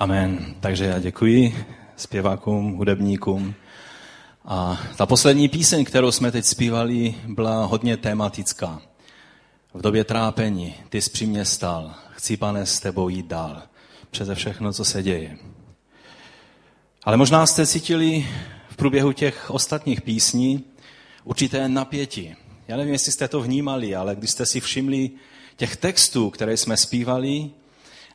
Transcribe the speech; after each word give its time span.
Amen. 0.00 0.54
Takže 0.60 0.84
já 0.84 0.98
děkuji 0.98 1.64
zpěvákům, 1.96 2.76
hudebníkům. 2.76 3.54
A 4.44 4.80
ta 4.96 5.06
poslední 5.06 5.48
píseň, 5.48 5.84
kterou 5.84 6.12
jsme 6.12 6.32
teď 6.32 6.44
zpívali, 6.44 7.14
byla 7.28 7.64
hodně 7.64 7.96
tematická. 7.96 8.82
V 9.74 9.82
době 9.82 10.04
trápení, 10.04 10.74
ty 10.88 11.02
jsi 11.02 11.10
při 11.10 11.26
mě 11.26 11.44
stál, 11.44 11.94
chci, 12.10 12.36
pane, 12.36 12.66
s 12.66 12.80
tebou 12.80 13.08
jít 13.08 13.26
dál. 13.26 13.62
Přeze 14.10 14.34
všechno, 14.34 14.72
co 14.72 14.84
se 14.84 15.02
děje. 15.02 15.38
Ale 17.04 17.16
možná 17.16 17.46
jste 17.46 17.66
cítili 17.66 18.26
v 18.68 18.76
průběhu 18.76 19.12
těch 19.12 19.50
ostatních 19.50 20.02
písní 20.02 20.64
určité 21.24 21.68
napětí. 21.68 22.34
Já 22.68 22.76
nevím, 22.76 22.92
jestli 22.92 23.12
jste 23.12 23.28
to 23.28 23.40
vnímali, 23.40 23.96
ale 23.96 24.16
když 24.16 24.30
jste 24.30 24.46
si 24.46 24.60
všimli 24.60 25.10
těch 25.56 25.76
textů, 25.76 26.30
které 26.30 26.56
jsme 26.56 26.76
zpívali, 26.76 27.50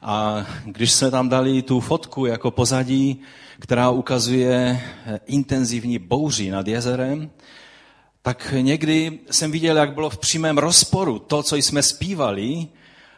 a 0.07 0.45
když 0.65 0.91
jsme 0.91 1.11
tam 1.11 1.29
dali 1.29 1.61
tu 1.61 1.79
fotku 1.79 2.25
jako 2.25 2.51
pozadí, 2.51 3.21
která 3.59 3.89
ukazuje 3.89 4.81
eh, 5.05 5.19
intenzivní 5.25 5.99
bouři 5.99 6.51
nad 6.51 6.67
jezerem, 6.67 7.29
tak 8.21 8.53
někdy 8.61 9.19
jsem 9.31 9.51
viděl, 9.51 9.77
jak 9.77 9.93
bylo 9.93 10.09
v 10.09 10.17
přímém 10.17 10.57
rozporu 10.57 11.19
to, 11.19 11.43
co 11.43 11.55
jsme 11.55 11.83
zpívali, 11.83 12.67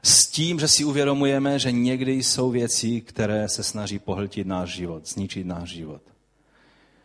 s 0.03 0.27
tím, 0.27 0.59
že 0.59 0.67
si 0.67 0.83
uvědomujeme, 0.83 1.59
že 1.59 1.71
někdy 1.71 2.11
jsou 2.23 2.51
věci, 2.51 3.01
které 3.01 3.49
se 3.49 3.63
snaží 3.63 3.99
pohltit 3.99 4.47
náš 4.47 4.69
život, 4.69 5.07
zničit 5.07 5.47
náš 5.47 5.69
život. 5.69 6.01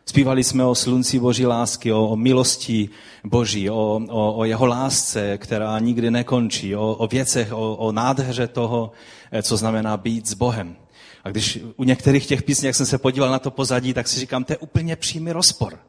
Zpívali 0.05 0.43
jsme 0.43 0.65
o 0.65 0.75
slunci 0.75 1.19
Boží 1.19 1.45
lásky, 1.45 1.91
o, 1.93 2.07
o 2.07 2.15
milosti 2.15 2.89
Boží, 3.23 3.69
o, 3.69 4.01
o, 4.09 4.33
o 4.33 4.45
jeho 4.45 4.65
lásce, 4.65 5.37
která 5.37 5.79
nikdy 5.79 6.11
nekončí, 6.11 6.75
o, 6.75 6.95
o 6.95 7.07
věcech, 7.07 7.53
o, 7.53 7.75
o 7.75 7.91
nádheře 7.91 8.47
toho, 8.47 8.91
eh, 9.31 9.43
co 9.43 9.57
znamená 9.57 9.97
být 9.97 10.27
s 10.27 10.33
Bohem. 10.33 10.75
A 11.23 11.29
když 11.29 11.59
u 11.75 11.83
některých 11.83 12.27
těch 12.27 12.43
písní, 12.43 12.65
jak 12.65 12.75
jsem 12.75 12.85
se 12.85 12.97
podíval 12.97 13.31
na 13.31 13.39
to 13.39 13.51
pozadí, 13.51 13.93
tak 13.93 14.07
si 14.07 14.19
říkám, 14.19 14.43
to 14.43 14.53
je 14.53 14.57
úplně 14.57 14.95
přímý 14.95 15.31
rozpor. 15.31 15.79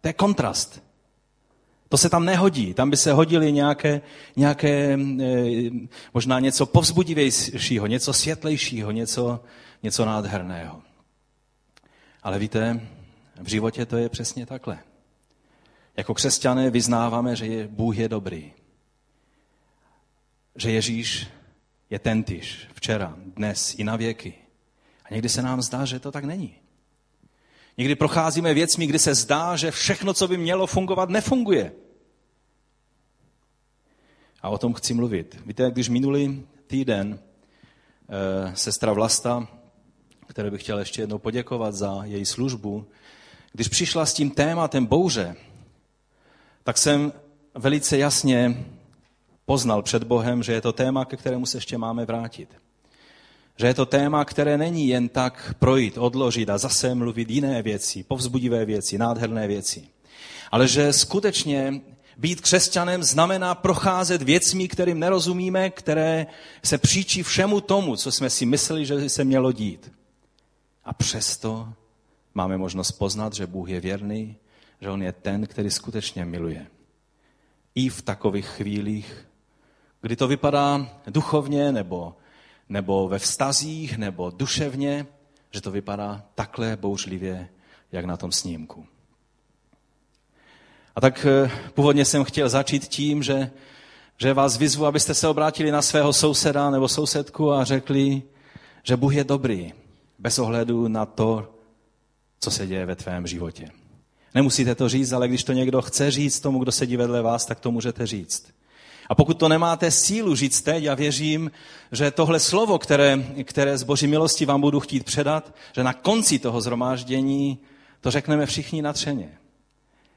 To 0.00 0.08
je 0.08 0.12
kontrast. 0.12 0.82
To 1.88 1.96
se 1.96 2.08
tam 2.08 2.24
nehodí. 2.24 2.74
Tam 2.74 2.90
by 2.90 2.96
se 2.96 3.12
hodily 3.12 3.52
nějaké, 3.52 4.00
nějaké 4.36 4.98
eh, 5.20 5.70
možná 6.14 6.40
něco 6.40 6.66
povzbudivějšího, 6.66 7.86
něco 7.86 8.12
světlejšího, 8.12 8.90
něco, 8.90 9.40
něco 9.82 10.04
nádherného. 10.04 10.80
Ale 12.22 12.38
víte, 12.38 12.80
v 13.40 13.48
životě 13.48 13.86
to 13.86 13.96
je 13.96 14.08
přesně 14.08 14.46
takhle. 14.46 14.78
Jako 15.96 16.14
křesťané 16.14 16.70
vyznáváme, 16.70 17.36
že 17.36 17.46
je, 17.46 17.68
Bůh 17.68 17.96
je 17.96 18.08
dobrý. 18.08 18.52
Že 20.56 20.70
Ježíš 20.70 21.28
je 21.90 21.98
tentýž 21.98 22.68
včera, 22.74 23.16
dnes 23.18 23.74
i 23.78 23.84
na 23.84 23.96
věky. 23.96 24.34
A 25.04 25.14
někdy 25.14 25.28
se 25.28 25.42
nám 25.42 25.62
zdá, 25.62 25.84
že 25.84 26.00
to 26.00 26.12
tak 26.12 26.24
není. 26.24 26.54
Někdy 27.76 27.94
procházíme 27.94 28.54
věcmi, 28.54 28.86
kdy 28.86 28.98
se 28.98 29.14
zdá, 29.14 29.56
že 29.56 29.70
všechno, 29.70 30.14
co 30.14 30.28
by 30.28 30.36
mělo 30.36 30.66
fungovat, 30.66 31.08
nefunguje. 31.08 31.72
A 34.42 34.48
o 34.48 34.58
tom 34.58 34.74
chci 34.74 34.94
mluvit. 34.94 35.42
Víte, 35.46 35.70
když 35.70 35.88
minulý 35.88 36.46
týden 36.66 37.18
e, 38.08 38.56
sestra 38.56 38.92
Vlasta, 38.92 39.48
které 40.26 40.50
bych 40.50 40.62
chtěl 40.62 40.78
ještě 40.78 41.02
jednou 41.02 41.18
poděkovat 41.18 41.74
za 41.74 42.00
její 42.04 42.26
službu, 42.26 42.86
když 43.52 43.68
přišla 43.68 44.06
s 44.06 44.14
tím 44.14 44.30
tématem 44.30 44.86
bouře, 44.86 45.36
tak 46.64 46.78
jsem 46.78 47.12
velice 47.54 47.98
jasně 47.98 48.64
poznal 49.44 49.82
před 49.82 50.04
Bohem, 50.04 50.42
že 50.42 50.52
je 50.52 50.60
to 50.60 50.72
téma, 50.72 51.04
ke 51.04 51.16
kterému 51.16 51.46
se 51.46 51.56
ještě 51.56 51.78
máme 51.78 52.04
vrátit. 52.04 52.48
Že 53.56 53.66
je 53.66 53.74
to 53.74 53.86
téma, 53.86 54.24
které 54.24 54.58
není 54.58 54.88
jen 54.88 55.08
tak 55.08 55.54
projít, 55.58 55.98
odložit 55.98 56.50
a 56.50 56.58
zase 56.58 56.94
mluvit 56.94 57.30
jiné 57.30 57.62
věci, 57.62 58.02
povzbudivé 58.02 58.64
věci, 58.64 58.98
nádherné 58.98 59.48
věci. 59.48 59.88
Ale 60.50 60.68
že 60.68 60.92
skutečně 60.92 61.80
být 62.16 62.40
křesťanem 62.40 63.02
znamená 63.02 63.54
procházet 63.54 64.22
věcmi, 64.22 64.68
kterým 64.68 64.98
nerozumíme, 64.98 65.70
které 65.70 66.26
se 66.64 66.78
příčí 66.78 67.22
všemu 67.22 67.60
tomu, 67.60 67.96
co 67.96 68.12
jsme 68.12 68.30
si 68.30 68.46
mysleli, 68.46 68.86
že 68.86 69.08
se 69.08 69.24
mělo 69.24 69.52
dít. 69.52 69.92
A 70.84 70.92
přesto 70.92 71.68
máme 72.34 72.58
možnost 72.58 72.92
poznat, 72.92 73.34
že 73.34 73.46
Bůh 73.46 73.68
je 73.68 73.80
věrný, 73.80 74.36
že 74.80 74.90
On 74.90 75.02
je 75.02 75.12
ten, 75.12 75.46
který 75.46 75.70
skutečně 75.70 76.24
miluje. 76.24 76.66
I 77.74 77.88
v 77.88 78.02
takových 78.02 78.46
chvílích, 78.46 79.26
kdy 80.00 80.16
to 80.16 80.28
vypadá 80.28 80.88
duchovně 81.06 81.72
nebo, 81.72 82.16
nebo 82.68 83.08
ve 83.08 83.18
vztazích 83.18 83.98
nebo 83.98 84.30
duševně, 84.30 85.06
že 85.50 85.60
to 85.60 85.70
vypadá 85.70 86.24
takhle 86.34 86.76
bouřlivě, 86.76 87.48
jak 87.92 88.04
na 88.04 88.16
tom 88.16 88.32
snímku. 88.32 88.86
A 90.96 91.00
tak 91.00 91.26
eh, 91.26 91.50
původně 91.74 92.04
jsem 92.04 92.24
chtěl 92.24 92.48
začít 92.48 92.88
tím, 92.88 93.22
že, 93.22 93.50
že 94.16 94.34
vás 94.34 94.56
vyzvu, 94.56 94.86
abyste 94.86 95.14
se 95.14 95.28
obrátili 95.28 95.70
na 95.70 95.82
svého 95.82 96.12
souseda 96.12 96.70
nebo 96.70 96.88
sousedku 96.88 97.52
a 97.52 97.64
řekli, 97.64 98.22
že 98.82 98.96
Bůh 98.96 99.14
je 99.14 99.24
dobrý, 99.24 99.72
bez 100.18 100.38
ohledu 100.38 100.88
na 100.88 101.06
to, 101.06 101.59
co 102.40 102.50
se 102.50 102.66
děje 102.66 102.86
ve 102.86 102.96
tvém 102.96 103.26
životě. 103.26 103.68
Nemusíte 104.34 104.74
to 104.74 104.88
říct, 104.88 105.12
ale 105.12 105.28
když 105.28 105.44
to 105.44 105.52
někdo 105.52 105.82
chce 105.82 106.10
říct 106.10 106.40
tomu, 106.40 106.58
kdo 106.58 106.72
sedí 106.72 106.96
vedle 106.96 107.22
vás, 107.22 107.46
tak 107.46 107.60
to 107.60 107.70
můžete 107.70 108.06
říct. 108.06 108.52
A 109.08 109.14
pokud 109.14 109.38
to 109.38 109.48
nemáte 109.48 109.90
sílu 109.90 110.36
říct 110.36 110.62
teď, 110.62 110.84
já 110.84 110.94
věřím, 110.94 111.50
že 111.92 112.10
tohle 112.10 112.40
slovo, 112.40 112.78
které, 112.78 113.24
které 113.44 113.78
z 113.78 113.82
boží 113.82 114.06
milosti 114.06 114.46
vám 114.46 114.60
budu 114.60 114.80
chtít 114.80 115.04
předat, 115.04 115.54
že 115.74 115.84
na 115.84 115.92
konci 115.92 116.38
toho 116.38 116.60
zhromáždění 116.60 117.58
to 118.00 118.10
řekneme 118.10 118.46
všichni 118.46 118.82
natřeně. 118.82 119.38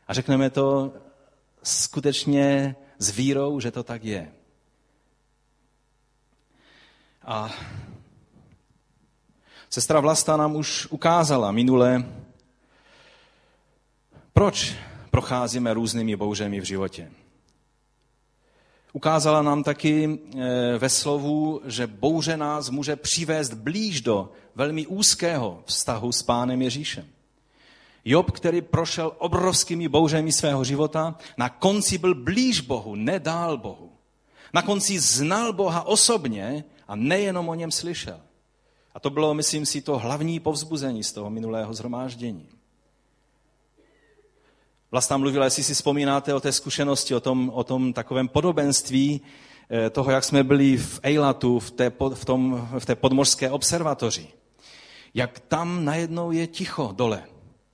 A 0.08 0.14
řekneme 0.14 0.50
to 0.50 0.94
skutečně 1.64 2.76
s 3.00 3.10
vírou, 3.10 3.60
že 3.60 3.72
to 3.72 3.84
tak 3.84 4.04
je. 4.04 4.32
A 7.26 7.54
Sestra 9.74 10.00
Vlasta 10.00 10.38
nám 10.38 10.56
už 10.56 10.88
ukázala 10.90 11.52
minule, 11.52 12.06
proč 14.34 14.76
procházíme 15.12 15.74
různými 15.74 16.16
bouřemi 16.16 16.62
v 16.62 16.64
životě. 16.64 17.12
Ukázala 18.94 19.42
nám 19.42 19.64
taky 19.64 20.20
eh, 20.20 20.78
ve 20.78 20.90
slovu, 20.90 21.62
že 21.66 21.88
bouře 21.88 22.38
nás 22.38 22.70
může 22.70 22.96
přivést 22.96 23.54
blíž 23.54 24.02
do 24.02 24.32
velmi 24.56 24.88
úzkého 24.88 25.64
vztahu 25.66 26.12
s 26.12 26.24
pánem 26.24 26.62
Ježíšem. 26.62 27.06
Job, 28.06 28.32
který 28.32 28.62
prošel 28.62 29.12
obrovskými 29.18 29.88
bouřemi 29.88 30.32
svého 30.32 30.64
života, 30.64 31.18
na 31.38 31.50
konci 31.50 31.98
byl 31.98 32.16
blíž 32.16 32.62
Bohu, 32.62 32.96
nedál 32.96 33.58
Bohu. 33.58 33.92
Na 34.54 34.62
konci 34.62 35.00
znal 35.00 35.54
Boha 35.54 35.88
osobně 35.88 36.64
a 36.88 36.96
nejenom 36.96 37.50
o 37.50 37.56
něm 37.56 37.72
slyšel. 37.72 38.20
A 38.94 39.00
to 39.00 39.10
bylo, 39.10 39.34
myslím 39.34 39.66
si, 39.66 39.82
to 39.82 39.98
hlavní 39.98 40.40
povzbuzení 40.40 41.04
z 41.04 41.14
toho 41.14 41.30
minulého 41.30 41.74
zhromáždění. 41.74 42.50
Vlasta 44.92 45.18
mluvila, 45.18 45.46
jestli 45.46 45.64
si 45.64 45.74
vzpomínáte 45.74 46.34
o 46.34 46.40
té 46.40 46.52
zkušenosti, 46.52 47.16
o 47.16 47.20
tom, 47.20 47.52
o 47.54 47.64
tom 47.64 47.94
takovém 47.94 48.28
podobenství 48.28 49.22
eh, 49.70 49.90
toho, 49.90 50.12
jak 50.12 50.24
jsme 50.24 50.44
byli 50.44 50.78
v 50.78 51.00
Eilatu, 51.04 51.60
v 51.60 51.72
té, 51.72 51.92
v, 52.14 52.26
tom, 52.26 52.70
v 52.80 52.86
té 52.86 52.96
podmořské 52.96 53.52
observatoři. 53.52 54.28
Jak 55.14 55.40
tam 55.40 55.86
najednou 55.86 56.32
je 56.32 56.48
ticho 56.48 56.92
dole 56.96 57.24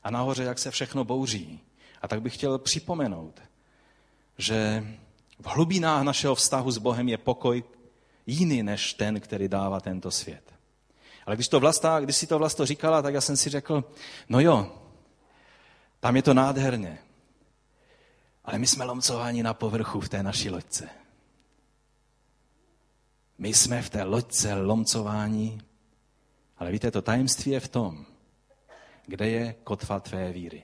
a 0.03 0.11
nahoře, 0.11 0.43
jak 0.43 0.59
se 0.59 0.71
všechno 0.71 1.03
bouří. 1.03 1.59
A 2.01 2.07
tak 2.07 2.21
bych 2.21 2.33
chtěl 2.33 2.57
připomenout, 2.57 3.41
že 4.37 4.87
v 5.39 5.47
hlubinách 5.47 6.03
našeho 6.03 6.35
vztahu 6.35 6.71
s 6.71 6.77
Bohem 6.77 7.09
je 7.09 7.17
pokoj 7.17 7.63
jiný 8.27 8.63
než 8.63 8.93
ten, 8.93 9.19
který 9.19 9.47
dává 9.47 9.79
tento 9.79 10.11
svět. 10.11 10.48
Ale 11.29 11.35
když, 11.35 11.47
to 11.47 11.59
vlasta, 11.59 11.99
když 11.99 12.15
si 12.15 12.27
to 12.27 12.39
vlasto 12.39 12.65
říkala, 12.65 13.01
tak 13.01 13.13
já 13.13 13.21
jsem 13.21 13.37
si 13.37 13.49
řekl, 13.49 13.83
no 14.29 14.39
jo, 14.39 14.71
tam 15.99 16.15
je 16.15 16.21
to 16.21 16.33
nádherně. 16.33 16.99
Ale 18.45 18.59
my 18.59 18.67
jsme 18.67 18.85
lomcováni 18.85 19.43
na 19.43 19.53
povrchu 19.53 19.99
v 19.99 20.09
té 20.09 20.23
naší 20.23 20.49
loďce. 20.49 20.89
My 23.37 23.53
jsme 23.53 23.81
v 23.81 23.89
té 23.89 24.03
loďce 24.03 24.53
lomcováni, 24.53 25.61
ale 26.57 26.71
víte, 26.71 26.91
to 26.91 27.01
tajemství 27.01 27.51
je 27.51 27.59
v 27.59 27.67
tom, 27.67 28.05
kde 29.05 29.29
je 29.29 29.53
kotva 29.53 29.99
tvé 29.99 30.31
víry. 30.31 30.63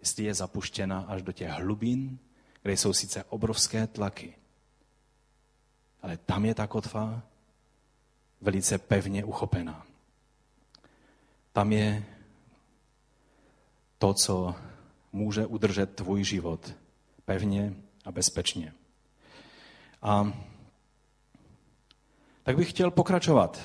Jestli 0.00 0.24
je 0.24 0.34
zapuštěna 0.34 1.04
až 1.08 1.22
do 1.22 1.32
těch 1.32 1.50
hlubin, 1.50 2.18
kde 2.62 2.72
jsou 2.72 2.92
sice 2.92 3.24
obrovské 3.24 3.86
tlaky, 3.86 4.34
ale 6.02 6.16
tam 6.16 6.44
je 6.44 6.54
ta 6.54 6.66
kotva 6.66 7.27
velice 8.40 8.78
pevně 8.78 9.24
uchopená. 9.24 9.86
Tam 11.52 11.72
je 11.72 12.04
to, 13.98 14.14
co 14.14 14.54
může 15.12 15.46
udržet 15.46 15.94
tvůj 15.94 16.24
život 16.24 16.74
pevně 17.24 17.74
a 18.04 18.12
bezpečně. 18.12 18.74
A 20.02 20.32
tak 22.42 22.56
bych 22.56 22.70
chtěl 22.70 22.90
pokračovat 22.90 23.60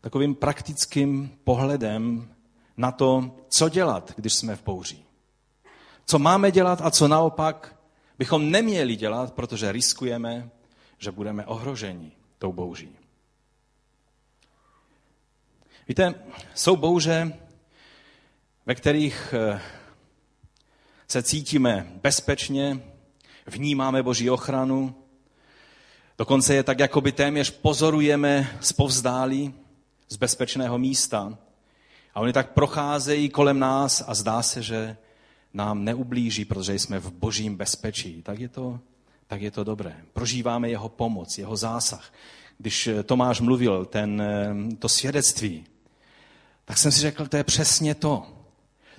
takovým 0.00 0.34
praktickým 0.34 1.38
pohledem 1.44 2.34
na 2.76 2.92
to, 2.92 3.36
co 3.48 3.68
dělat, 3.68 4.12
když 4.16 4.34
jsme 4.34 4.56
v 4.56 4.64
bouři. 4.64 4.98
Co 6.06 6.18
máme 6.18 6.50
dělat 6.50 6.80
a 6.82 6.90
co 6.90 7.08
naopak 7.08 7.76
bychom 8.18 8.50
neměli 8.50 8.96
dělat, 8.96 9.34
protože 9.34 9.72
riskujeme, 9.72 10.50
že 10.98 11.10
budeme 11.10 11.46
ohroženi 11.46 12.12
tou 12.38 12.52
bouří. 12.52 13.03
Víte, 15.88 16.14
jsou 16.54 16.76
bouře, 16.76 17.32
ve 18.66 18.74
kterých 18.74 19.34
eh, 19.34 19.60
se 21.08 21.22
cítíme 21.22 21.92
bezpečně, 22.02 22.80
vnímáme 23.46 24.02
Boží 24.02 24.30
ochranu, 24.30 24.94
dokonce 26.18 26.54
je 26.54 26.62
tak, 26.62 26.78
jako 26.78 27.00
by 27.00 27.12
téměř 27.12 27.50
pozorujeme 27.50 28.58
povzdálí 28.76 29.54
z 30.08 30.16
bezpečného 30.16 30.78
místa. 30.78 31.38
A 32.14 32.20
oni 32.20 32.32
tak 32.32 32.52
procházejí 32.52 33.28
kolem 33.28 33.58
nás 33.58 34.04
a 34.06 34.14
zdá 34.14 34.42
se, 34.42 34.62
že 34.62 34.96
nám 35.54 35.84
neublíží, 35.84 36.44
protože 36.44 36.74
jsme 36.74 36.98
v 36.98 37.12
božím 37.12 37.56
bezpečí. 37.56 38.22
Tak 38.22 38.38
je 38.40 38.48
to, 38.48 38.80
tak 39.26 39.42
je 39.42 39.50
to 39.50 39.64
dobré. 39.64 39.96
Prožíváme 40.12 40.70
jeho 40.70 40.88
pomoc, 40.88 41.38
jeho 41.38 41.56
zásah. 41.56 42.12
Když 42.58 42.88
Tomáš 43.04 43.40
mluvil 43.40 43.84
ten, 43.84 44.22
eh, 44.22 44.76
to 44.78 44.88
svědectví, 44.88 45.64
tak 46.64 46.78
jsem 46.78 46.92
si 46.92 47.00
řekl, 47.00 47.26
to 47.26 47.36
je 47.36 47.44
přesně 47.44 47.94
to. 47.94 48.26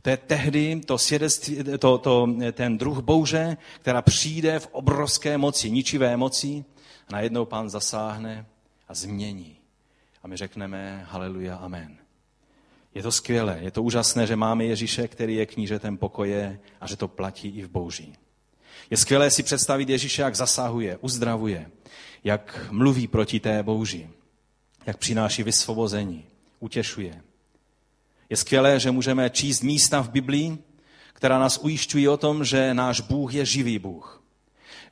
To 0.01 0.09
je 0.09 0.17
tehdy 0.17 0.81
to 0.85 0.97
svědectví, 0.97 1.57
to, 1.79 1.97
to, 1.97 2.27
ten 2.51 2.77
druh 2.77 2.99
bouře, 2.99 3.57
která 3.81 4.01
přijde 4.01 4.59
v 4.59 4.67
obrovské 4.71 5.37
moci, 5.37 5.71
ničivé 5.71 6.17
moci, 6.17 6.65
a 7.07 7.11
najednou 7.11 7.45
pán 7.45 7.69
zasáhne 7.69 8.45
a 8.87 8.93
změní. 8.93 9.55
A 10.23 10.27
my 10.27 10.37
řekneme 10.37 11.05
haleluja, 11.09 11.55
amen. 11.55 11.97
Je 12.95 13.03
to 13.03 13.11
skvělé, 13.11 13.59
je 13.61 13.71
to 13.71 13.83
úžasné, 13.83 14.27
že 14.27 14.35
máme 14.35 14.65
Ježíše, 14.65 15.07
který 15.07 15.35
je 15.35 15.45
knížetem 15.45 15.97
pokoje 15.97 16.59
a 16.81 16.87
že 16.87 16.95
to 16.95 17.07
platí 17.07 17.47
i 17.47 17.61
v 17.61 17.69
bouří. 17.69 18.15
Je 18.89 18.97
skvělé 18.97 19.31
si 19.31 19.43
představit 19.43 19.89
Ježíše, 19.89 20.21
jak 20.21 20.35
zasahuje, 20.35 20.97
uzdravuje, 20.97 21.71
jak 22.23 22.67
mluví 22.71 23.07
proti 23.07 23.39
té 23.39 23.63
bouři, 23.63 24.09
jak 24.85 24.97
přináší 24.97 25.43
vysvobození, 25.43 26.25
utěšuje. 26.59 27.21
Je 28.29 28.37
skvělé, 28.37 28.79
že 28.79 28.91
můžeme 28.91 29.29
číst 29.29 29.61
místa 29.61 30.01
v 30.01 30.09
Biblii, 30.09 30.57
která 31.13 31.39
nás 31.39 31.57
ujišťují 31.57 32.07
o 32.07 32.17
tom, 32.17 32.45
že 32.45 32.73
náš 32.73 33.01
Bůh 33.01 33.33
je 33.33 33.45
živý 33.45 33.79
Bůh. 33.79 34.23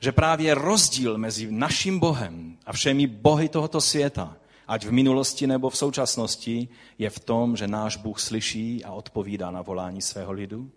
Že 0.00 0.12
právě 0.12 0.54
rozdíl 0.54 1.18
mezi 1.18 1.50
naším 1.50 1.98
Bohem 1.98 2.58
a 2.66 2.72
všemi 2.72 3.06
bohy 3.06 3.48
tohoto 3.48 3.80
světa, 3.80 4.36
ať 4.68 4.84
v 4.84 4.92
minulosti 4.92 5.46
nebo 5.46 5.70
v 5.70 5.76
současnosti, 5.76 6.68
je 6.98 7.10
v 7.10 7.18
tom, 7.18 7.56
že 7.56 7.68
náš 7.68 7.96
Bůh 7.96 8.20
slyší 8.20 8.84
a 8.84 8.92
odpovídá 8.92 9.50
na 9.50 9.62
volání 9.62 10.02
svého 10.02 10.32
lidu. 10.32 10.70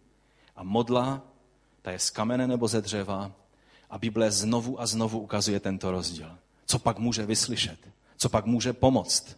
A 0.55 0.63
modla, 0.63 1.21
ta 1.81 1.91
je 1.91 1.99
z 1.99 2.09
kamene 2.09 2.47
nebo 2.47 2.67
ze 2.67 2.81
dřeva. 2.81 3.31
A 3.89 3.97
Bible 3.97 4.31
znovu 4.31 4.81
a 4.81 4.85
znovu 4.85 5.19
ukazuje 5.19 5.59
tento 5.59 5.91
rozdíl. 5.91 6.37
Co 6.65 6.79
pak 6.79 6.99
může 6.99 7.25
vyslyšet? 7.25 7.79
Co 8.17 8.29
pak 8.29 8.45
může 8.45 8.73
pomoct? 8.73 9.37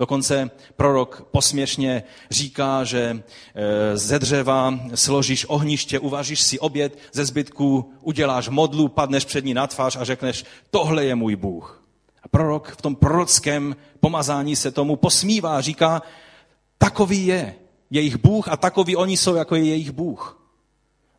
Dokonce 0.00 0.50
prorok 0.76 1.28
posměšně 1.30 2.02
říká, 2.30 2.84
že 2.84 3.22
e, 3.54 3.96
ze 3.96 4.18
dřeva 4.18 4.78
složíš 4.94 5.46
ohniště, 5.48 5.98
uvaříš 5.98 6.40
si 6.40 6.58
oběd, 6.58 6.98
ze 7.12 7.24
zbytku 7.24 7.92
uděláš 8.00 8.48
modlu, 8.48 8.88
padneš 8.88 9.24
před 9.24 9.44
ní 9.44 9.54
na 9.54 9.66
tvář 9.66 9.96
a 9.96 10.04
řekneš, 10.04 10.44
tohle 10.70 11.04
je 11.04 11.14
můj 11.14 11.36
Bůh. 11.36 11.84
A 12.22 12.28
prorok 12.28 12.72
v 12.72 12.82
tom 12.82 12.96
prorockém 12.96 13.76
pomazání 14.00 14.56
se 14.56 14.70
tomu 14.70 14.96
posmívá, 14.96 15.60
říká, 15.60 16.02
takový 16.78 17.26
je 17.26 17.54
jejich 17.90 18.16
Bůh 18.16 18.48
a 18.48 18.56
takový 18.56 18.96
oni 18.96 19.16
jsou, 19.16 19.34
jako 19.34 19.54
je 19.54 19.64
jejich 19.64 19.90
Bůh. 19.90 20.42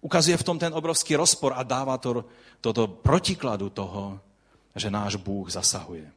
Ukazuje 0.01 0.37
v 0.37 0.43
tom 0.43 0.59
ten 0.59 0.73
obrovský 0.73 1.15
rozpor 1.15 1.53
a 1.55 1.63
dává 1.63 1.97
to, 1.97 2.25
toto 2.61 2.87
protikladu 2.87 3.69
toho, 3.69 4.19
že 4.75 4.91
náš 4.91 5.15
Bůh 5.15 5.51
zasahuje 5.51 6.11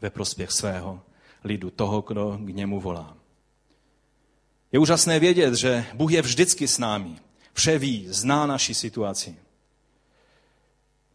ve 0.00 0.10
prospěch 0.10 0.50
svého 0.50 1.00
lidu, 1.44 1.70
toho, 1.70 2.00
kdo 2.00 2.38
k 2.40 2.48
němu 2.48 2.80
volá. 2.80 3.16
Je 4.72 4.78
úžasné 4.78 5.20
vědět, 5.20 5.54
že 5.54 5.86
Bůh 5.94 6.12
je 6.12 6.22
vždycky 6.22 6.68
s 6.68 6.78
námi. 6.78 7.16
Vše 7.52 7.78
ví, 7.78 8.06
zná 8.08 8.46
naši 8.46 8.74
situaci. 8.74 9.36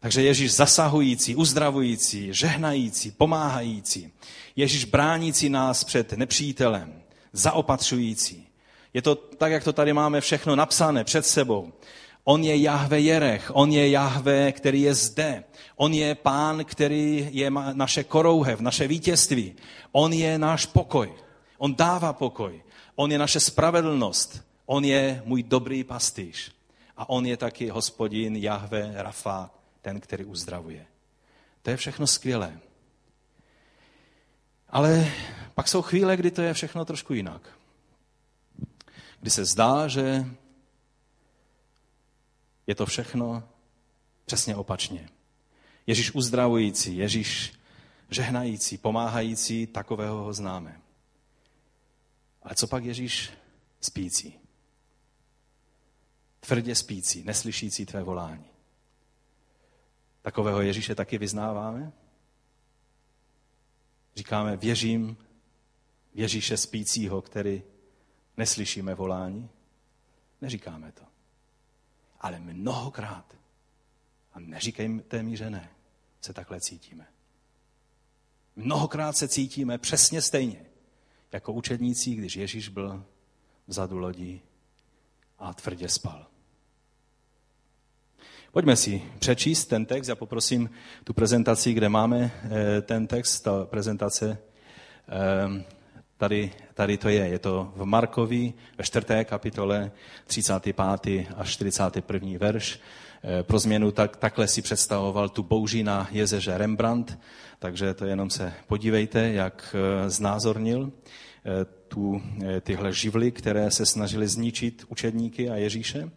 Takže 0.00 0.22
Ježíš 0.22 0.54
zasahující, 0.54 1.36
uzdravující, 1.36 2.28
žehnající, 2.34 3.10
pomáhající. 3.10 4.12
Ježíš 4.56 4.84
bránící 4.84 5.48
nás 5.48 5.84
před 5.84 6.12
nepřítelem, 6.12 7.02
zaopatřující. 7.32 8.46
Je 8.94 9.02
to 9.02 9.14
tak, 9.14 9.52
jak 9.52 9.64
to 9.64 9.72
tady 9.72 9.92
máme 9.92 10.20
všechno 10.20 10.56
napsané 10.56 11.04
před 11.04 11.26
sebou. 11.26 11.72
On 12.24 12.44
je 12.44 12.56
Jahve 12.56 13.00
Jerech, 13.00 13.50
on 13.54 13.72
je 13.72 13.90
Jahve, 13.90 14.52
který 14.52 14.82
je 14.82 14.94
zde. 14.94 15.44
On 15.76 15.92
je 15.92 16.14
pán, 16.14 16.64
který 16.64 17.28
je 17.32 17.50
naše 17.72 18.04
korouhev, 18.04 18.60
naše 18.60 18.88
vítězství. 18.88 19.54
On 19.92 20.12
je 20.12 20.38
náš 20.38 20.66
pokoj. 20.66 21.14
On 21.58 21.74
dává 21.74 22.12
pokoj. 22.12 22.62
On 22.94 23.12
je 23.12 23.18
naše 23.18 23.40
spravedlnost. 23.40 24.44
On 24.66 24.84
je 24.84 25.22
můj 25.24 25.42
dobrý 25.42 25.84
pastýř. 25.84 26.52
A 26.96 27.08
on 27.08 27.26
je 27.26 27.36
taky 27.36 27.68
hospodin 27.68 28.36
Jahve 28.36 28.92
Rafa, 28.94 29.50
ten, 29.82 30.00
který 30.00 30.24
uzdravuje. 30.24 30.86
To 31.62 31.70
je 31.70 31.76
všechno 31.76 32.06
skvělé. 32.06 32.58
Ale 34.68 35.06
pak 35.54 35.68
jsou 35.68 35.82
chvíle, 35.82 36.16
kdy 36.16 36.30
to 36.30 36.42
je 36.42 36.54
všechno 36.54 36.84
trošku 36.84 37.14
jinak. 37.14 37.48
Kdy 39.20 39.30
se 39.30 39.44
zdá, 39.44 39.88
že 39.88 40.24
je 42.66 42.74
to 42.74 42.86
všechno 42.86 43.48
přesně 44.24 44.56
opačně. 44.56 45.08
Ježíš 45.86 46.14
uzdravující, 46.14 46.96
Ježíš 46.96 47.52
žehnající, 48.10 48.78
pomáhající, 48.78 49.66
takového 49.66 50.16
ho 50.16 50.32
známe. 50.32 50.80
Ale 52.42 52.54
co 52.54 52.66
pak 52.66 52.84
Ježíš 52.84 53.30
spící? 53.80 54.38
Tvrdě 56.40 56.74
spící, 56.74 57.24
neslyšící 57.24 57.86
tvé 57.86 58.02
volání. 58.02 58.44
Takového 60.22 60.62
Ježíše 60.62 60.94
taky 60.94 61.18
vyznáváme? 61.18 61.92
Říkáme, 64.16 64.56
věřím 64.56 65.16
Ježíše 66.14 66.56
spícího, 66.56 67.22
který 67.22 67.62
neslyšíme 68.36 68.94
volání? 68.94 69.50
Neříkáme 70.40 70.92
to. 70.92 71.13
Ale 72.24 72.40
mnohokrát, 72.40 73.36
a 74.32 74.40
neříkejte 74.40 75.22
mi, 75.22 75.36
že 75.36 75.50
ne, 75.50 75.70
se 76.20 76.32
takhle 76.32 76.60
cítíme. 76.60 77.06
Mnohokrát 78.56 79.16
se 79.16 79.28
cítíme 79.28 79.78
přesně 79.78 80.22
stejně, 80.22 80.66
jako 81.32 81.52
učedníci, 81.52 82.14
když 82.14 82.36
Ježíš 82.36 82.68
byl 82.68 83.04
vzadu 83.66 83.98
lodi 83.98 84.40
a 85.38 85.54
tvrdě 85.54 85.88
spal. 85.88 86.26
Pojďme 88.52 88.76
si 88.76 89.02
přečíst 89.18 89.66
ten 89.66 89.86
text. 89.86 90.08
Já 90.08 90.14
poprosím 90.14 90.70
tu 91.04 91.14
prezentaci, 91.14 91.72
kde 91.72 91.88
máme 91.88 92.30
eh, 92.44 92.82
ten 92.82 93.06
text, 93.06 93.40
ta 93.40 93.64
prezentace 93.64 94.38
eh, 95.08 95.64
Tady, 96.16 96.52
tady 96.74 96.96
to 96.96 97.08
je. 97.08 97.28
Je 97.28 97.38
to 97.38 97.72
v 97.76 97.84
Markovi 97.84 98.52
ve 98.78 98.84
čtvrté 98.84 99.24
kapitole 99.24 99.90
35. 100.26 100.76
až 101.36 101.50
41. 101.50 102.38
verš. 102.38 102.80
Eh, 103.24 103.42
pro 103.42 103.58
změnu 103.58 103.90
tak, 103.90 104.16
takhle 104.16 104.48
si 104.48 104.62
představoval 104.62 105.28
tu 105.28 105.42
bouži 105.42 105.82
na 105.84 106.08
jezeře 106.10 106.58
Rembrandt, 106.58 107.18
takže 107.58 107.94
to 107.94 108.04
jenom 108.04 108.30
se 108.30 108.52
podívejte, 108.66 109.32
jak 109.32 109.76
eh, 109.78 110.10
znázornil 110.10 110.92
eh, 110.92 111.64
tu, 111.88 112.22
tyhle 112.60 112.92
živly, 112.92 113.32
které 113.32 113.70
se 113.70 113.86
snažili 113.86 114.28
zničit 114.28 114.84
učedníky 114.88 115.50
a 115.50 115.56
Ježíše. 115.56 116.10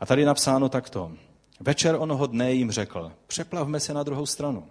A 0.00 0.06
tady 0.06 0.22
je 0.22 0.26
napsáno 0.26 0.68
takto. 0.68 1.12
Večer 1.60 1.96
onoho 1.98 2.26
dne 2.26 2.52
jim 2.52 2.70
řekl, 2.70 3.12
přeplavme 3.26 3.80
se 3.80 3.94
na 3.94 4.02
druhou 4.02 4.26
stranu. 4.26 4.66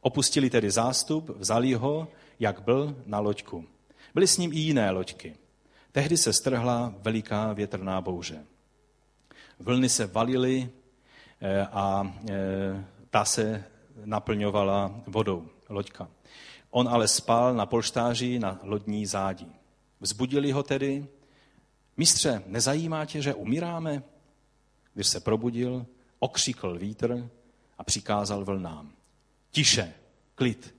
Opustili 0.00 0.50
tedy 0.50 0.70
zástup, 0.70 1.30
vzali 1.38 1.74
ho, 1.74 2.08
jak 2.40 2.62
byl, 2.62 2.96
na 3.06 3.18
loďku 3.18 3.64
Byly 4.16 4.26
s 4.26 4.38
ním 4.38 4.52
i 4.52 4.58
jiné 4.58 4.90
loďky. 4.90 5.36
Tehdy 5.92 6.16
se 6.16 6.32
strhla 6.32 6.94
veliká 6.98 7.52
větrná 7.52 8.00
bouře. 8.00 8.46
Vlny 9.58 9.88
se 9.88 10.06
valily 10.06 10.70
eh, 11.40 11.66
a 11.66 12.16
eh, 12.30 12.84
ta 13.10 13.24
se 13.24 13.64
naplňovala 14.04 15.00
vodou, 15.06 15.48
loďka. 15.68 16.08
On 16.70 16.88
ale 16.88 17.08
spal 17.08 17.54
na 17.54 17.66
polštáři 17.66 18.38
na 18.38 18.60
lodní 18.62 19.06
zádí. 19.06 19.52
Vzbudili 20.00 20.52
ho 20.52 20.62
tedy. 20.62 21.06
Mistře, 21.96 22.42
nezajímá 22.46 23.04
tě, 23.04 23.22
že 23.22 23.34
umíráme? 23.34 24.02
Když 24.94 25.06
se 25.06 25.20
probudil, 25.20 25.86
okřikl 26.18 26.78
vítr 26.78 27.30
a 27.78 27.84
přikázal 27.84 28.44
vlnám. 28.44 28.92
Tiše, 29.50 29.94
klid. 30.34 30.74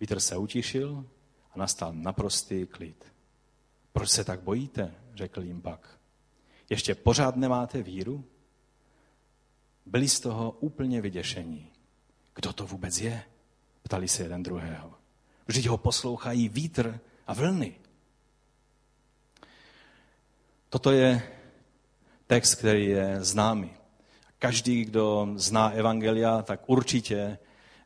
Vítr 0.00 0.20
se 0.20 0.36
utišil 0.36 1.04
A 1.52 1.58
nastal 1.58 1.92
naprostý 1.92 2.66
klid. 2.66 3.12
Proč 3.92 4.10
se 4.10 4.24
tak 4.24 4.40
bojíte? 4.40 4.94
řekl 5.14 5.42
jim 5.42 5.62
pak. 5.62 5.98
Ještě 6.70 6.94
pořád 6.94 7.36
nemáte 7.36 7.82
víru? 7.82 8.24
Byli 9.86 10.08
z 10.08 10.20
toho 10.20 10.50
úplně 10.50 11.00
vyděšení. 11.00 11.68
Kdo 12.34 12.52
to 12.52 12.66
vůbec 12.66 12.98
je? 12.98 13.24
Ptali 13.82 14.08
se 14.08 14.22
jeden 14.22 14.42
druhého. 14.42 14.94
Vždyť 15.46 15.66
ho 15.66 15.78
poslouchají 15.78 16.48
vítr 16.48 17.00
a 17.26 17.34
vlny. 17.34 17.74
Toto 20.68 20.90
je 20.90 21.22
text, 22.26 22.54
který 22.54 22.86
je 22.86 23.24
známý. 23.24 23.70
Každý, 24.38 24.84
kdo 24.84 25.28
zná 25.34 25.70
Evangelia, 25.70 26.42
tak 26.42 26.68
určitě 26.68 27.38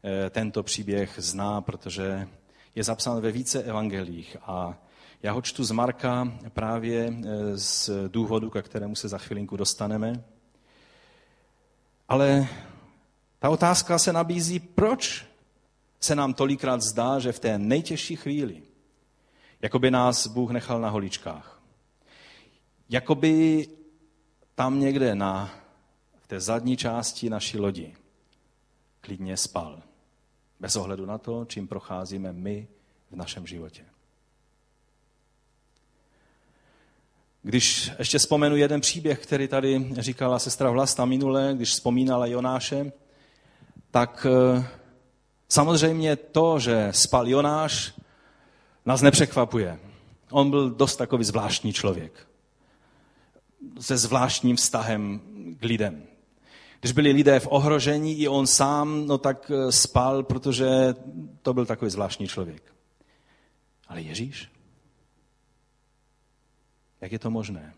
eh, 0.04 0.30
tento 0.30 0.62
příběh 0.62 1.14
zná, 1.16 1.61
protože 1.61 2.28
je 2.76 2.85
zapsán 2.85 3.21
ve 3.21 3.33
více 3.33 3.62
evangelích 3.62 4.37
a 4.42 4.78
já 5.23 5.33
ho 5.33 5.42
čtu 5.42 5.64
z 5.64 5.71
Marka 5.71 6.33
právě 6.49 7.12
eh, 7.12 7.59
z 7.59 7.90
důvodu, 8.09 8.50
ke 8.50 8.62
kterému 8.62 8.95
se 8.95 9.09
za 9.09 9.18
chvilinku 9.18 9.56
dostaneme. 9.56 10.25
Ale 12.09 12.49
ta 13.38 13.50
otázka 13.50 13.99
se 13.99 14.12
nabízí, 14.12 14.59
proč 14.59 15.26
se 16.00 16.14
nám 16.14 16.35
tolikrát 16.35 16.83
zdá, 16.83 17.18
že 17.18 17.33
v 17.33 17.38
té 17.38 17.59
nejtěžší 17.59 18.16
chvíli, 18.16 18.62
jako 19.62 19.78
by 19.78 19.90
nás 19.90 20.26
Bůh 20.26 20.50
nechal 20.50 20.80
na 20.80 20.88
holičkách. 20.88 21.62
Jakoby 22.88 23.66
tam 24.54 24.80
někde 24.80 25.14
na, 25.14 25.50
v 26.21 26.26
té 26.26 26.40
zadní 26.40 26.76
části 26.76 27.30
naší 27.30 27.59
lodi 27.59 27.97
klidně 29.00 29.37
spal. 29.37 29.83
Bez 30.60 30.76
ohledu 30.76 31.06
na 31.06 31.18
to, 31.18 31.44
čím 31.44 31.68
procházíme 31.68 32.32
my 32.32 32.68
v 33.10 33.16
našem 33.16 33.46
životě. 33.46 33.84
Když 37.42 37.90
ještě 37.98 38.18
vzpomenu 38.18 38.56
jeden 38.56 38.80
příběh, 38.80 39.18
který 39.18 39.48
tady 39.48 39.86
říkala 39.98 40.38
sestra 40.38 40.70
Vlasta 40.70 41.04
minule, 41.04 41.52
když 41.56 41.70
vzpomínala 41.70 42.26
Jonáše, 42.26 42.92
tak 43.90 44.26
eh, 44.30 44.66
samozřejmě 45.48 46.16
to, 46.16 46.58
že 46.58 46.88
spal 46.90 47.28
Jonáš, 47.28 47.94
nás 48.86 49.02
nepřekvapuje. 49.02 49.78
On 50.30 50.50
byl 50.50 50.70
dost 50.70 50.96
takový 50.96 51.25
zvláštní 51.25 51.72
člověk. 51.72 52.28
Se 53.80 53.96
zvláštním 53.96 54.56
vztahem 54.56 55.20
k 55.60 55.64
lidem. 55.64 56.06
Když 56.87 56.95
byli 56.95 57.12
lidé 57.12 57.40
v 57.40 57.49
ohrožení, 57.50 58.21
i 58.21 58.28
on 58.28 58.47
sám, 58.47 59.07
no 59.07 59.19
tak 59.19 59.50
eh, 59.50 59.73
spal, 59.73 60.23
protože 60.23 60.95
to 61.43 61.55
byl 61.55 61.66
takový 61.66 61.90
zvláštní 61.90 62.28
člověk. 62.28 62.75
Ale 63.88 64.00
Ježíš? 64.00 64.50
Jak 67.00 67.12
je 67.12 67.19
to 67.19 67.31
možné? 67.31 67.75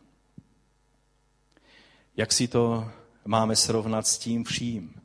Jak 2.17 2.33
si 2.33 2.49
to 2.49 2.91
máme 3.25 3.57
srovnat 3.57 4.07
s 4.07 4.19
tím 4.19 4.45
vším, 4.45 5.01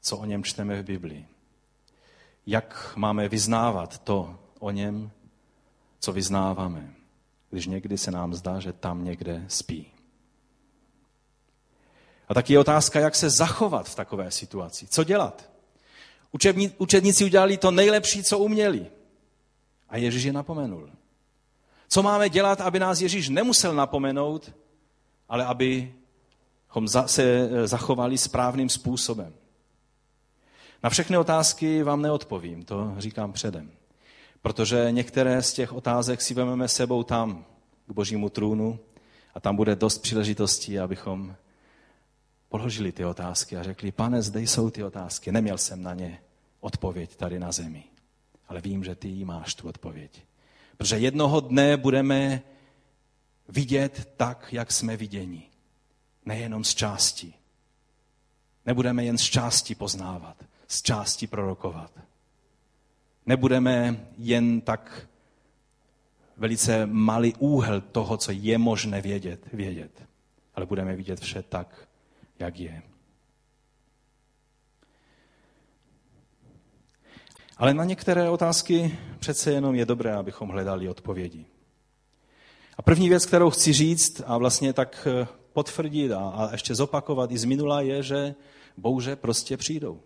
co 0.00 0.16
o 0.16 0.24
něm 0.24 0.44
čteme 0.44 0.82
v 0.82 0.86
Biblii? 0.86 1.26
Jak 2.46 2.92
máme 2.96 3.28
vyznávat 3.28 3.98
to 3.98 4.38
o 4.58 4.70
něm, 4.70 5.10
co 6.00 6.12
vyznáváme, 6.12 6.94
když 7.50 7.66
někdy 7.66 7.98
se 7.98 8.10
nám 8.10 8.34
zdá, 8.34 8.60
že 8.60 8.72
tam 8.72 9.04
někde 9.04 9.44
spí? 9.48 9.93
A 12.28 12.34
taky 12.34 12.52
je 12.52 12.58
otázka, 12.58 13.00
jak 13.00 13.14
se 13.14 13.30
zachovat 13.30 13.88
v 13.88 13.94
takové 13.94 14.30
situaci. 14.30 14.86
Co 14.86 15.04
dělat? 15.04 15.50
Učedníci 16.78 17.24
udělali 17.24 17.56
to 17.56 17.70
nejlepší, 17.70 18.22
co 18.22 18.38
uměli. 18.38 18.86
A 19.88 19.96
Ježíš 19.96 20.22
je 20.22 20.32
napomenul. 20.32 20.90
Co 21.88 22.02
máme 22.02 22.28
dělat, 22.28 22.60
aby 22.60 22.78
nás 22.78 23.00
Ježíš 23.00 23.28
nemusel 23.28 23.74
napomenout, 23.74 24.52
ale 25.28 25.44
abychom 25.44 26.88
se 27.06 27.22
eh, 27.22 27.66
zachovali 27.66 28.18
správným 28.18 28.68
způsobem. 28.68 29.34
Na 30.82 30.90
všechny 30.90 31.16
otázky 31.16 31.82
vám 31.82 32.02
neodpovím, 32.02 32.64
to 32.64 32.94
říkám 32.98 33.32
předem. 33.32 33.70
Protože 34.42 34.86
některé 34.90 35.42
z 35.42 35.52
těch 35.52 35.72
otázek 35.72 36.22
si 36.22 36.34
vezmeme 36.34 36.68
sebou 36.68 37.02
tam, 37.02 37.44
k 37.86 37.92
božímu 37.92 38.28
trůnu, 38.28 38.78
a 39.34 39.40
tam 39.40 39.56
bude 39.56 39.76
dost 39.76 39.98
příležitostí, 39.98 40.78
abychom 40.78 41.36
položili 42.54 42.92
ty 42.92 43.04
otázky 43.04 43.56
a 43.56 43.62
řekli, 43.62 43.92
pane, 43.92 44.22
zde 44.22 44.40
jsou 44.40 44.70
ty 44.70 44.84
otázky. 44.84 45.32
Neměl 45.32 45.58
jsem 45.58 45.82
na 45.82 45.94
ně 45.94 46.20
odpověď 46.60 47.16
tady 47.16 47.38
na 47.38 47.52
zemi, 47.52 47.84
ale 48.48 48.60
vím, 48.60 48.84
že 48.84 48.94
ty 48.94 49.24
máš 49.24 49.54
tu 49.54 49.68
odpověď. 49.68 50.22
Protože 50.76 50.98
jednoho 50.98 51.40
dne 51.40 51.76
budeme 51.76 52.42
vidět 53.48 54.12
tak, 54.16 54.48
jak 54.52 54.72
jsme 54.72 54.96
viděni. 54.96 55.42
Nejenom 56.24 56.64
z 56.64 56.74
části. 56.74 57.34
Nebudeme 58.66 59.04
jen 59.04 59.18
z 59.18 59.22
části 59.22 59.74
poznávat, 59.74 60.44
z 60.68 60.82
části 60.82 61.26
prorokovat. 61.26 61.92
Nebudeme 63.26 64.06
jen 64.18 64.60
tak 64.60 65.08
velice 66.36 66.86
malý 66.86 67.34
úhel 67.34 67.80
toho, 67.80 68.16
co 68.16 68.32
je 68.32 68.58
možné 68.58 69.00
vědět, 69.00 69.40
vědět. 69.52 70.02
Ale 70.54 70.66
budeme 70.66 70.96
vidět 70.96 71.20
vše 71.20 71.42
tak, 71.42 71.88
jak 72.38 72.60
je. 72.60 72.82
Ale 77.56 77.74
na 77.74 77.84
některé 77.84 78.30
otázky 78.30 78.98
přece 79.18 79.52
jenom 79.52 79.74
je 79.74 79.86
dobré, 79.86 80.14
abychom 80.14 80.48
hledali 80.48 80.88
odpovědi. 80.88 81.46
A 82.78 82.82
první 82.82 83.08
věc, 83.08 83.26
kterou 83.26 83.50
chci 83.50 83.72
říct 83.72 84.22
a 84.26 84.38
vlastně 84.38 84.72
tak 84.72 85.08
eh, 85.10 85.26
potvrdit 85.52 86.12
a, 86.12 86.28
a 86.28 86.52
ještě 86.52 86.74
zopakovat 86.74 87.30
i 87.30 87.38
z 87.38 87.44
minula, 87.44 87.80
je, 87.80 88.02
že 88.02 88.34
bouře 88.76 89.16
prostě 89.16 89.56
přijdou. 89.56 90.00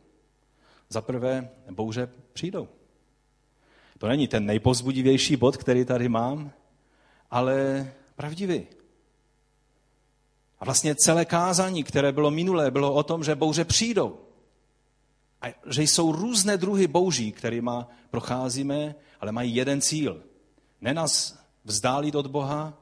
Za 0.88 1.00
prvé, 1.00 1.50
bouře 1.70 2.08
přijdou. 2.32 2.68
To 3.98 4.08
není 4.08 4.28
ten 4.28 4.46
nejpozbudivější 4.46 5.36
bod, 5.36 5.56
který 5.56 5.84
tady 5.84 6.08
mám, 6.08 6.52
ale 7.30 7.88
pravdivý. 8.16 8.66
A 10.60 10.64
vlastně 10.64 10.94
celé 10.94 11.24
kázání, 11.24 11.84
které 11.84 12.12
bylo 12.12 12.30
minulé, 12.30 12.70
bylo 12.70 12.94
o 12.94 13.02
tom, 13.02 13.24
že 13.24 13.34
bouře 13.34 13.64
přijdou. 13.64 14.20
A 15.42 15.46
že 15.66 15.82
jsou 15.82 16.12
různé 16.12 16.56
druhy 16.56 16.86
bouří, 16.86 17.32
kterými 17.32 17.70
procházíme, 18.10 18.94
ale 19.20 19.32
mají 19.32 19.54
jeden 19.54 19.80
cíl. 19.80 20.22
Ne 20.80 20.94
nás 20.94 21.38
vzdálit 21.64 22.14
od 22.14 22.26
Boha, 22.26 22.78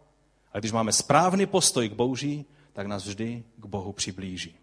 ale 0.53 0.61
když 0.61 0.73
máme 0.73 0.93
správný 0.93 1.47
postoj 1.47 1.89
k 1.89 1.93
bouří, 1.93 2.45
tak 2.73 2.87
nás 2.87 3.07
vždy 3.07 3.45
k 3.57 3.67
Bohu 3.67 3.93
přiblíží. 3.93 4.57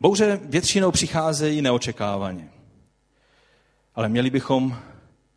Bouře 0.00 0.40
většinou 0.42 0.90
přicházejí 0.90 1.62
neočekávaně. 1.62 2.52
Ale 3.94 4.08
měli 4.08 4.30
bychom 4.30 4.78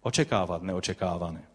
očekávat 0.01 0.63
neočekávané. 0.63 1.47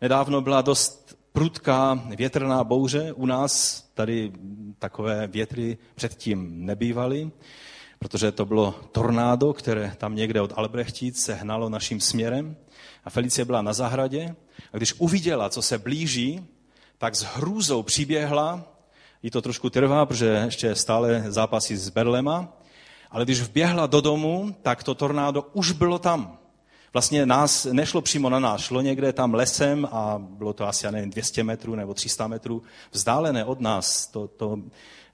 Nedávno 0.00 0.40
byla 0.40 0.62
dost 0.62 1.18
prudká 1.32 2.02
větrná 2.16 2.64
bouře. 2.64 3.12
U 3.12 3.26
nás 3.26 3.82
tady 3.94 4.32
takové 4.78 5.26
větry 5.26 5.78
předtím 5.94 6.66
nebývaly, 6.66 7.30
protože 7.98 8.32
to 8.32 8.44
bylo 8.44 8.74
tornádo, 8.92 9.52
které 9.52 9.94
tam 9.98 10.14
někde 10.14 10.40
od 10.40 10.52
Albrechtic 10.56 11.22
se 11.22 11.34
hnalo 11.34 11.68
naším 11.68 12.00
směrem. 12.00 12.56
A 13.04 13.10
Felicie 13.10 13.44
byla 13.44 13.62
na 13.62 13.72
zahradě 13.72 14.34
a 14.72 14.76
když 14.76 14.94
uviděla, 14.98 15.48
co 15.48 15.62
se 15.62 15.78
blíží, 15.78 16.46
tak 16.98 17.14
s 17.14 17.22
hrůzou 17.22 17.82
přiběhla, 17.82 18.62
jí 19.22 19.30
to 19.30 19.42
trošku 19.42 19.70
trvá, 19.70 20.06
protože 20.06 20.42
ještě 20.44 20.74
stále 20.74 21.24
zápasí 21.28 21.76
s 21.76 21.88
Berlema, 21.88 22.52
ale 23.10 23.24
když 23.24 23.40
vběhla 23.40 23.86
do 23.86 24.00
domu, 24.00 24.56
tak 24.62 24.82
to 24.82 24.94
tornádo 24.94 25.42
už 25.52 25.72
bylo 25.72 25.98
tam. 25.98 26.39
Vlastně 26.92 27.26
nás 27.26 27.64
nešlo 27.64 28.00
přímo 28.00 28.28
na 28.28 28.38
nás, 28.38 28.60
šlo 28.60 28.80
někde 28.80 29.12
tam 29.12 29.34
lesem 29.34 29.88
a 29.92 30.18
bylo 30.18 30.52
to 30.52 30.68
asi, 30.68 30.86
já 30.86 30.90
nevím, 30.90 31.10
200 31.10 31.44
metrů 31.44 31.74
nebo 31.74 31.94
300 31.94 32.26
metrů 32.26 32.62
vzdálené 32.90 33.44
od 33.44 33.60
nás, 33.60 34.06
to, 34.06 34.28
to, 34.28 34.58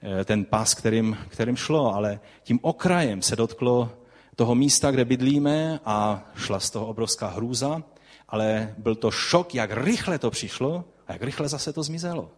eh, 0.01 0.25
ten 0.25 0.45
pás, 0.45 0.73
kterým, 0.73 1.17
kterým 1.27 1.55
šlo, 1.55 1.95
ale 1.95 2.19
tím 2.43 2.59
okrajem 2.61 3.21
se 3.21 3.35
dotklo 3.35 3.89
toho 4.35 4.55
místa, 4.55 4.91
kde 4.91 5.05
bydlíme 5.05 5.79
a 5.85 6.25
šla 6.35 6.59
z 6.59 6.69
toho 6.69 6.87
obrovská 6.87 7.27
hrůza, 7.27 7.83
ale 8.29 8.75
byl 8.77 8.95
to 8.95 9.11
šok, 9.11 9.55
jak 9.55 9.69
rychle 9.73 10.19
to 10.19 10.31
přišlo 10.31 10.83
a 11.07 11.13
jak 11.13 11.21
rychle 11.21 11.47
zase 11.47 11.73
to 11.73 11.83
zmizelo. 11.83 12.31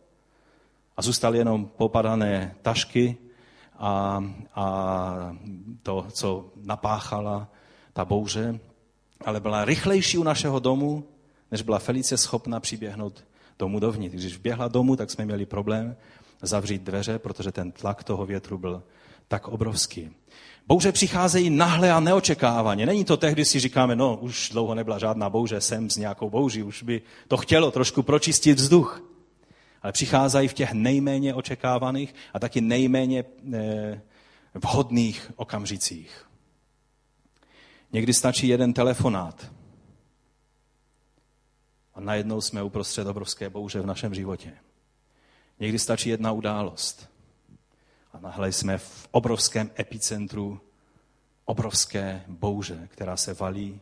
A 0.97 1.01
zůstaly 1.01 1.37
jenom 1.37 1.65
popadané 1.65 2.55
tašky 2.61 3.17
a, 3.77 4.23
a 4.55 5.35
to, 5.83 6.05
co 6.11 6.45
napáchala 6.55 7.47
ta 7.93 8.05
bouře 8.05 8.59
ale 9.25 9.39
byla 9.39 9.65
rychlejší 9.65 10.17
u 10.17 10.23
našeho 10.23 10.59
domu, 10.59 11.03
než 11.51 11.61
byla 11.61 11.79
Felice 11.79 12.17
schopna 12.17 12.59
přiběhnout 12.59 13.25
domů 13.59 13.79
dovnitř. 13.79 14.15
Když 14.15 14.37
vběhla 14.37 14.67
domů, 14.67 14.95
tak 14.95 15.11
jsme 15.11 15.25
měli 15.25 15.45
problém 15.45 15.95
zavřít 16.41 16.81
dveře, 16.81 17.19
protože 17.19 17.51
ten 17.51 17.71
tlak 17.71 18.03
toho 18.03 18.25
větru 18.25 18.57
byl 18.57 18.83
tak 19.27 19.47
obrovský. 19.47 20.09
Bouře 20.67 20.91
přicházejí 20.91 21.49
nahle 21.49 21.91
a 21.91 21.99
neočekávaně. 21.99 22.85
Není 22.85 23.05
to 23.05 23.17
tehdy, 23.17 23.45
si 23.45 23.59
říkáme, 23.59 23.95
no 23.95 24.17
už 24.17 24.49
dlouho 24.49 24.75
nebyla 24.75 24.99
žádná 24.99 25.29
bouře, 25.29 25.61
jsem 25.61 25.89
s 25.89 25.97
nějakou 25.97 26.29
bouří, 26.29 26.63
už 26.63 26.83
by 26.83 27.01
to 27.27 27.37
chtělo 27.37 27.71
trošku 27.71 28.03
pročistit 28.03 28.59
vzduch. 28.59 29.03
Ale 29.81 29.93
přicházejí 29.93 30.47
v 30.47 30.53
těch 30.53 30.73
nejméně 30.73 31.33
očekávaných 31.33 32.15
a 32.33 32.39
taky 32.39 32.61
nejméně 32.61 33.25
eh, 33.53 34.01
vhodných 34.53 35.31
okamžicích. 35.35 36.28
Někdy 37.91 38.13
stačí 38.13 38.47
jeden 38.47 38.73
telefonát 38.73 39.51
a 41.93 42.01
najednou 42.01 42.41
jsme 42.41 42.63
uprostřed 42.63 43.07
obrovské 43.07 43.49
bouře 43.49 43.81
v 43.81 43.85
našem 43.85 44.13
životě. 44.13 44.57
Někdy 45.59 45.79
stačí 45.79 46.09
jedna 46.09 46.31
událost 46.31 47.09
a 48.13 48.19
nahle 48.19 48.51
jsme 48.51 48.77
v 48.77 49.07
obrovském 49.11 49.71
epicentru 49.79 50.61
obrovské 51.45 52.23
bouře, 52.27 52.87
která 52.91 53.17
se 53.17 53.33
valí 53.33 53.81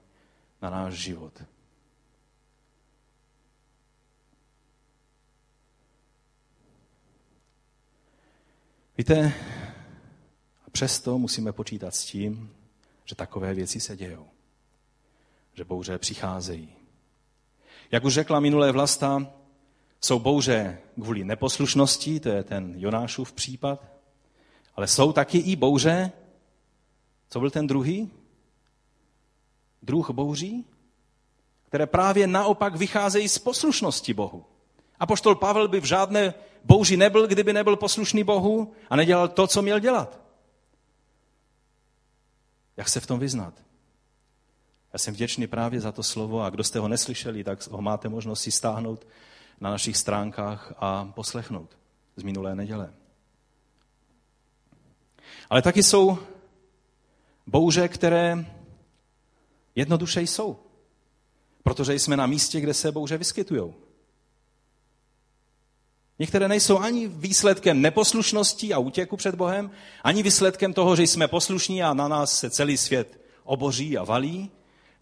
na 0.62 0.70
náš 0.70 0.94
život. 0.94 1.44
Víte, 8.98 9.34
přesto 10.72 11.18
musíme 11.18 11.52
počítat 11.52 11.96
s 11.96 12.06
tím, 12.06 12.57
že 13.10 13.16
takové 13.16 13.54
věci 13.54 13.80
se 13.80 13.98
dějou. 13.98 14.28
Že 15.54 15.64
bouře 15.64 15.98
přicházejí. 15.98 16.74
Jak 17.92 18.04
už 18.04 18.14
řekla 18.14 18.40
minulé 18.40 18.72
vlasta, 18.72 19.34
jsou 20.02 20.20
bouře 20.20 20.78
kvůli 21.02 21.24
neposlušnosti, 21.24 22.20
to 22.20 22.30
je 22.30 22.44
ten 22.44 22.74
Jonášův 22.78 23.34
případ, 23.34 23.84
ale 24.76 24.88
jsou 24.88 25.14
taky 25.14 25.38
i 25.38 25.56
bouře, 25.56 26.12
co 27.30 27.40
byl 27.40 27.50
ten 27.50 27.68
druhý? 27.68 28.12
Druh 29.82 30.10
bouří, 30.10 30.66
které 31.68 31.86
právě 31.86 32.28
naopak 32.28 32.76
vycházejí 32.76 33.30
z 33.30 33.38
poslušnosti 33.38 34.14
Bohu. 34.14 34.46
A 35.00 35.06
poštol 35.06 35.36
Pavel 35.36 35.68
by 35.68 35.80
v 35.80 35.86
žádné 35.86 36.34
bouři 36.64 36.98
nebyl, 36.98 37.28
kdyby 37.28 37.54
nebyl 37.54 37.76
poslušný 37.76 38.24
Bohu 38.24 38.72
a 38.90 38.96
nedělal 38.96 39.28
to, 39.28 39.48
co 39.48 39.62
měl 39.62 39.80
dělat. 39.80 40.27
Jak 42.78 42.90
se 42.90 43.00
v 43.00 43.08
tom 43.08 43.20
vyznat? 43.20 43.54
Já 44.94 45.00
jsem 45.00 45.14
vděčný 45.14 45.48
právě 45.48 45.82
za 45.82 45.92
to 45.92 46.04
slovo 46.04 46.42
a 46.42 46.50
kdo 46.50 46.64
jste 46.64 46.80
ho 46.80 46.88
neslyšeli, 46.88 47.44
tak 47.44 47.68
ho 47.68 47.82
máte 47.82 48.10
možnost 48.10 48.42
si 48.42 48.52
stáhnout 48.52 49.08
na 49.62 49.70
našich 49.70 49.98
stránkách 49.98 50.74
a 50.78 51.06
poslechnout 51.06 51.78
z 52.16 52.24
minulé 52.24 52.56
neděle. 52.56 52.94
Ale 55.50 55.62
taky 55.62 55.84
jsou 55.84 56.18
bouře, 57.48 57.88
které 57.88 58.46
jednoduše 59.76 60.22
jsou. 60.22 60.60
Protože 61.64 61.94
jsme 61.94 62.18
na 62.18 62.28
místě, 62.28 62.62
kde 62.62 62.74
se 62.74 62.92
bouře 62.92 63.18
vyskytují. 63.18 63.74
Některé 66.20 66.48
nejsou 66.48 66.80
ani 66.80 67.08
výsledkem 67.08 67.82
neposlušnosti 67.82 68.74
a 68.74 68.80
útěku 68.80 69.18
před 69.18 69.36
Bohem, 69.36 69.72
ani 70.04 70.24
výsledkem 70.24 70.74
toho, 70.74 70.96
že 70.96 71.04
jsme 71.04 71.28
poslušní 71.28 71.84
a 71.84 71.94
na 71.94 72.08
nás 72.08 72.40
se 72.40 72.50
celý 72.50 72.78
svět 72.78 73.22
oboří 73.44 73.98
a 73.98 74.04
valí. 74.04 74.52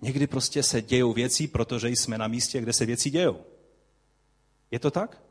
Někdy 0.02 0.28
prostě 0.28 0.64
se 0.64 0.82
dějou 0.82 1.14
věci, 1.14 1.48
protože 1.48 1.90
jsme 1.90 2.18
na 2.18 2.28
místě, 2.28 2.62
kde 2.62 2.74
se 2.74 2.86
věci 2.86 3.10
dějou. 3.10 3.42
Je 4.72 4.80
to 4.80 4.92
tak? 4.92 5.22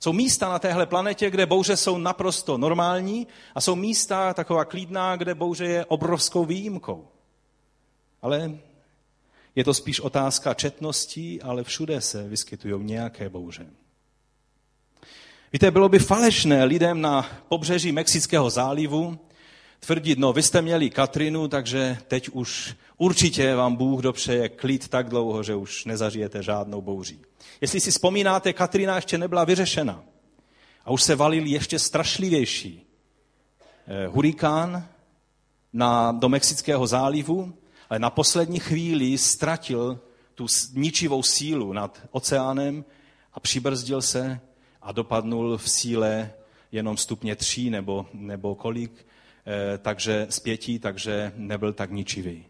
Jsou 0.00 0.12
místa 0.12 0.48
na 0.48 0.58
téhle 0.58 0.86
planetě, 0.86 1.30
kde 1.30 1.46
bouře 1.46 1.76
jsou 1.76 1.98
naprosto 1.98 2.58
normální 2.58 3.26
a 3.54 3.60
jsou 3.60 3.74
místa 3.74 4.34
taková 4.34 4.64
klídná, 4.64 5.16
kde 5.16 5.34
bouře 5.34 5.64
je 5.64 5.84
obrovskou 5.84 6.44
výjimkou. 6.44 7.08
Ale 8.22 8.58
je 9.54 9.64
to 9.64 9.74
spíš 9.74 10.00
otázka 10.00 10.54
četností, 10.54 11.42
ale 11.42 11.64
všude 11.64 12.00
se 12.00 12.28
vyskytují 12.28 12.84
nějaké 12.84 13.28
bouře. 13.28 13.66
Víte, 15.54 15.70
bylo 15.70 15.88
by 15.88 15.98
falešné 15.98 16.64
lidem 16.64 17.00
na 17.00 17.26
pobřeží 17.48 17.92
Mexického 17.92 18.50
zálivu 18.50 19.18
tvrdit, 19.80 20.18
no 20.18 20.32
vy 20.32 20.42
jste 20.42 20.62
měli 20.62 20.90
Katrinu, 20.90 21.48
takže 21.48 21.98
teď 22.08 22.28
už 22.28 22.74
určitě 22.96 23.54
vám 23.54 23.76
Bůh 23.76 24.02
dopřeje 24.02 24.48
klid 24.48 24.88
tak 24.88 25.08
dlouho, 25.08 25.42
že 25.42 25.54
už 25.54 25.84
nezažijete 25.84 26.42
žádnou 26.42 26.80
bouří. 26.80 27.20
Jestli 27.60 27.80
si 27.80 27.90
vzpomínáte, 27.90 28.52
Katrina 28.52 28.96
ještě 28.96 29.18
nebyla 29.18 29.44
vyřešena. 29.44 30.04
A 30.84 30.90
už 30.90 31.02
se 31.02 31.16
valil 31.16 31.46
ještě 31.46 31.78
strašlivější 31.78 32.86
eh, 33.86 34.06
hurikán 34.06 34.88
na, 35.72 36.12
do 36.12 36.28
Mexického 36.28 36.86
zálivu, 36.86 37.54
ale 37.90 37.98
na 37.98 38.10
poslední 38.10 38.60
chvíli 38.60 39.18
ztratil 39.18 40.00
tu 40.34 40.46
ničivou 40.72 41.22
sílu 41.22 41.72
nad 41.72 42.02
oceánem 42.10 42.84
a 43.32 43.40
přibrzdil 43.40 44.02
se 44.02 44.40
a 44.84 44.92
dopadnul 44.92 45.58
v 45.58 45.70
síle 45.70 46.32
jenom 46.72 46.96
stupně 46.96 47.36
tří 47.36 47.70
nebo, 47.70 48.06
nebo 48.12 48.54
kolik, 48.54 49.06
eh, 49.46 49.78
takže 49.78 50.26
z 50.30 50.40
pěti, 50.40 50.78
takže 50.78 51.32
nebyl 51.36 51.72
tak 51.72 51.90
ničivý. 51.90 52.46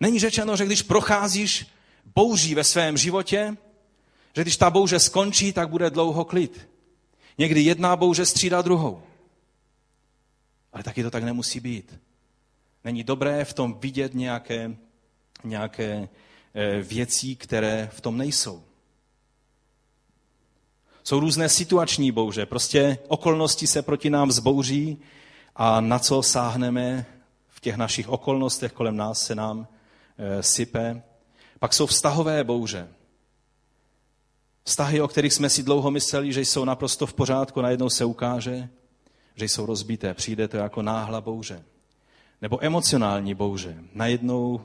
Není 0.00 0.18
řečeno, 0.18 0.56
že 0.56 0.66
když 0.66 0.82
procházíš 0.82 1.66
bouří 2.14 2.54
ve 2.54 2.64
svém 2.64 2.96
životě, 2.96 3.56
že 4.36 4.42
když 4.42 4.56
ta 4.56 4.70
bouře 4.70 5.00
skončí, 5.00 5.52
tak 5.52 5.68
bude 5.68 5.90
dlouho 5.90 6.24
klid. 6.24 6.68
Někdy 7.38 7.60
jedna 7.60 7.96
bouře 7.96 8.26
střídá 8.26 8.62
druhou. 8.62 9.02
Ale 10.72 10.82
taky 10.82 11.02
to 11.02 11.10
tak 11.10 11.24
nemusí 11.24 11.60
být. 11.60 12.00
Není 12.84 13.04
dobré 13.04 13.44
v 13.44 13.52
tom 13.52 13.74
vidět 13.80 14.14
nějaké, 14.14 14.76
nějaké 15.44 16.08
eh, 16.54 16.82
věcí, 16.82 17.36
které 17.36 17.90
v 17.92 18.00
tom 18.00 18.16
nejsou. 18.16 18.67
Jsou 21.08 21.20
různé 21.20 21.48
situační 21.48 22.12
bouře, 22.12 22.46
prostě 22.46 22.98
okolnosti 23.08 23.66
se 23.66 23.82
proti 23.82 24.10
nám 24.10 24.28
vzbouří 24.28 24.98
a 25.56 25.80
na 25.80 25.98
co 25.98 26.22
sáhneme 26.22 27.06
v 27.48 27.60
těch 27.60 27.76
našich 27.76 28.08
okolnostech 28.08 28.72
kolem 28.72 28.96
nás 28.96 29.26
se 29.26 29.34
nám 29.34 29.68
e, 30.18 30.42
sype. 30.42 31.02
Pak 31.58 31.74
jsou 31.74 31.86
vztahové 31.86 32.44
bouře. 32.44 32.88
Vztahy, 34.64 35.00
o 35.00 35.08
kterých 35.08 35.32
jsme 35.32 35.50
si 35.50 35.62
dlouho 35.62 35.90
mysleli, 35.90 36.32
že 36.32 36.40
jsou 36.40 36.64
naprosto 36.64 37.06
v 37.06 37.14
pořádku, 37.14 37.60
najednou 37.60 37.90
se 37.90 38.04
ukáže, 38.04 38.68
že 39.34 39.44
jsou 39.44 39.66
rozbité. 39.66 40.14
Přijde 40.14 40.48
to 40.48 40.56
jako 40.56 40.82
náhla 40.82 41.20
bouře. 41.20 41.64
Nebo 42.42 42.64
emocionální 42.64 43.34
bouře. 43.34 43.84
Najednou 43.94 44.60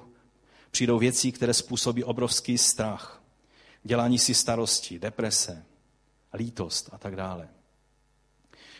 přijdou 0.72 1.00
věci, 1.00 1.32
které 1.32 1.54
způsobí 1.54 2.04
obrovský 2.04 2.58
strach. 2.58 3.24
Dělání 3.84 4.20
si 4.20 4.34
starosti, 4.34 5.00
deprese, 5.00 5.66
lítost 6.34 6.90
a 6.92 6.98
tak 6.98 7.16
dále. 7.16 7.48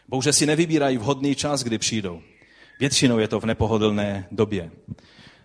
Bouře 0.08 0.34
si 0.34 0.46
nevybírají 0.46 0.98
vhodný 0.98 1.36
čas, 1.36 1.64
kdy 1.64 1.78
přijdou. 1.78 2.22
Většinou 2.80 3.20
je 3.20 3.28
to 3.28 3.40
v 3.40 3.46
nepohodlné 3.46 4.28
době. 4.32 4.72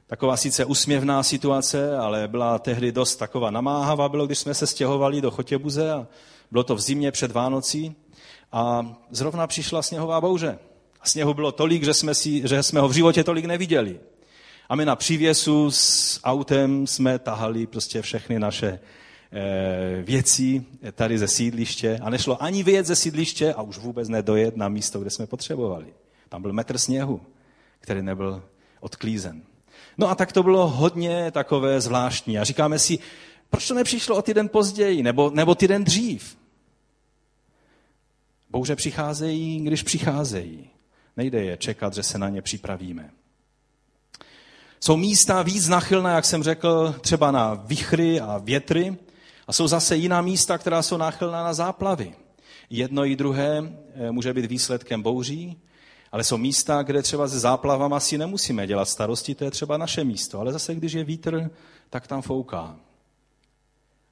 Taková 0.06 0.36
sice 0.36 0.64
usměvná 0.64 1.22
situace, 1.22 1.96
ale 1.96 2.28
byla 2.28 2.58
tehdy 2.58 2.92
dost 2.92 3.16
taková 3.16 3.50
namáhavá, 3.50 4.08
bylo, 4.08 4.26
když 4.26 4.38
jsme 4.38 4.54
se 4.54 4.66
stěhovali 4.66 5.20
do 5.20 5.30
Chotěbuze 5.30 5.92
a 5.92 6.06
bylo 6.50 6.64
to 6.64 6.74
v 6.74 6.80
zimě 6.80 7.12
před 7.12 7.32
Vánocí 7.32 7.96
a 8.52 8.94
zrovna 9.10 9.46
přišla 9.46 9.82
sněhová 9.82 10.20
bouře. 10.20 10.58
A 11.00 11.06
sněhu 11.06 11.34
bylo 11.34 11.52
tolik, 11.52 11.84
že 11.84 11.94
jsme, 11.94 12.14
si, 12.14 12.48
že 12.48 12.62
jsme 12.62 12.80
ho 12.80 12.88
v 12.88 12.92
životě 12.92 13.24
tolik 13.24 13.44
neviděli. 13.44 14.00
A 14.68 14.76
my 14.76 14.84
na 14.84 14.96
přívěsu 14.96 15.70
s 15.70 16.20
autem 16.24 16.86
jsme 16.86 17.18
tahali 17.18 17.66
prostě 17.66 18.02
všechny 18.02 18.38
naše 18.38 18.80
věcí 20.02 20.66
tady 20.92 21.18
ze 21.18 21.28
sídliště 21.28 21.98
a 22.02 22.10
nešlo 22.10 22.42
ani 22.42 22.62
vyjet 22.62 22.86
ze 22.86 22.96
sídliště 22.96 23.54
a 23.54 23.62
už 23.62 23.78
vůbec 23.78 24.08
nedojet 24.08 24.56
na 24.56 24.68
místo, 24.68 25.00
kde 25.00 25.10
jsme 25.10 25.26
potřebovali. 25.26 25.86
Tam 26.28 26.42
byl 26.42 26.52
metr 26.52 26.78
sněhu, 26.78 27.20
který 27.80 28.02
nebyl 28.02 28.42
odklízen. 28.80 29.42
No 29.98 30.10
a 30.10 30.14
tak 30.14 30.32
to 30.32 30.42
bylo 30.42 30.68
hodně 30.68 31.30
takové 31.30 31.80
zvláštní. 31.80 32.38
A 32.38 32.44
říkáme 32.44 32.78
si, 32.78 32.98
proč 33.50 33.68
to 33.68 33.74
nepřišlo 33.74 34.16
o 34.16 34.22
týden 34.22 34.48
později, 34.48 35.02
nebo, 35.02 35.30
nebo 35.30 35.54
týden 35.54 35.84
dřív? 35.84 36.38
Bouře 38.50 38.76
přicházejí, 38.76 39.60
když 39.60 39.82
přicházejí. 39.82 40.70
Nejde 41.16 41.44
je 41.44 41.56
čekat, 41.56 41.94
že 41.94 42.02
se 42.02 42.18
na 42.18 42.28
ně 42.28 42.42
připravíme. 42.42 43.10
Jsou 44.80 44.96
místa 44.96 45.42
víc 45.42 45.68
nachylná, 45.68 46.14
jak 46.14 46.24
jsem 46.24 46.42
řekl, 46.42 46.94
třeba 47.00 47.30
na 47.30 47.54
vichry 47.54 48.20
a 48.20 48.38
větry, 48.38 48.96
a 49.48 49.52
jsou 49.52 49.68
zase 49.68 49.96
jiná 49.96 50.22
místa, 50.22 50.58
která 50.58 50.82
jsou 50.82 50.96
náchylná 50.96 51.44
na 51.44 51.54
záplavy. 51.54 52.14
Jedno 52.70 53.06
i 53.06 53.16
druhé 53.16 53.72
eh, 53.94 54.10
může 54.10 54.34
být 54.34 54.44
výsledkem 54.44 55.02
bouří, 55.02 55.60
ale 56.12 56.24
jsou 56.24 56.36
místa, 56.36 56.82
kde 56.82 57.02
třeba 57.02 57.28
se 57.28 57.38
záplavama 57.38 58.00
si 58.00 58.18
nemusíme 58.18 58.66
dělat 58.66 58.88
starosti, 58.88 59.34
to 59.34 59.44
je 59.44 59.50
třeba 59.50 59.76
naše 59.76 60.04
místo. 60.04 60.40
Ale 60.40 60.52
zase, 60.52 60.74
když 60.74 60.92
je 60.92 61.04
vítr, 61.04 61.50
tak 61.90 62.06
tam 62.06 62.22
fouká. 62.22 62.76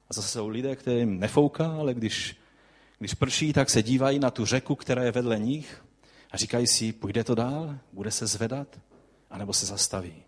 A 0.09 0.13
zase 0.13 0.27
jsou 0.27 0.47
lidé, 0.47 0.75
kterým 0.75 1.19
nefouká, 1.19 1.71
ale 1.79 1.93
když, 1.93 2.37
když 2.99 3.13
prší, 3.13 3.53
tak 3.53 3.69
se 3.69 3.83
dívají 3.83 4.19
na 4.19 4.31
tu 4.31 4.45
řeku, 4.45 4.75
která 4.75 5.03
je 5.03 5.11
vedle 5.11 5.39
nich 5.39 5.83
A 6.31 6.37
říkají 6.37 6.67
si, 6.67 6.93
půjde 6.93 7.23
to 7.23 7.35
dál, 7.35 7.77
bude 7.93 8.11
se 8.11 8.27
zvedat, 8.27 8.67
anebo 9.29 9.53
se 9.53 9.65
zastaví. 9.65 10.23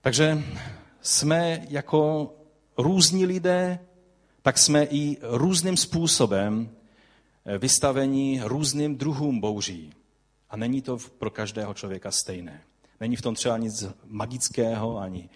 Takže 0.00 0.42
jsme 1.02 1.66
jako 1.68 2.32
různí 2.78 3.26
lidé, 3.26 3.78
tak 4.42 4.58
jsme 4.58 4.84
i 4.84 5.16
různým 5.22 5.76
způsobem 5.76 6.70
vystavení 7.58 8.40
různým 8.44 8.96
druhům 8.96 9.40
bouří. 9.40 9.92
A 10.50 10.56
není 10.56 10.82
to 10.82 10.98
pro 11.18 11.30
každého 11.30 11.74
člověka 11.74 12.10
stejné. 12.10 12.62
Není 13.00 13.16
v 13.16 13.22
tom 13.22 13.34
třeba 13.34 13.58
nic 13.58 13.84
magického 14.04 14.98
ani 14.98 15.28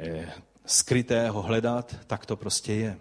eh, 0.00 0.32
skrytého 0.66 1.42
hledat, 1.42 1.96
tak 2.06 2.26
to 2.26 2.36
prostě 2.36 2.72
je. 2.72 2.98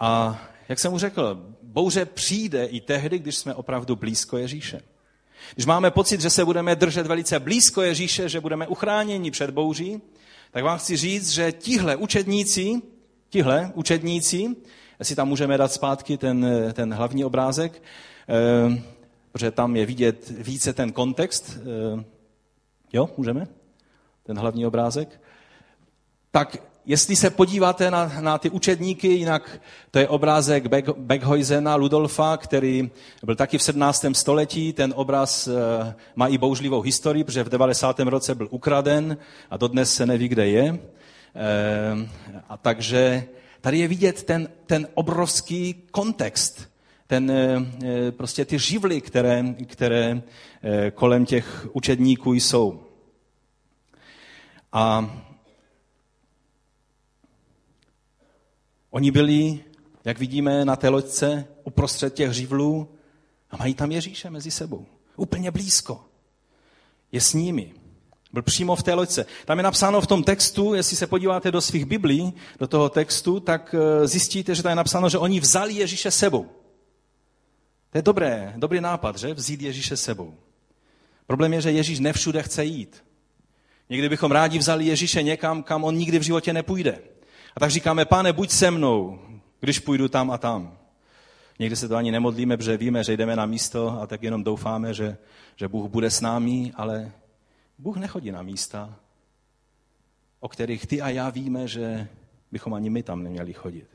A 0.00 0.40
jak 0.68 0.78
jsem 0.78 0.92
mu 0.92 0.98
řekl, 0.98 1.54
bouře 1.62 2.04
přijde 2.04 2.64
i 2.64 2.80
tehdy, 2.80 3.18
když 3.18 3.36
jsme 3.36 3.54
opravdu 3.54 3.96
blízko 3.96 4.38
Ježíše. 4.38 4.80
Když 5.54 5.66
máme 5.66 5.90
pocit, 5.90 6.20
že 6.20 6.30
se 6.30 6.44
budeme 6.44 6.76
držet 6.76 7.06
velice 7.06 7.40
blízko 7.40 7.82
Ježíše, 7.82 8.28
že 8.28 8.40
budeme 8.40 8.66
uchráněni 8.66 9.30
před 9.30 9.50
bouří, 9.50 10.02
tak 10.50 10.64
vám 10.64 10.78
chci 10.78 10.96
říct, 10.96 11.30
že 11.30 11.52
tihle 11.52 11.96
učedníci, 11.96 12.82
tihle 13.30 13.72
učedníci, 13.74 14.56
jestli 14.98 15.16
tam 15.16 15.28
můžeme 15.28 15.58
dát 15.58 15.72
zpátky 15.72 16.16
ten, 16.16 16.46
ten 16.72 16.94
hlavní 16.94 17.24
obrázek, 17.24 17.82
eh, 18.28 18.82
protože 19.32 19.50
tam 19.50 19.76
je 19.76 19.86
vidět 19.86 20.30
více 20.38 20.72
ten 20.72 20.92
kontext. 20.92 21.58
Eh, 21.58 22.04
jo, 22.92 23.10
můžeme? 23.16 23.46
Ten 24.22 24.38
hlavní 24.38 24.66
obrázek. 24.66 25.20
Tak 26.30 26.69
jestli 26.86 27.16
se 27.16 27.30
podíváte 27.30 27.90
na, 27.90 28.12
na 28.20 28.38
ty 28.38 28.50
učedníky, 28.50 29.08
jinak 29.08 29.60
to 29.90 29.98
je 29.98 30.08
obrázek 30.08 30.66
Beckhuizena 30.96 31.74
Ludolfa, 31.74 32.36
který 32.36 32.90
byl 33.24 33.36
taky 33.36 33.58
v 33.58 33.62
17. 33.62 34.04
století. 34.12 34.72
Ten 34.72 34.92
obraz 34.96 35.48
eh, 35.48 35.94
má 36.16 36.26
i 36.26 36.38
bouřlivou 36.38 36.80
historii, 36.80 37.24
protože 37.24 37.44
v 37.44 37.48
90. 37.48 38.00
roce 38.00 38.34
byl 38.34 38.48
ukraden 38.50 39.16
a 39.50 39.56
dodnes 39.56 39.94
se 39.94 40.06
neví, 40.06 40.28
kde 40.28 40.48
je. 40.48 40.78
Eh, 41.34 42.08
a 42.48 42.56
takže 42.56 43.24
tady 43.60 43.78
je 43.78 43.88
vidět 43.88 44.22
ten, 44.22 44.48
ten 44.66 44.88
obrovský 44.94 45.74
kontext, 45.90 46.70
ten, 47.06 47.30
eh, 47.30 48.12
prostě 48.12 48.44
ty 48.44 48.58
živly, 48.58 49.00
které, 49.00 49.44
které 49.66 50.22
kolem 50.94 51.24
těch 51.24 51.66
učedníků 51.72 52.32
jsou. 52.34 52.80
A 54.72 55.10
Oni 58.90 59.10
byli, 59.10 59.60
jak 60.04 60.18
vidíme 60.18 60.64
na 60.64 60.76
té 60.76 60.88
loďce, 60.88 61.44
uprostřed 61.64 62.14
těch 62.14 62.32
živlů 62.32 62.88
a 63.50 63.56
mají 63.56 63.74
tam 63.74 63.92
Ježíše 63.92 64.30
mezi 64.30 64.50
sebou. 64.50 64.86
Úplně 65.16 65.50
blízko. 65.50 66.04
Je 67.12 67.20
s 67.20 67.34
nimi. 67.34 67.74
Byl 68.32 68.42
přímo 68.42 68.76
v 68.76 68.82
té 68.82 68.94
loďce. 68.94 69.26
Tam 69.44 69.58
je 69.58 69.62
napsáno 69.62 70.00
v 70.00 70.06
tom 70.06 70.24
textu, 70.24 70.74
jestli 70.74 70.96
se 70.96 71.06
podíváte 71.06 71.50
do 71.50 71.60
svých 71.60 71.84
biblí, 71.84 72.32
do 72.58 72.66
toho 72.66 72.88
textu, 72.88 73.40
tak 73.40 73.74
eh, 73.74 74.06
zjistíte, 74.06 74.54
že 74.54 74.62
tam 74.62 74.70
je 74.70 74.76
napsáno, 74.76 75.08
že 75.08 75.18
oni 75.18 75.40
vzali 75.40 75.74
Ježíše 75.74 76.10
sebou. 76.10 76.46
To 77.90 77.98
je 77.98 78.02
dobré, 78.02 78.54
dobrý 78.56 78.80
nápad, 78.80 79.18
že? 79.18 79.34
Vzít 79.34 79.62
Ježíše 79.62 79.96
sebou. 79.96 80.34
Problém 81.26 81.52
je, 81.52 81.60
že 81.60 81.72
Ježíš 81.72 81.98
nevšude 81.98 82.42
chce 82.42 82.64
jít. 82.64 83.04
Někdy 83.90 84.08
bychom 84.08 84.32
rádi 84.32 84.58
vzali 84.58 84.86
Ježíše 84.86 85.22
někam, 85.22 85.62
kam 85.62 85.84
on 85.84 85.96
nikdy 85.96 86.18
v 86.18 86.22
životě 86.22 86.52
nepůjde. 86.52 86.98
A 87.56 87.60
tak 87.60 87.70
říkáme, 87.70 88.04
pane, 88.04 88.32
buď 88.32 88.50
se 88.50 88.70
mnou, 88.70 89.18
když 89.60 89.78
půjdu 89.78 90.08
tam 90.08 90.30
a 90.30 90.38
tam. 90.38 90.78
Někdy 91.58 91.76
se 91.76 91.88
to 91.88 91.96
ani 91.96 92.12
nemodlíme, 92.12 92.56
protože 92.56 92.76
víme, 92.76 93.04
že 93.04 93.16
jdeme 93.16 93.36
na 93.36 93.46
místo 93.46 94.00
a 94.02 94.06
tak 94.06 94.22
jenom 94.22 94.44
doufáme, 94.44 94.94
že, 94.94 95.16
že 95.56 95.68
Bůh 95.68 95.90
bude 95.90 96.10
s 96.10 96.20
námi, 96.20 96.72
ale 96.76 97.12
Bůh 97.78 97.96
nechodí 97.96 98.30
na 98.30 98.42
místa, 98.42 98.94
o 100.40 100.48
kterých 100.48 100.86
ty 100.86 101.02
a 101.02 101.08
já 101.08 101.30
víme, 101.30 101.68
že 101.68 102.08
bychom 102.52 102.74
ani 102.74 102.90
my 102.90 103.02
tam 103.02 103.22
neměli 103.22 103.52
chodit. 103.52 103.86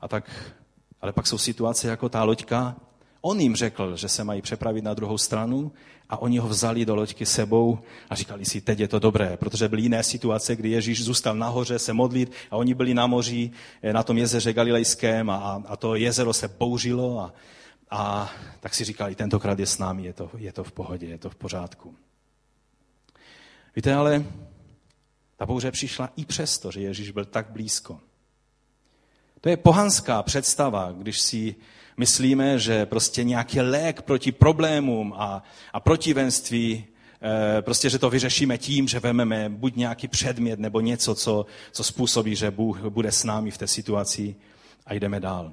A 0.00 0.08
tak, 0.08 0.52
ale 1.00 1.12
pak 1.12 1.26
jsou 1.26 1.38
situace 1.38 1.88
jako 1.88 2.08
ta 2.08 2.24
loďka, 2.24 2.76
On 3.20 3.40
jim 3.40 3.56
řekl, 3.56 3.96
že 3.96 4.08
se 4.08 4.24
mají 4.24 4.42
přepravit 4.42 4.84
na 4.84 4.94
druhou 4.94 5.18
stranu 5.18 5.72
a 6.08 6.16
oni 6.16 6.38
ho 6.38 6.48
vzali 6.48 6.84
do 6.84 6.94
loďky 6.94 7.26
sebou 7.26 7.78
a 8.10 8.14
říkali 8.14 8.44
si, 8.44 8.60
teď 8.60 8.80
je 8.80 8.88
to 8.88 8.98
dobré, 8.98 9.36
protože 9.36 9.68
byly 9.68 9.82
jiné 9.82 10.02
situace, 10.02 10.56
kdy 10.56 10.70
Ježíš 10.70 11.04
zůstal 11.04 11.34
nahoře 11.34 11.78
se 11.78 11.92
modlit 11.92 12.32
a 12.50 12.56
oni 12.56 12.74
byli 12.74 12.94
na 12.94 13.06
moři, 13.06 13.50
eh, 13.82 13.92
na 13.92 14.02
tom 14.02 14.18
jezeře 14.18 14.52
Galilejském 14.52 15.30
a, 15.30 15.62
a 15.66 15.76
to 15.76 15.94
jezero 15.94 16.32
se 16.32 16.48
bouřilo 16.48 17.20
a, 17.20 17.34
a 17.90 18.30
tak 18.60 18.74
si 18.74 18.84
říkali, 18.84 19.14
tentokrát 19.14 19.58
je 19.58 19.66
s 19.66 19.78
námi, 19.78 20.04
je 20.04 20.12
to, 20.12 20.30
je 20.38 20.52
to 20.52 20.64
v 20.64 20.72
pohodě, 20.72 21.06
je 21.06 21.18
to 21.18 21.30
v 21.30 21.36
pořádku. 21.36 21.94
Víte, 23.76 23.94
ale 23.94 24.24
ta 25.36 25.46
bouře 25.46 25.70
přišla 25.70 26.12
i 26.16 26.24
přesto, 26.24 26.70
že 26.70 26.80
Ježíš 26.80 27.10
byl 27.10 27.24
tak 27.24 27.50
blízko. 27.50 28.00
To 29.40 29.48
je 29.48 29.56
pohanská 29.56 30.22
představa, 30.22 30.92
když 30.92 31.20
si 31.20 31.54
myslíme, 31.96 32.58
že 32.58 32.86
prostě 32.86 33.24
nějaký 33.24 33.60
lék 33.60 34.02
proti 34.02 34.32
problémům 34.32 35.14
a, 35.16 35.42
a 35.72 35.80
protivenství, 35.80 36.84
e, 37.58 37.62
prostě, 37.62 37.90
že 37.90 37.98
to 37.98 38.10
vyřešíme 38.10 38.58
tím, 38.58 38.88
že 38.88 39.00
vezmeme 39.00 39.48
buď 39.48 39.76
nějaký 39.76 40.08
předmět 40.08 40.58
nebo 40.60 40.80
něco, 40.80 41.14
co, 41.14 41.46
co 41.72 41.84
způsobí, 41.84 42.36
že 42.36 42.50
Bůh 42.50 42.80
bude 42.80 43.12
s 43.12 43.24
námi 43.24 43.50
v 43.50 43.58
té 43.58 43.66
situaci 43.66 44.36
a 44.86 44.94
jdeme 44.94 45.20
dál. 45.20 45.52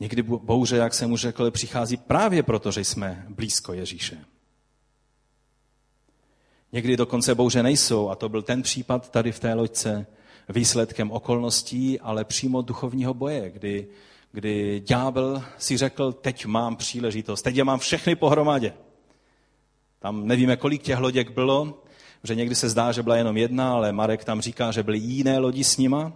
Někdy 0.00 0.22
bouře, 0.22 0.76
jak 0.76 0.94
jsem 0.94 1.12
už 1.12 1.20
řekl, 1.20 1.50
přichází 1.50 1.96
právě 1.96 2.42
proto, 2.42 2.70
že 2.70 2.80
jsme 2.80 3.26
blízko 3.28 3.72
Ježíše. 3.72 4.18
Někdy 6.72 6.96
dokonce 6.96 7.34
bouře 7.34 7.62
nejsou, 7.62 8.08
a 8.08 8.14
to 8.14 8.28
byl 8.28 8.42
ten 8.42 8.62
případ 8.62 9.10
tady 9.10 9.32
v 9.32 9.40
té 9.40 9.54
loďce, 9.54 10.06
výsledkem 10.48 11.10
okolností, 11.10 12.00
ale 12.00 12.24
přímo 12.24 12.62
duchovního 12.62 13.14
boje, 13.14 13.50
kdy, 13.50 13.86
kdy 14.32 14.82
ďábel 14.86 15.44
si 15.58 15.76
řekl, 15.76 16.12
teď 16.12 16.46
mám 16.46 16.76
příležitost, 16.76 17.42
teď 17.42 17.56
je 17.56 17.64
mám 17.64 17.78
všechny 17.78 18.14
pohromadě. 18.14 18.72
Tam 19.98 20.26
nevíme, 20.26 20.56
kolik 20.56 20.82
těch 20.82 20.98
loděk 20.98 21.30
bylo, 21.30 21.82
že 22.22 22.34
někdy 22.34 22.54
se 22.54 22.68
zdá, 22.68 22.92
že 22.92 23.02
byla 23.02 23.16
jenom 23.16 23.36
jedna, 23.36 23.72
ale 23.72 23.92
Marek 23.92 24.24
tam 24.24 24.40
říká, 24.40 24.72
že 24.72 24.82
byly 24.82 24.98
jiné 24.98 25.38
lodi 25.38 25.64
s 25.64 25.76
nima. 25.76 26.12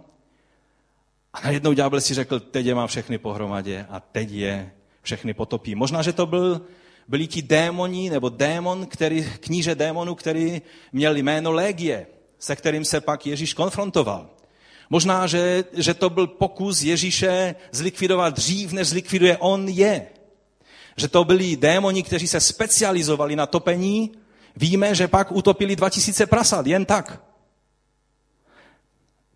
A 1.33 1.41
najednou 1.41 1.73
ďábel 1.73 2.01
si 2.01 2.13
řekl, 2.13 2.39
teď 2.39 2.65
je 2.65 2.75
mám 2.75 2.87
všechny 2.87 3.17
pohromadě 3.17 3.85
a 3.89 3.99
teď 3.99 4.31
je 4.31 4.71
všechny 5.01 5.33
potopí. 5.33 5.75
Možná, 5.75 6.01
že 6.01 6.13
to 6.13 6.25
byl, 6.25 6.61
byli 7.07 7.27
ti 7.27 7.41
démoni, 7.41 8.09
nebo 8.09 8.29
démon, 8.29 8.85
který, 8.85 9.23
kníže 9.39 9.75
démonu, 9.75 10.15
který 10.15 10.61
měl 10.91 11.17
jméno 11.17 11.51
Legie 11.51 12.07
se 12.41 12.55
kterým 12.55 12.85
se 12.85 13.01
pak 13.01 13.25
Ježíš 13.25 13.53
konfrontoval. 13.53 14.29
Možná, 14.89 15.27
že, 15.27 15.63
že 15.73 15.93
to 15.93 16.09
byl 16.09 16.27
pokus 16.27 16.81
Ježíše 16.81 17.55
zlikvidovat 17.71 18.33
dřív, 18.33 18.71
než 18.71 18.87
zlikviduje 18.87 19.37
on 19.37 19.69
je. 19.69 20.07
Že 20.97 21.07
to 21.07 21.23
byli 21.23 21.55
démoni, 21.55 22.03
kteří 22.03 22.27
se 22.27 22.39
specializovali 22.39 23.35
na 23.35 23.45
topení. 23.45 24.11
Víme, 24.55 24.95
že 24.95 25.07
pak 25.07 25.31
utopili 25.31 25.75
2000 25.75 26.25
prasat, 26.25 26.67
jen 26.67 26.85
tak. 26.85 27.23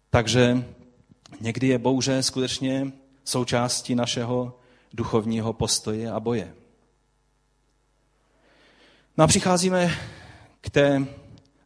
Takže 0.09 0.63
někdy 1.41 1.67
je 1.67 1.77
bouře 1.77 2.23
skutečně 2.23 2.91
součástí 3.23 3.95
našeho 3.95 4.59
duchovního 4.93 5.53
postoje 5.53 6.11
a 6.11 6.19
boje. 6.19 6.53
No 9.17 9.23
a 9.23 9.27
přicházíme 9.27 9.97
k 10.61 10.69
té 10.69 11.07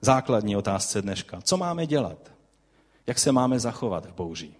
základní 0.01 0.55
otázce 0.55 1.01
dneška. 1.01 1.41
Co 1.41 1.57
máme 1.57 1.87
dělat? 1.87 2.31
Jak 3.07 3.19
se 3.19 3.31
máme 3.31 3.59
zachovat 3.59 4.05
v 4.05 4.13
bouří? 4.13 4.55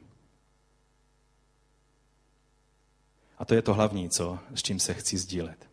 A 3.37 3.45
to 3.45 3.55
je 3.55 3.61
to 3.61 3.73
hlavní, 3.73 4.09
co, 4.09 4.39
s 4.55 4.63
čím 4.63 4.79
se 4.79 4.93
chci 4.93 5.17
sdílet. 5.17 5.69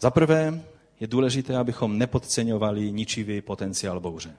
Za 0.00 0.10
prvé 0.10 0.64
je 1.00 1.06
důležité, 1.06 1.56
abychom 1.56 1.98
nepodceňovali 1.98 2.92
ničivý 2.92 3.40
potenciál 3.40 4.00
bouře. 4.00 4.36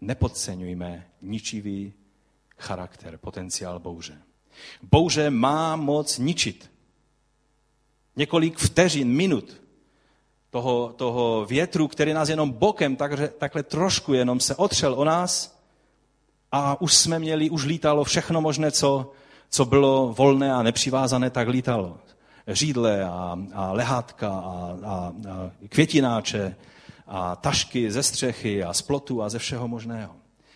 Nepodceňujme 0.00 1.06
ničivý 1.22 1.92
charakter, 2.58 3.18
potenciál 3.18 3.78
bouře. 3.78 4.22
Bouře 4.82 5.30
má 5.30 5.76
moc 5.76 6.18
ničit. 6.18 6.70
Několik 8.16 8.58
vteřin, 8.58 9.08
minut 9.08 9.61
toho, 10.52 10.92
toho 10.96 11.46
větru, 11.48 11.88
který 11.88 12.12
nás 12.12 12.28
jenom 12.28 12.50
bokem, 12.50 12.96
takže, 12.96 13.28
takhle 13.28 13.62
trošku 13.62 14.14
jenom 14.14 14.40
se 14.40 14.56
otřel 14.56 14.94
o 14.94 15.04
nás 15.04 15.58
a 16.52 16.80
už 16.80 16.94
jsme 16.94 17.18
měli, 17.18 17.50
už 17.50 17.64
lítalo 17.64 18.04
všechno 18.04 18.40
možné, 18.40 18.70
co, 18.70 19.12
co 19.50 19.64
bylo 19.64 20.12
volné 20.12 20.52
a 20.52 20.62
nepřivázané, 20.62 21.30
tak 21.30 21.48
lítalo. 21.48 21.98
Řídle 22.48 23.04
a, 23.04 23.38
a 23.54 23.72
lehátka 23.72 24.28
a, 24.28 24.76
a, 24.84 25.12
a 25.30 25.50
květináče 25.68 26.56
a 27.06 27.36
tašky 27.36 27.90
ze 27.90 28.02
střechy 28.02 28.64
a 28.64 28.72
z 28.72 28.82
plotu 28.82 29.22
a 29.22 29.28
ze 29.28 29.38
všeho 29.38 29.68
možného. 29.68 30.12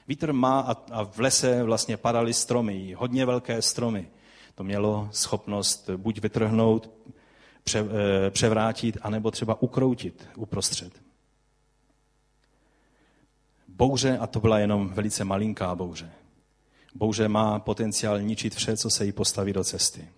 Vítr 0.08 0.32
má 0.32 0.60
a, 0.60 0.76
a 0.92 1.04
v 1.04 1.18
lese 1.18 1.62
vlastně 1.62 1.96
padaly 1.96 2.32
stromy, 2.34 2.94
hodně 2.98 3.26
velké 3.26 3.62
stromy. 3.62 4.08
To 4.54 4.64
mělo 4.64 5.08
schopnost 5.12 5.90
buď 5.96 6.20
vytrhnout, 6.20 6.90
pře, 7.66 7.78
eh, 7.78 8.30
převrátit, 8.30 8.98
anebo 9.02 9.30
třeba 9.30 9.62
ukroutit 9.62 10.28
uprostřed. 10.36 10.92
Bouře, 13.68 14.18
a 14.18 14.26
to 14.26 14.40
byla 14.40 14.58
jenom 14.58 14.88
velice 14.88 15.24
malinká 15.24 15.74
bouře, 15.74 16.10
bouře 16.94 17.28
má 17.28 17.58
potenciál 17.58 18.20
ničit 18.20 18.54
vše, 18.54 18.76
co 18.76 18.90
se 18.90 19.04
jí 19.04 19.12
postaví 19.12 19.52
do 19.52 19.64
cesty. 19.64 20.08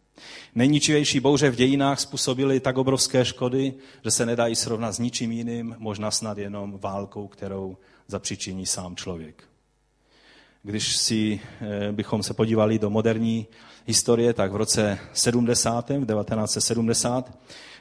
Nejničivější 0.55 1.21
bouře 1.21 1.51
v 1.51 1.57
dějinách 1.57 2.01
způsobily 2.01 2.61
tak 2.61 2.79
obrovské 2.79 3.25
škody, 3.25 3.75
že 4.05 4.11
se 4.11 4.27
nedají 4.27 4.57
srovnat 4.57 4.93
s 4.93 4.99
ničím 4.99 5.33
jiným, 5.33 5.77
možná 5.79 6.11
snad 6.11 6.39
jenom 6.39 6.79
válkou, 6.79 7.29
kterou 7.29 7.77
zapřičiní 8.07 8.67
sám 8.67 8.97
člověk. 8.97 9.45
Když 10.63 10.97
si 10.97 11.41
eh, 11.61 11.93
bychom 11.93 12.23
se 12.23 12.35
podívali 12.35 12.79
do 12.79 12.91
moderní 12.91 13.47
historie, 13.89 14.33
tak 14.35 14.53
v 14.53 14.57
roce 14.57 14.99
70, 15.13 15.91
v 15.91 16.07
1970, 16.07 17.39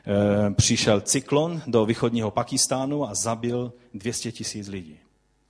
eh, 0.08 0.54
přišel 0.54 1.02
cyklon 1.02 1.62
do 1.68 1.86
východního 1.86 2.32
Pakistánu 2.32 3.10
a 3.10 3.16
zabil 3.16 3.74
200 3.94 4.32
tisíc 4.32 4.68
lidí. 4.68 5.00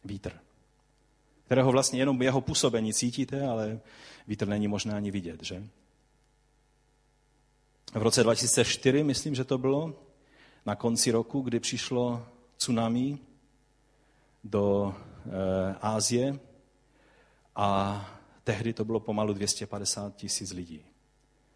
Vítr. 0.06 0.32
Kterého 1.46 1.72
vlastně 1.72 2.00
jenom 2.00 2.22
jeho 2.22 2.42
působení 2.42 2.94
cítíte, 2.94 3.48
ale 3.48 3.80
vítr 4.28 4.48
není 4.48 4.68
možné 4.68 4.94
ani 4.94 5.12
vidět, 5.12 5.44
že? 5.44 5.64
v 7.94 8.02
roce 8.02 8.24
2004, 8.24 9.04
myslím, 9.04 9.36
že 9.36 9.44
to 9.44 9.58
bylo, 9.58 9.94
na 10.66 10.76
konci 10.76 11.12
roku, 11.12 11.42
kdy 11.42 11.60
přišlo 11.60 12.26
tsunami 12.58 13.18
do 14.44 14.96
e, 14.96 15.76
Ázie 15.82 16.40
a 17.56 18.17
tehdy 18.48 18.74
to 18.74 18.86
bylo 18.86 19.00
pomalu 19.00 19.34
250 19.34 20.16
tisíc 20.16 20.52
lidí, 20.54 20.82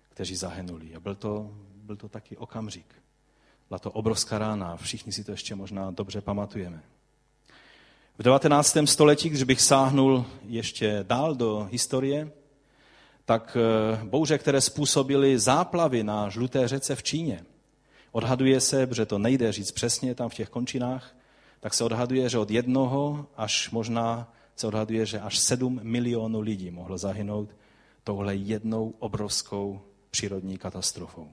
kteří 0.09 0.35
zahynuli. 0.35 0.95
A 0.95 0.99
byl 0.99 1.15
to, 1.15 1.51
byl 1.75 1.95
to 1.95 2.09
taky 2.09 2.37
okamžik. 2.37 2.85
Byla 3.67 3.79
to 3.79 3.91
obrovská 3.91 4.39
rána, 4.39 4.77
všichni 4.77 5.11
si 5.11 5.23
to 5.23 5.31
ještě 5.31 5.55
možná 5.55 5.91
dobře 5.91 6.21
pamatujeme. 6.21 6.83
V 8.17 8.23
19. 8.23 8.77
století, 8.85 9.29
když 9.29 9.43
bych 9.43 9.61
sáhnul 9.61 10.25
ještě 10.45 11.05
dál 11.07 11.35
do 11.35 11.67
historie, 11.71 12.31
tak 13.25 13.57
eh, 13.57 14.03
bouře, 14.03 14.37
které 14.37 14.61
způsobily 14.61 15.39
záplavy 15.39 16.03
na 16.03 16.29
žluté 16.29 16.67
řece 16.67 16.95
v 16.95 17.03
Číně, 17.03 17.45
odhaduje 18.11 18.61
se, 18.61 18.87
že 18.91 19.05
to 19.05 19.17
nejde 19.17 19.51
říct 19.51 19.71
přesně 19.71 20.15
tam 20.15 20.29
v 20.29 20.35
těch 20.35 20.49
končinách, 20.49 21.15
tak 21.59 21.73
se 21.73 21.83
odhaduje, 21.83 22.29
že 22.29 22.37
od 22.37 22.51
jednoho 22.51 23.27
až 23.37 23.69
možná 23.69 24.33
se 24.55 24.67
odhaduje, 24.67 25.05
že 25.05 25.19
až 25.19 25.37
sedm 25.39 25.79
milionů 25.83 26.39
lidí 26.41 26.71
mohlo 26.71 26.97
zahynout 26.97 27.49
touhle 28.03 28.35
jednou 28.35 28.93
obrovskou 28.99 29.81
přírodní 30.11 30.57
katastrofou. 30.57 31.31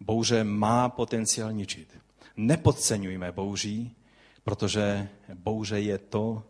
Bouře 0.00 0.44
má 0.44 0.88
potenciál 0.88 1.52
ničit. 1.52 1.98
Nepodceňujme 2.36 3.32
bouří, 3.32 3.96
protože 4.44 5.08
bouře 5.34 5.80
je 5.80 5.98
to, 5.98 6.42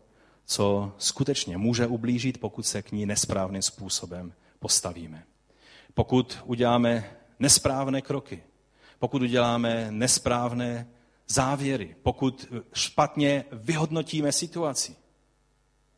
co 0.45 0.91
skutečně 0.97 1.57
může 1.57 1.87
ublížit, 1.87 2.37
pokud 2.37 2.65
se 2.65 2.81
k 2.81 2.91
ní 2.91 3.05
nesprávným 3.05 3.61
způsobem 3.61 4.33
postavíme. 4.59 5.23
Pokud 5.93 6.37
uděláme 6.45 7.17
nesprávné 7.39 8.01
kroky, 8.01 8.43
pokud 8.99 9.21
uděláme 9.21 9.87
nesprávné 9.91 10.87
závěry, 11.27 11.95
pokud 12.03 12.47
špatně 12.73 13.45
vyhodnotíme 13.51 14.31
situaci, 14.31 14.95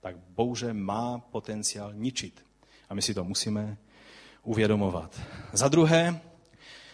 tak 0.01 0.15
bouře 0.17 0.73
má 0.73 1.19
potenciál 1.19 1.93
ničit. 1.93 2.45
A 2.89 2.93
my 2.93 3.01
si 3.01 3.13
to 3.13 3.23
musíme 3.23 3.77
uvědomovat. 4.43 5.21
Za 5.53 5.67
druhé, 5.67 6.21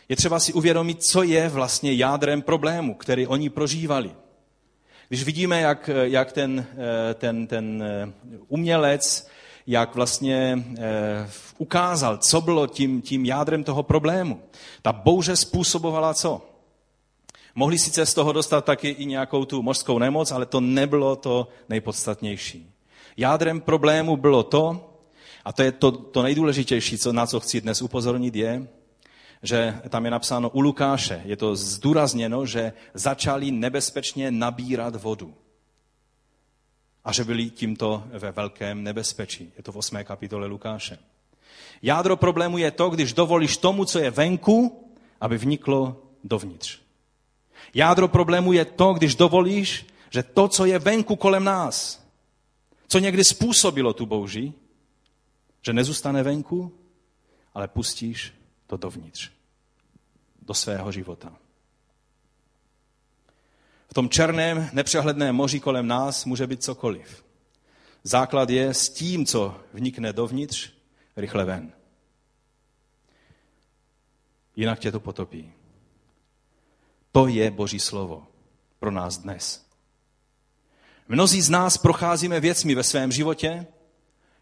je 0.10 0.15
třeba 0.15 0.39
si 0.39 0.54
uvědomit, 0.54 1.04
co 1.04 1.24
je 1.24 1.50
vlastně 1.50 1.93
jádrem 1.93 2.41
problému, 2.41 2.93
který 2.93 3.28
oni 3.28 3.50
prožívali. 3.50 4.15
Když 5.08 5.24
vidíme, 5.24 5.62
jak, 5.62 5.89
jak 6.04 6.32
ten, 6.32 6.65
eh, 7.10 7.13
ten, 7.13 7.48
ten 7.48 7.84
eh, 7.84 8.13
umělec, 8.48 9.28
jak 9.67 9.95
vlastně 9.95 10.65
eh, 10.78 11.30
ukázal, 11.58 12.17
co 12.17 12.41
bylo 12.41 12.67
tím, 12.67 13.02
tím 13.02 13.26
jádrem 13.26 13.63
toho 13.63 13.84
problému. 13.84 14.41
Ta 14.82 14.93
bouře 14.93 15.36
způsobovala 15.36 16.13
co? 16.13 16.55
Mohli 17.56 17.80
sice 17.80 18.06
z 18.06 18.13
toho 18.13 18.32
dostat 18.32 18.65
taky 18.65 18.89
i 18.89 19.06
nějakou 19.06 19.46
tu 19.46 19.62
mořskou 19.62 20.00
nemoc, 20.00 20.32
ale 20.32 20.46
to 20.46 20.62
nebylo 20.62 21.15
to 21.15 21.48
nejpodstatnější. 21.70 22.72
Jádrem 23.18 23.62
problému 23.62 24.18
bylo 24.18 24.44
to, 24.44 24.91
a 25.46 25.54
to 25.54 25.63
je 25.63 25.72
to, 25.72 25.91
to 25.91 26.24
nejdůležitější, 26.24 26.98
co, 26.98 27.13
na 27.13 27.28
co 27.28 27.39
chci 27.39 27.62
dnes 27.62 27.82
upozornit, 27.82 28.36
je, 28.36 28.68
že 29.44 29.80
tam 29.89 30.06
je 30.06 30.12
napsáno 30.12 30.50
u 30.50 30.62
Lukáše, 30.62 31.22
je 31.26 31.38
to 31.38 31.56
zdůrazněno, 31.56 32.46
že 32.46 32.74
začali 32.94 33.52
nebezpečně 33.52 34.32
nabírat 34.32 34.96
vodu. 34.96 35.34
A 37.06 37.12
že 37.12 37.24
byli 37.24 37.50
tímto 37.50 38.04
ve 38.08 38.32
velkém 38.32 38.84
nebezpečí. 38.84 39.52
Je 39.58 39.63
to 39.63 39.72
v 39.72 39.78
8. 39.78 39.98
kapitole 40.04 40.48
Lukáše. 40.48 40.98
Jádro 41.82 42.18
problému 42.18 42.58
je 42.58 42.72
to, 42.72 42.89
když 42.89 43.13
dovolíš 43.13 43.58
tomu, 43.58 43.86
co 43.86 44.00
je 44.00 44.12
venku, 44.12 44.89
aby 45.22 45.38
vniklo 45.38 46.02
dovnitř. 46.24 46.85
Jádro 47.76 48.08
problému 48.08 48.54
je 48.54 48.66
to, 48.66 48.94
když 48.94 49.16
dovolíš, 49.16 49.86
že 50.10 50.24
to, 50.24 50.48
co 50.48 50.66
je 50.66 50.80
venku 50.80 51.16
kolem 51.16 51.44
nás, 51.44 52.06
co 52.88 53.00
někdy 53.00 53.24
způsobilo 53.24 53.94
tu 53.94 54.06
bouži, 54.06 54.54
že 55.62 55.74
nezůstane 55.74 56.24
venku, 56.24 56.72
ale 57.54 57.68
pustíš 57.68 58.34
to 58.68 58.78
dovnitř, 58.78 59.30
do 60.42 60.54
svého 60.54 60.92
života. 60.92 61.36
V 63.88 63.94
tom 63.94 64.10
černém, 64.10 64.70
nepřehledném 64.74 65.36
moři 65.36 65.60
kolem 65.60 65.88
nás 65.88 66.26
může 66.26 66.48
být 66.48 66.64
cokoliv. 66.64 67.26
Základ 68.04 68.50
je 68.50 68.74
s 68.74 68.90
tím, 68.90 69.26
co 69.26 69.60
vnikne 69.74 70.14
dovnitř, 70.14 70.72
rychle 71.16 71.46
ven. 71.46 71.72
Jinak 74.56 74.80
tě 74.80 74.92
to 74.92 75.00
potopí. 75.00 75.54
To 77.15 77.28
je 77.28 77.51
Boží 77.51 77.80
slovo 77.80 78.28
pro 78.80 78.91
nás 78.91 79.17
dnes. 79.17 79.63
Mnozí 81.08 81.41
z 81.41 81.49
nás 81.49 81.78
procházíme 81.78 82.39
věcmi 82.39 82.75
ve 82.75 82.84
svém 82.84 83.12
životě, 83.12 83.65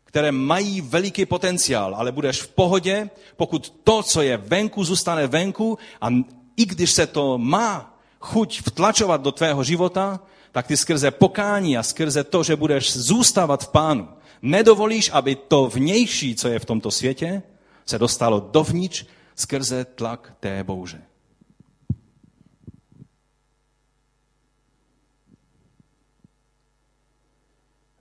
které 0.03 0.31
mají 0.31 0.81
veliký 0.81 1.25
potenciál, 1.25 1.95
ale 1.95 2.11
budeš 2.11 2.41
v 2.41 2.47
pohodě, 2.47 3.09
pokud 3.37 3.69
to, 3.83 4.03
co 4.03 4.21
je 4.21 4.37
venku, 4.37 4.83
zůstane 4.83 5.27
venku 5.27 5.77
a 6.01 6.09
i 6.57 6.65
když 6.65 6.91
se 6.91 7.07
to 7.07 7.37
má 7.37 7.99
chuť 8.19 8.61
vtlačovat 8.61 9.21
do 9.21 9.31
tvého 9.31 9.63
života, 9.63 10.19
tak 10.51 10.67
ty 10.67 10.77
skrze 10.77 11.11
pokání 11.11 11.77
a 11.77 11.83
skrze 11.83 12.23
to, 12.23 12.43
že 12.43 12.55
budeš 12.55 12.97
zůstávat 12.97 13.63
v 13.63 13.67
pánu, 13.67 14.09
nedovolíš, 14.41 15.09
aby 15.13 15.35
to 15.35 15.67
vnější, 15.67 16.35
co 16.35 16.47
je 16.47 16.59
v 16.59 16.65
tomto 16.65 16.91
světě, 16.91 17.43
se 17.85 17.99
dostalo 17.99 18.49
dovnitř 18.51 19.05
skrze 19.35 19.85
tlak 19.85 20.33
té 20.39 20.63
bouře. 20.63 21.12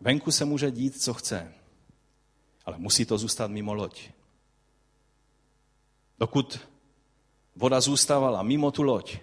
Venku 0.02 0.30
se 0.30 0.44
může 0.44 0.70
dít, 0.70 1.02
co 1.02 1.14
chce. 1.14 1.54
Ale 2.64 2.78
musí 2.78 3.04
to 3.04 3.18
zůstat 3.18 3.50
mimo 3.50 3.74
loď. 3.74 4.10
Dokud 6.18 6.68
voda 7.56 7.80
zůstávala 7.80 8.42
mimo 8.42 8.70
tu 8.70 8.82
loď, 8.82 9.18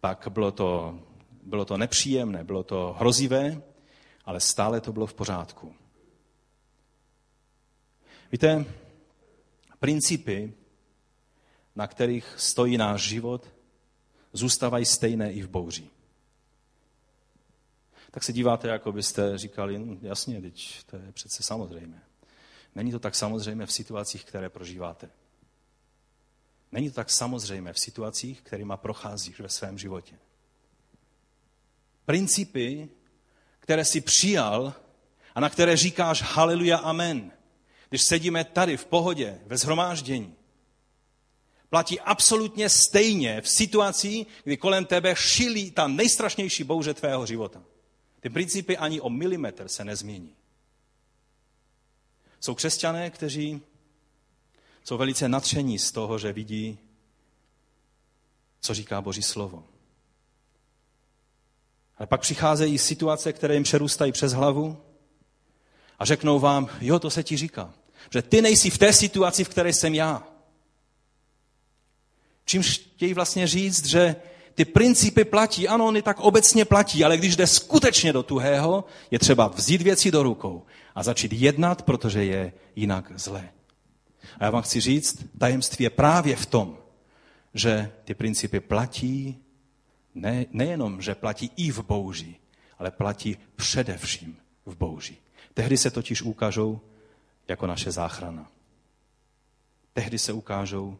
pak 0.00 0.28
bylo 0.30 0.52
to, 0.52 0.98
bylo 1.42 1.64
to 1.64 1.76
nepříjemné, 1.76 2.44
bylo 2.44 2.62
to 2.62 2.96
hrozivé, 2.98 3.62
ale 4.24 4.40
stále 4.40 4.80
to 4.80 4.92
bylo 4.92 5.06
v 5.06 5.14
pořádku. 5.14 5.74
Víte, 8.32 8.64
principy, 9.80 10.54
na 11.76 11.86
kterých 11.86 12.34
stojí 12.36 12.76
náš 12.76 13.02
život, 13.02 13.54
zůstávají 14.32 14.84
stejné 14.84 15.32
i 15.32 15.42
v 15.42 15.48
bouři 15.48 15.90
tak 18.10 18.24
se 18.24 18.32
díváte, 18.32 18.68
jako 18.68 18.92
byste 18.92 19.38
říkali, 19.38 19.78
no, 19.78 19.96
jasně, 20.02 20.40
teď 20.40 20.84
to 20.86 20.96
je 20.96 21.12
přece 21.12 21.42
samozřejmé. 21.42 22.02
Není 22.74 22.90
to 22.92 22.98
tak 22.98 23.14
samozřejmé 23.14 23.66
v 23.66 23.72
situacích, 23.72 24.24
které 24.24 24.48
prožíváte. 24.48 25.10
Není 26.72 26.90
to 26.90 26.94
tak 26.94 27.10
samozřejmé 27.10 27.72
v 27.72 27.80
situacích, 27.80 28.40
kterými 28.40 28.72
procházíš 28.76 29.40
ve 29.40 29.48
svém 29.48 29.78
životě. 29.78 30.18
Principy, 32.06 32.88
které 33.60 33.84
si 33.84 34.00
přijal 34.00 34.74
a 35.34 35.40
na 35.40 35.50
které 35.50 35.76
říkáš 35.76 36.22
haleluja, 36.22 36.76
amen, 36.76 37.32
když 37.88 38.02
sedíme 38.02 38.44
tady 38.44 38.76
v 38.76 38.84
pohodě, 38.84 39.40
ve 39.46 39.56
zhromáždění, 39.56 40.34
platí 41.68 42.00
absolutně 42.00 42.68
stejně 42.68 43.40
v 43.40 43.48
situaci, 43.48 44.26
kdy 44.44 44.56
kolem 44.56 44.84
tebe 44.84 45.14
šilí 45.16 45.70
ta 45.70 45.88
nejstrašnější 45.88 46.64
bouře 46.64 46.94
tvého 46.94 47.26
života. 47.26 47.62
Ty 48.20 48.30
principy 48.30 48.76
ani 48.76 49.00
o 49.00 49.10
milimetr 49.10 49.68
se 49.68 49.84
nezmění. 49.84 50.34
Jsou 52.40 52.54
křesťané, 52.54 53.10
kteří 53.10 53.62
jsou 54.84 54.96
velice 54.96 55.28
natření 55.28 55.78
z 55.78 55.92
toho, 55.92 56.18
že 56.18 56.32
vidí, 56.32 56.78
co 58.60 58.74
říká 58.74 59.00
Boží 59.00 59.22
slovo. 59.22 59.64
Ale 61.98 62.06
pak 62.06 62.20
přicházejí 62.20 62.78
situace, 62.78 63.32
které 63.32 63.54
jim 63.54 63.62
přerůstají 63.62 64.12
přes 64.12 64.32
hlavu 64.32 64.82
a 65.98 66.04
řeknou 66.04 66.40
vám, 66.40 66.68
jo, 66.80 66.98
to 66.98 67.10
se 67.10 67.22
ti 67.22 67.36
říká. 67.36 67.74
Že 68.10 68.22
ty 68.22 68.42
nejsi 68.42 68.70
v 68.70 68.78
té 68.78 68.92
situaci, 68.92 69.44
v 69.44 69.48
které 69.48 69.72
jsem 69.72 69.94
já. 69.94 70.22
Čímž 72.44 72.78
chtějí 72.78 73.14
vlastně 73.14 73.46
říct, 73.46 73.86
že 73.86 74.16
ty 74.60 74.64
principy 74.64 75.24
platí, 75.24 75.68
ano, 75.68 75.86
oni 75.86 76.02
tak 76.02 76.20
obecně 76.20 76.64
platí, 76.64 77.04
ale 77.04 77.16
když 77.16 77.36
jde 77.36 77.46
skutečně 77.46 78.12
do 78.12 78.22
tuhého, 78.22 78.84
je 79.10 79.18
třeba 79.18 79.48
vzít 79.48 79.82
věci 79.82 80.10
do 80.10 80.22
rukou 80.22 80.66
a 80.94 81.02
začít 81.02 81.32
jednat, 81.32 81.82
protože 81.82 82.24
je 82.24 82.52
jinak 82.76 83.12
zlé. 83.16 83.48
A 84.38 84.44
já 84.44 84.50
vám 84.50 84.62
chci 84.62 84.80
říct, 84.80 85.24
tajemství 85.38 85.82
je 85.82 85.90
právě 85.90 86.36
v 86.36 86.46
tom, 86.46 86.78
že 87.54 87.92
ty 88.04 88.14
principy 88.14 88.60
platí 88.60 89.38
ne, 90.14 90.46
nejenom, 90.50 91.02
že 91.02 91.14
platí 91.14 91.50
i 91.56 91.70
v 91.70 91.82
bouři, 91.82 92.36
ale 92.78 92.90
platí 92.90 93.36
především 93.56 94.36
v 94.66 94.76
bouři. 94.76 95.16
Tehdy 95.54 95.76
se 95.76 95.90
totiž 95.90 96.22
ukážou 96.22 96.80
jako 97.48 97.66
naše 97.66 97.90
záchrana. 97.90 98.50
Tehdy 99.92 100.18
se 100.18 100.32
ukážou 100.32 100.98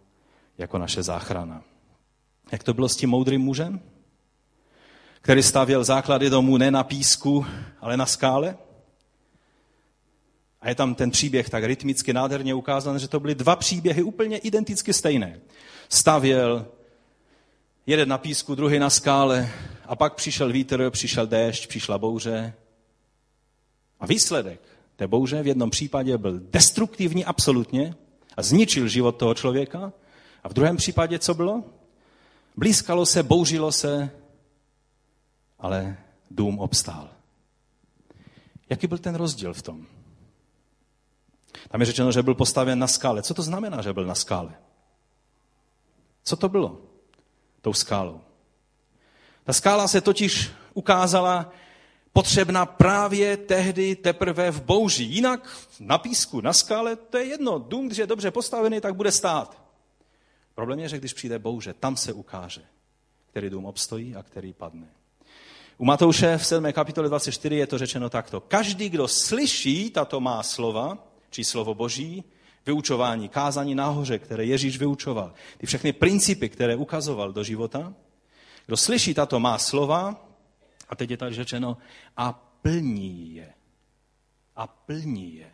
jako 0.59 0.79
naše 0.79 1.03
záchrana. 1.03 1.63
Jak 2.53 2.63
to 2.63 2.75
bylo 2.75 2.89
s 2.89 2.97
tím 2.97 3.11
moudrým 3.11 3.41
mužem, 3.41 3.81
který 5.21 5.43
stavěl 5.43 5.85
základy 5.85 6.31
domů 6.31 6.57
ne 6.57 6.71
na 6.71 6.85
písku, 6.85 7.47
ale 7.81 7.97
na 7.97 8.07
skále? 8.07 8.57
A 10.61 10.69
je 10.69 10.75
tam 10.75 10.95
ten 10.95 11.11
příběh 11.11 11.51
tak 11.51 11.65
rytmicky 11.65 12.13
nádherně 12.13 12.55
ukázán, 12.55 12.99
že 12.99 13.09
to 13.09 13.21
byly 13.21 13.35
dva 13.35 13.57
příběhy 13.57 14.03
úplně 14.03 14.39
identicky 14.39 14.93
stejné. 14.93 15.41
Stavěl 15.89 16.67
jeden 17.87 18.09
na 18.09 18.19
písku, 18.19 18.55
druhý 18.55 18.79
na 18.79 18.91
skále 18.91 19.51
a 19.87 19.97
pak 19.97 20.15
přišel 20.15 20.53
vítr, 20.53 20.91
přišel 20.91 21.27
déšť, 21.27 21.67
přišla 21.67 21.99
bouře. 21.99 22.55
A 24.01 24.07
výsledek 24.07 24.61
té 24.97 25.07
bouře 25.07 25.43
v 25.43 25.47
jednom 25.47 25.71
případě 25.71 26.19
byl 26.19 26.41
destruktivní 26.41 27.25
absolutně 27.25 27.95
a 28.37 28.43
zničil 28.43 28.89
život 28.89 29.17
toho 29.17 29.35
člověka. 29.35 29.93
A 30.45 30.49
v 30.49 30.53
druhém 30.53 30.77
případě 30.77 31.19
co 31.19 31.35
bylo? 31.35 31.65
Blízkalo 32.57 33.07
se, 33.07 33.23
bouřilo 33.23 33.73
se, 33.73 34.11
ale 35.59 35.97
dům 36.31 36.59
obstál. 36.59 37.09
Jaký 38.71 38.87
byl 38.87 38.99
ten 38.99 39.15
rozdíl 39.15 39.55
v 39.55 39.63
tom? 39.63 39.87
Tam 41.69 41.81
je 41.81 41.87
řečeno, 41.87 42.13
že 42.13 42.23
byl 42.23 42.35
postaven 42.35 42.79
na 42.79 42.87
skále. 42.87 43.23
Co 43.23 43.35
to 43.35 43.43
znamená, 43.43 43.83
že 43.83 43.93
byl 43.93 44.07
na 44.07 44.15
skále? 44.15 44.55
Co 46.25 46.37
to 46.37 46.49
bylo 46.49 46.81
tou 47.61 47.73
skálou? 47.73 48.21
Ta 49.45 49.53
skála 49.53 49.89
se 49.89 50.01
totiž 50.01 50.51
ukázala 50.75 51.53
potřebná 52.13 52.67
právě 52.67 53.37
tehdy 53.37 53.97
teprve 53.97 54.51
v 54.51 54.63
bouři. 54.63 55.05
Jinak 55.05 55.49
na 55.81 55.99
písku, 55.99 56.41
na 56.41 56.53
skále, 56.53 56.97
to 56.97 57.19
je 57.19 57.25
jedno. 57.25 57.59
Dům, 57.59 57.87
když 57.87 57.99
je 57.99 58.07
dobře 58.07 58.31
postavený, 58.31 58.81
tak 58.81 58.95
bude 58.95 59.13
stát. 59.13 59.60
Problém 60.61 60.79
je, 60.79 60.89
že 60.89 60.99
když 60.99 61.13
přijde 61.13 61.39
bouře, 61.39 61.75
tam 61.75 61.97
se 61.97 62.13
ukáže, 62.13 62.63
který 63.31 63.51
dům 63.51 63.67
obstojí 63.67 64.17
a 64.17 64.23
který 64.23 64.53
padne. 64.53 64.87
U 65.79 65.85
Matouše 65.85 66.39
v 66.39 66.47
7. 66.47 66.73
kapitole 66.73 67.09
24 67.09 67.57
je 67.57 67.67
to 67.67 67.79
řečeno 67.79 68.11
takto. 68.11 68.41
Každý, 68.41 68.89
kdo 68.89 69.09
slyší 69.09 69.91
tato 69.91 70.21
má 70.21 70.43
slova, 70.43 70.99
či 71.31 71.45
slovo 71.45 71.75
Boží, 71.75 72.25
vyučování, 72.67 73.29
kázání 73.29 73.75
nahoře, 73.75 74.19
které 74.19 74.45
Ježíš 74.45 74.79
vyučoval, 74.79 75.33
ty 75.59 75.67
všechny 75.67 75.93
principy, 75.93 76.49
které 76.49 76.77
ukazoval 76.77 77.33
do 77.33 77.45
života, 77.45 77.95
kdo 78.67 78.77
slyší 78.77 79.15
tato 79.15 79.41
má 79.41 79.59
slova, 79.59 80.29
a 80.89 80.97
teď 80.97 81.11
je 81.11 81.17
tady 81.17 81.35
řečeno, 81.35 81.77
a 82.17 82.33
plní 82.63 83.35
je. 83.35 83.53
A 84.57 84.67
plní 84.67 85.37
je. 85.37 85.51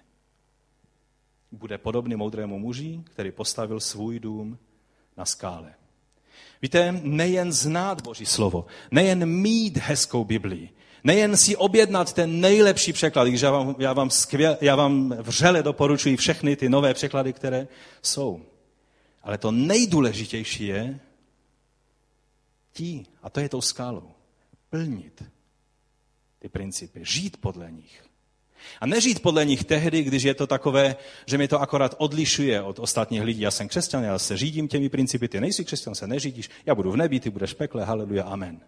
Bude 1.52 1.78
podobný 1.78 2.16
moudrému 2.16 2.58
muži, 2.58 3.00
který 3.04 3.32
postavil 3.32 3.80
svůj 3.80 4.20
dům 4.20 4.58
na 5.16 5.24
skále. 5.24 5.74
Víte, 6.62 6.92
nejen 7.02 7.52
znát 7.52 8.02
Boží 8.02 8.26
slovo, 8.26 8.66
nejen 8.90 9.26
mít 9.26 9.76
hezkou 9.76 10.24
Biblii, 10.24 10.70
nejen 11.04 11.36
si 11.36 11.56
objednat 11.56 12.12
ten 12.12 12.40
nejlepší 12.40 12.92
překlad, 12.92 13.28
když 13.28 13.40
já 13.40 13.50
vám, 13.50 13.74
já 13.78 13.92
vám, 13.92 14.10
skvěl, 14.10 14.58
já 14.60 14.76
vám 14.76 15.14
vřele 15.18 15.62
doporučuji 15.62 16.16
všechny 16.16 16.56
ty 16.56 16.68
nové 16.68 16.94
překlady, 16.94 17.32
které 17.32 17.68
jsou. 18.02 18.42
Ale 19.22 19.38
to 19.38 19.50
nejdůležitější 19.50 20.66
je 20.66 21.00
tí, 22.72 23.06
a 23.22 23.30
to 23.30 23.40
je 23.40 23.48
tou 23.48 23.60
skálou, 23.60 24.10
plnit 24.70 25.24
ty 26.38 26.48
principy, 26.48 27.00
žít 27.04 27.36
podle 27.36 27.70
nich. 27.70 28.05
A 28.80 28.86
nežít 28.86 29.22
podle 29.22 29.44
nich 29.44 29.64
tehdy, 29.64 30.02
když 30.02 30.22
je 30.22 30.34
to 30.34 30.46
takové, 30.46 30.96
že 31.26 31.38
mi 31.38 31.48
to 31.48 31.60
akorát 31.60 31.94
odlišuje 31.98 32.62
od 32.62 32.78
ostatních 32.78 33.22
lidí. 33.22 33.40
Já 33.40 33.50
jsem 33.50 33.68
křesťan, 33.68 34.04
já 34.04 34.18
se 34.18 34.36
řídím 34.36 34.68
těmi 34.68 34.88
principy, 34.88 35.28
ty 35.28 35.40
nejsi 35.40 35.64
křesťan, 35.64 35.94
se 35.94 36.06
neřídíš, 36.06 36.50
já 36.66 36.74
budu 36.74 36.90
v 36.90 36.96
nebi, 36.96 37.20
ty 37.20 37.30
budeš 37.30 37.54
pekle, 37.54 37.84
haleluja, 37.84 38.24
amen. 38.24 38.60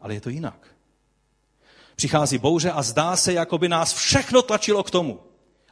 Ale 0.00 0.14
je 0.14 0.20
to 0.20 0.30
jinak. 0.30 0.68
Přichází 1.96 2.38
bouře 2.38 2.70
a 2.70 2.82
zdá 2.82 3.16
se, 3.16 3.32
jako 3.32 3.58
by 3.58 3.68
nás 3.68 3.94
všechno 3.94 4.42
tlačilo 4.42 4.82
k 4.82 4.90
tomu, 4.90 5.20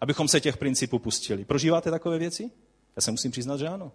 abychom 0.00 0.28
se 0.28 0.40
těch 0.40 0.56
principů 0.56 0.98
pustili. 0.98 1.44
Prožíváte 1.44 1.90
takové 1.90 2.18
věci? 2.18 2.50
Já 2.96 3.02
se 3.02 3.10
musím 3.10 3.30
přiznat, 3.30 3.56
že 3.56 3.68
ano. 3.68 3.92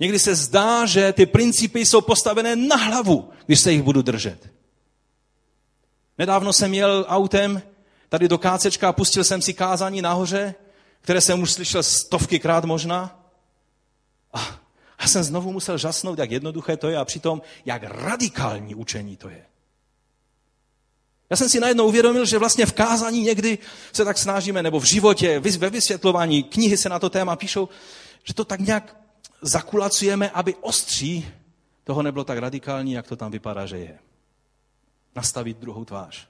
Někdy 0.00 0.18
se 0.18 0.34
zdá, 0.34 0.86
že 0.86 1.12
ty 1.12 1.26
principy 1.26 1.86
jsou 1.86 2.00
postavené 2.00 2.56
na 2.56 2.76
hlavu, 2.76 3.30
když 3.46 3.60
se 3.60 3.72
jich 3.72 3.82
budu 3.82 4.02
držet. 4.02 4.57
Nedávno 6.18 6.52
jsem 6.52 6.74
jel 6.74 7.04
autem 7.08 7.62
tady 8.08 8.28
do 8.28 8.38
kácečka 8.38 8.88
a 8.88 8.92
pustil 8.92 9.24
jsem 9.24 9.42
si 9.42 9.54
kázání 9.54 10.02
nahoře, 10.02 10.54
které 11.00 11.20
jsem 11.20 11.42
už 11.42 11.52
slyšel 11.52 11.82
stovky 11.82 12.38
krát 12.38 12.64
možná. 12.64 13.24
A 14.32 14.60
já 15.00 15.06
jsem 15.06 15.22
znovu 15.22 15.52
musel 15.52 15.78
žasnout, 15.78 16.18
jak 16.18 16.30
jednoduché 16.30 16.76
to 16.76 16.88
je 16.88 16.96
a 16.96 17.04
přitom, 17.04 17.42
jak 17.64 17.82
radikální 17.82 18.74
učení 18.74 19.16
to 19.16 19.28
je. 19.28 19.44
Já 21.30 21.36
jsem 21.36 21.48
si 21.48 21.60
najednou 21.60 21.86
uvědomil, 21.86 22.24
že 22.26 22.38
vlastně 22.38 22.66
v 22.66 22.72
kázání 22.72 23.22
někdy 23.22 23.58
se 23.92 24.04
tak 24.04 24.18
snažíme, 24.18 24.62
nebo 24.62 24.80
v 24.80 24.84
životě, 24.84 25.40
ve 25.40 25.70
vysvětlování, 25.70 26.42
knihy 26.42 26.76
se 26.76 26.88
na 26.88 26.98
to 26.98 27.10
téma 27.10 27.36
píšou, 27.36 27.68
že 28.24 28.34
to 28.34 28.44
tak 28.44 28.60
nějak 28.60 28.96
zakulacujeme, 29.42 30.30
aby 30.30 30.54
ostří 30.60 31.28
toho 31.84 32.02
nebylo 32.02 32.24
tak 32.24 32.38
radikální, 32.38 32.92
jak 32.92 33.06
to 33.06 33.16
tam 33.16 33.30
vypadá, 33.30 33.66
že 33.66 33.78
je 33.78 33.98
nastavit 35.18 35.58
druhou 35.58 35.84
tvář. 35.84 36.28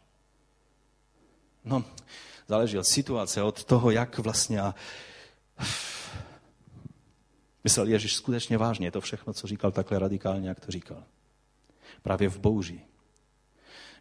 No, 1.64 1.84
záleží 2.48 2.78
od 2.78 2.84
situace, 2.84 3.42
od 3.42 3.64
toho, 3.64 3.90
jak 3.90 4.18
vlastně 4.18 4.60
a 4.60 4.74
myslel 7.64 7.86
Ježíš 7.86 8.14
skutečně 8.14 8.58
vážně 8.58 8.90
to 8.90 9.00
všechno, 9.00 9.32
co 9.32 9.46
říkal 9.46 9.70
takhle 9.72 9.98
radikálně, 9.98 10.48
jak 10.48 10.60
to 10.60 10.72
říkal. 10.72 11.04
Právě 12.02 12.28
v 12.28 12.38
bouři. 12.38 12.80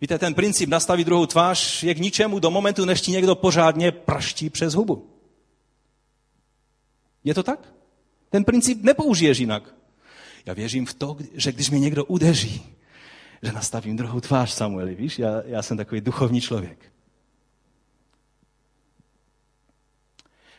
Víte, 0.01 0.19
ten 0.19 0.33
princip 0.33 0.69
nastavit 0.69 1.05
druhou 1.05 1.25
tvář 1.25 1.83
je 1.83 1.95
k 1.95 1.99
ničemu 1.99 2.39
do 2.39 2.51
momentu, 2.51 2.85
než 2.85 3.01
ti 3.01 3.11
někdo 3.11 3.35
pořádně 3.35 3.91
praští 3.91 4.49
přes 4.49 4.73
hubu. 4.73 5.09
Je 7.23 7.33
to 7.33 7.43
tak? 7.43 7.73
Ten 8.29 8.43
princip 8.43 8.83
nepoužiješ 8.83 9.37
jinak. 9.37 9.75
Já 10.45 10.53
věřím 10.53 10.85
v 10.85 10.93
to, 10.93 11.17
že 11.33 11.51
když 11.51 11.69
mě 11.69 11.79
někdo 11.79 12.05
udeří, 12.05 12.76
že 13.43 13.51
nastavím 13.51 13.97
druhou 13.97 14.19
tvář 14.19 14.51
Samueli, 14.51 14.95
víš, 14.95 15.19
já, 15.19 15.41
já 15.45 15.61
jsem 15.61 15.77
takový 15.77 16.01
duchovní 16.01 16.41
člověk. 16.41 16.91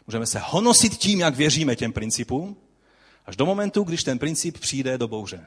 Můžeme 0.06 0.26
se 0.26 0.38
honosit 0.44 0.96
tím, 0.96 1.20
jak 1.20 1.36
věříme 1.36 1.76
těm 1.76 1.92
principům, 1.92 2.56
až 3.26 3.36
do 3.36 3.46
momentu, 3.46 3.82
když 3.82 4.04
ten 4.04 4.18
princip 4.18 4.58
přijde 4.58 4.98
do 4.98 5.08
bouře. 5.08 5.46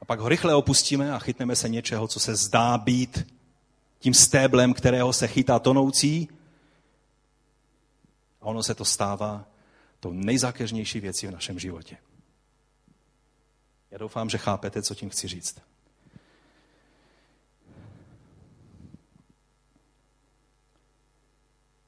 A 0.00 0.04
pak 0.04 0.20
ho 0.20 0.28
rychle 0.28 0.54
opustíme 0.54 1.12
a 1.12 1.18
chytneme 1.18 1.56
se 1.56 1.68
něčeho, 1.68 2.08
co 2.08 2.20
se 2.20 2.36
zdá 2.36 2.78
být 2.78 3.26
tím 3.98 4.14
stéblem, 4.14 4.74
kterého 4.74 5.12
se 5.12 5.28
chytá 5.28 5.58
tonoucí. 5.58 6.28
A 8.40 8.44
ono 8.44 8.62
se 8.62 8.74
to 8.74 8.84
stává 8.84 9.44
tou 10.00 10.12
nejzákeřnější 10.12 11.00
věcí 11.00 11.26
v 11.26 11.30
našem 11.30 11.58
životě. 11.58 11.96
Já 13.90 13.98
doufám, 13.98 14.30
že 14.30 14.38
chápete, 14.38 14.82
co 14.82 14.94
tím 14.94 15.10
chci 15.10 15.28
říct. 15.28 15.67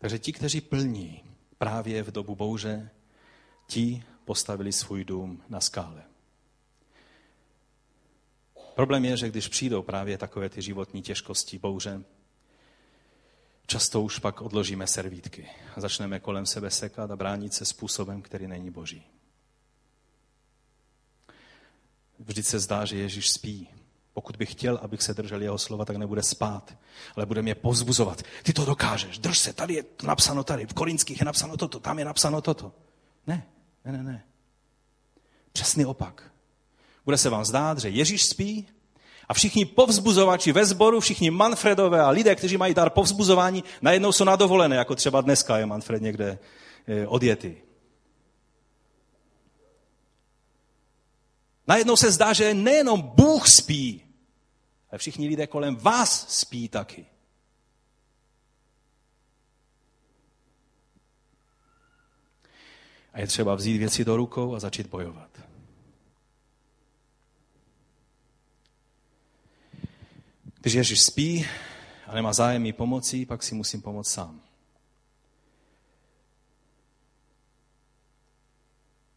Takže 0.01 0.19
ti, 0.19 0.33
kteří 0.33 0.61
plní 0.61 1.25
právě 1.59 2.03
v 2.03 2.11
dobu 2.11 2.37
bouře, 2.37 2.91
ti 3.67 4.05
postavili 4.25 4.73
svůj 4.73 5.05
dům 5.05 5.43
na 5.49 5.61
skále. 5.61 6.03
Problém 8.75 9.05
je, 9.05 9.17
že 9.17 9.29
když 9.29 9.49
přijdou 9.49 9.83
právě 9.83 10.19
takové 10.19 10.49
ty 10.49 10.63
životní 10.63 11.03
těžkosti, 11.03 11.59
bouře, 11.59 12.05
často 13.67 14.03
už 14.03 14.19
pak 14.19 14.41
odložíme 14.41 14.87
servítky 14.87 15.49
a 15.77 15.81
začneme 15.81 16.21
kolem 16.21 16.47
sebe 16.47 16.71
sekat 16.71 17.11
a 17.11 17.17
bránit 17.17 17.55
se 17.55 17.65
způsobem, 17.65 18.23
který 18.23 18.47
není 18.47 18.71
boží. 18.71 19.07
Vždyť 22.19 22.47
se 22.47 22.59
zdá, 22.59 22.85
že 22.85 22.97
Ježíš 22.97 23.31
spí. 23.31 23.69
Pokud 24.15 24.37
bych 24.37 24.53
chtěl, 24.53 24.79
abych 24.83 25.03
se 25.03 25.15
držel 25.15 25.43
jeho 25.43 25.59
slova, 25.59 25.85
tak 25.85 25.97
nebude 25.97 26.23
spát, 26.23 26.77
ale 27.17 27.27
bude 27.27 27.43
mě 27.43 27.55
pozbuzovat. 27.55 28.23
Ty 28.43 28.53
to 28.53 28.65
dokážeš, 28.65 29.19
drž 29.19 29.39
se, 29.39 29.53
tady 29.53 29.75
je 29.75 29.85
napsáno 30.03 30.45
tady, 30.45 30.67
v 30.67 30.75
Korinských 30.75 31.21
je 31.21 31.25
napsáno 31.25 31.57
toto, 31.57 31.81
tam 31.81 31.99
je 31.99 32.05
napsáno 32.05 32.41
toto. 32.41 32.73
Ne, 33.27 33.47
ne, 33.85 33.93
ne, 33.93 34.03
ne. 34.03 34.25
Přesný 35.53 35.87
opak. 35.87 36.33
Bude 37.05 37.19
se 37.19 37.31
vám 37.31 37.45
zdát, 37.45 37.79
že 37.79 37.89
Ježíš 37.89 38.25
spí 38.25 38.69
a 39.29 39.35
všichni 39.35 39.65
povzbuzovači 39.65 40.53
ve 40.53 40.67
sboru, 40.67 41.01
všichni 41.01 41.31
Manfredové 41.31 42.01
a 42.03 42.11
lidé, 42.11 42.35
kteří 42.35 42.57
mají 42.57 42.75
dar 42.75 42.91
povzbuzování, 42.91 43.65
najednou 43.83 44.13
jsou 44.13 44.25
na 44.25 44.37
dovolené, 44.37 44.77
jako 44.77 44.95
třeba 44.95 45.21
dneska 45.21 45.59
je 45.59 45.67
Manfred 45.67 46.03
někde 46.03 46.39
eh, 46.87 47.07
odjetý. 47.07 47.57
Najednou 51.71 51.97
se 51.97 52.11
zdá, 52.11 52.33
že 52.33 52.55
nejenom 52.55 53.03
Bůh 53.03 53.49
spí, 53.49 54.03
ale 54.91 54.99
všichni 54.99 55.29
lidé 55.29 55.47
kolem 55.47 55.77
vás 55.77 56.41
spí 56.41 56.69
taky. 56.69 57.07
A 63.13 63.21
je 63.21 63.27
třeba 63.27 63.55
vzít 63.55 63.79
věci 63.79 64.05
do 64.05 64.17
rukou 64.17 64.55
a 64.55 64.61
začít 64.61 64.87
bojovat. 64.87 65.31
Když 70.61 70.73
Ježíš 70.73 71.01
spí 71.01 71.47
a 72.07 72.15
nemá 72.15 72.33
zájem 72.33 72.63
mi 72.63 72.73
pomoci, 72.73 73.27
pak 73.27 73.43
si 73.43 73.55
musím 73.55 73.83
pomoct 73.83 74.11
sám. 74.11 74.50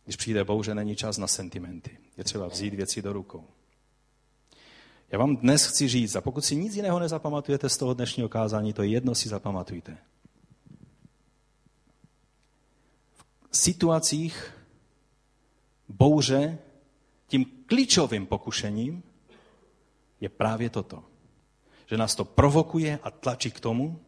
Když 0.04 0.16
přijde 0.16 0.44
bouře, 0.44 0.76
není 0.76 0.96
čas 0.96 1.18
na 1.18 1.28
sentimenty. 1.28 1.98
Je 2.18 2.24
třeba 2.24 2.48
vzít 2.48 2.74
věci 2.74 3.02
do 3.02 3.14
rukou. 3.14 3.48
Já 5.12 5.20
vám 5.20 5.38
dnes 5.38 5.66
chci 5.66 5.88
říct, 5.88 6.16
a 6.16 6.22
pokud 6.22 6.46
si 6.46 6.56
nic 6.56 6.76
jiného 6.76 7.00
nezapamatujete 7.00 7.70
z 7.70 7.78
toho 7.78 7.94
dnešního 7.94 8.30
kázání, 8.30 8.74
to 8.74 8.84
jedno 8.84 9.16
si 9.16 9.30
zapamatujte. 9.30 9.98
V 13.52 13.58
situacích 13.58 14.54
bouře 15.90 16.58
tím 17.28 17.46
klíčovým 17.66 18.26
pokušením 18.26 19.04
je 20.22 20.30
právě 20.30 20.70
toto. 20.70 21.04
Že 21.86 21.98
nás 21.98 22.16
to 22.16 22.26
provokuje 22.26 23.00
a 23.04 23.12
tlačí 23.12 23.52
k 23.52 23.60
tomu, 23.60 24.00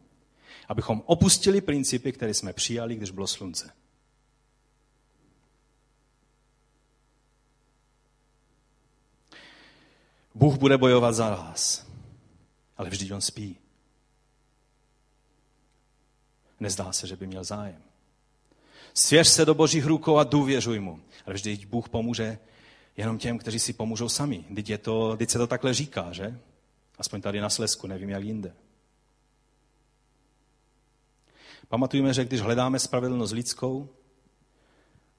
abychom 0.68 1.02
opustili 1.06 1.60
principy, 1.60 2.12
které 2.12 2.34
jsme 2.34 2.52
přijali, 2.52 2.96
když 2.96 3.10
bylo 3.10 3.26
slunce. 3.26 3.72
Bůh 10.36 10.56
bude 10.56 10.78
bojovat 10.78 11.12
za 11.12 11.30
vás. 11.30 11.86
Ale 12.76 12.90
vždyť 12.90 13.12
on 13.12 13.20
spí. 13.20 13.56
Nezdá 16.60 16.92
se, 16.92 17.06
že 17.06 17.16
by 17.16 17.26
měl 17.26 17.44
zájem. 17.44 17.82
Svěř 18.94 19.28
se 19.28 19.44
do 19.44 19.54
božích 19.54 19.86
rukou 19.86 20.16
a 20.16 20.24
důvěřuj 20.24 20.80
mu. 20.80 21.00
Ale 21.26 21.34
vždyť 21.34 21.66
Bůh 21.66 21.88
pomůže 21.88 22.38
jenom 22.96 23.18
těm, 23.18 23.38
kteří 23.38 23.58
si 23.58 23.72
pomůžou 23.72 24.08
sami. 24.08 24.44
Teď, 24.54 24.70
je 24.70 24.78
to, 24.78 25.16
teď 25.16 25.30
se 25.30 25.38
to 25.38 25.46
takhle 25.46 25.74
říká, 25.74 26.12
že? 26.12 26.40
Aspoň 26.98 27.20
tady 27.20 27.40
na 27.40 27.50
Slesku, 27.50 27.86
nevím 27.86 28.10
jak 28.10 28.24
jinde. 28.24 28.54
Pamatujme, 31.68 32.14
že 32.14 32.24
když 32.24 32.40
hledáme 32.40 32.78
spravedlnost 32.78 33.32
lidskou, 33.32 33.88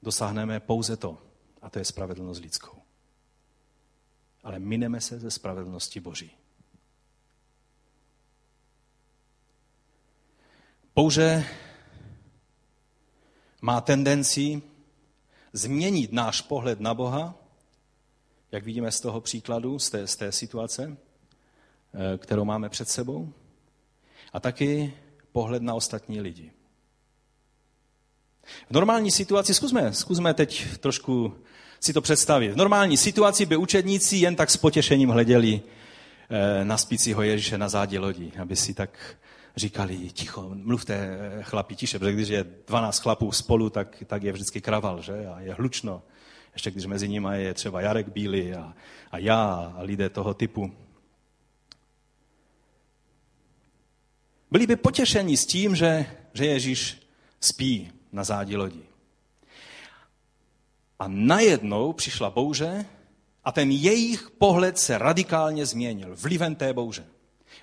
dosáhneme 0.03 0.59
pouze 0.59 0.97
to. 0.97 1.18
A 1.61 1.70
to 1.70 1.80
je 1.80 1.86
spravedlnost 1.86 2.41
lidskou 2.41 2.86
ale 4.47 4.59
mineme 4.59 5.01
se 5.01 5.19
ze 5.19 5.31
spravedlnosti 5.31 5.99
Boží. 5.99 6.31
Bouře 10.95 11.45
má 13.61 13.81
tendenci 13.81 14.61
změnit 15.53 16.11
náš 16.11 16.41
pohled 16.41 16.79
na 16.79 16.93
Boha, 16.93 17.35
jak 18.51 18.63
vidíme 18.63 18.91
z 18.91 19.01
toho 19.01 19.21
příkladu, 19.21 19.79
z 19.79 19.89
té, 19.89 20.07
z 20.07 20.15
té 20.15 20.31
situace, 20.31 20.97
eh, 21.93 22.17
kterou 22.17 22.45
máme 22.45 22.69
před 22.69 22.89
sebou, 22.89 23.33
a 24.33 24.39
taky 24.39 24.93
pohled 25.31 25.61
na 25.61 25.73
ostatní 25.73 26.21
lidi. 26.21 26.51
V 28.69 28.71
normální 28.71 29.11
situaci, 29.11 29.53
zkusme, 29.53 29.93
zkusme 29.93 30.33
teď 30.33 30.77
trošku 30.77 31.35
si 31.80 31.93
to 31.93 32.01
představit. 32.01 32.51
V 32.51 32.55
normální 32.55 32.97
situaci 32.97 33.45
by 33.45 33.57
učedníci 33.57 34.17
jen 34.17 34.36
tak 34.36 34.49
s 34.49 34.57
potěšením 34.57 35.09
hleděli 35.09 35.61
eh, 36.30 36.65
na 36.65 36.78
spícího 36.78 37.21
Ježíše 37.21 37.57
na 37.57 37.69
zádě 37.69 37.99
lodi, 37.99 38.32
aby 38.41 38.55
si 38.55 38.73
tak 38.73 39.17
říkali, 39.55 39.97
ticho, 39.97 40.49
mluvte 40.53 40.93
eh, 40.95 41.43
chlapi 41.43 41.75
tiše, 41.75 41.99
protože 41.99 42.13
když 42.13 42.28
je 42.28 42.45
12 42.67 42.99
chlapů 42.99 43.32
spolu, 43.32 43.69
tak, 43.69 44.03
tak 44.07 44.23
je 44.23 44.32
vždycky 44.32 44.61
kraval, 44.61 45.01
že? 45.01 45.28
A 45.28 45.39
je 45.39 45.53
hlučno. 45.53 46.03
Ještě 46.53 46.71
když 46.71 46.86
mezi 46.86 47.09
nimi 47.09 47.43
je 47.43 47.53
třeba 47.53 47.82
Jarek 47.82 48.09
Bílý 48.09 48.53
a, 48.53 48.73
a 49.11 49.17
já 49.17 49.73
a 49.78 49.82
lidé 49.82 50.09
toho 50.09 50.34
typu. 50.34 50.71
Byli 54.51 54.67
by 54.67 54.75
potěšeni 54.75 55.38
s 55.38 55.45
tím, 55.45 55.75
že, 55.75 56.05
že 56.34 56.45
Ježíš 56.45 57.01
spí 57.39 57.91
na 58.11 58.23
zádí 58.23 58.55
lodi. 58.55 58.84
A 60.99 61.07
najednou 61.07 61.93
přišla 61.93 62.29
bouře 62.29 62.85
a 63.43 63.51
ten 63.51 63.71
jejich 63.71 64.29
pohled 64.37 64.79
se 64.79 64.97
radikálně 64.97 65.65
změnil 65.65 66.15
vlivem 66.15 66.55
té 66.55 66.73
bouře. 66.73 67.05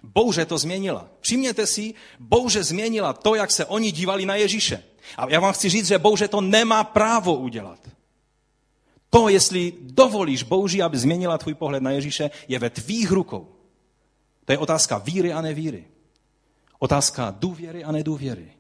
Bouře 0.03 0.45
to 0.45 0.59
změnila. 0.59 1.09
Všimněte 1.21 1.67
si, 1.67 1.95
bouře 2.19 2.65
změnila 2.65 3.13
to, 3.13 3.35
jak 3.35 3.51
se 3.51 3.65
oni 3.65 3.93
dívali 3.93 4.27
na 4.27 4.35
Ježíše. 4.35 4.83
A 5.17 5.31
já 5.31 5.41
vám 5.41 5.53
chci 5.53 5.69
říct, 5.69 5.87
že 5.87 5.99
bouře 5.99 6.29
to 6.29 6.41
nemá 6.41 6.85
právo 6.85 7.37
udělat. 7.37 7.89
To, 9.11 9.29
jestli 9.29 9.73
dovolíš 9.81 10.43
bouři, 10.43 10.83
aby 10.83 10.99
změnila 10.99 11.39
tvůj 11.39 11.55
pohled 11.55 11.83
na 11.83 11.91
Ježíše, 11.91 12.31
je 12.49 12.59
ve 12.59 12.71
tvých 12.71 13.11
rukou. 13.11 13.49
To 14.45 14.53
je 14.53 14.59
otázka 14.59 14.99
víry 14.99 15.33
a 15.33 15.41
nevíry. 15.41 15.85
Otázka 16.79 17.35
důvěry 17.39 17.85
a 17.85 17.93
nedůvěry. 17.93 18.53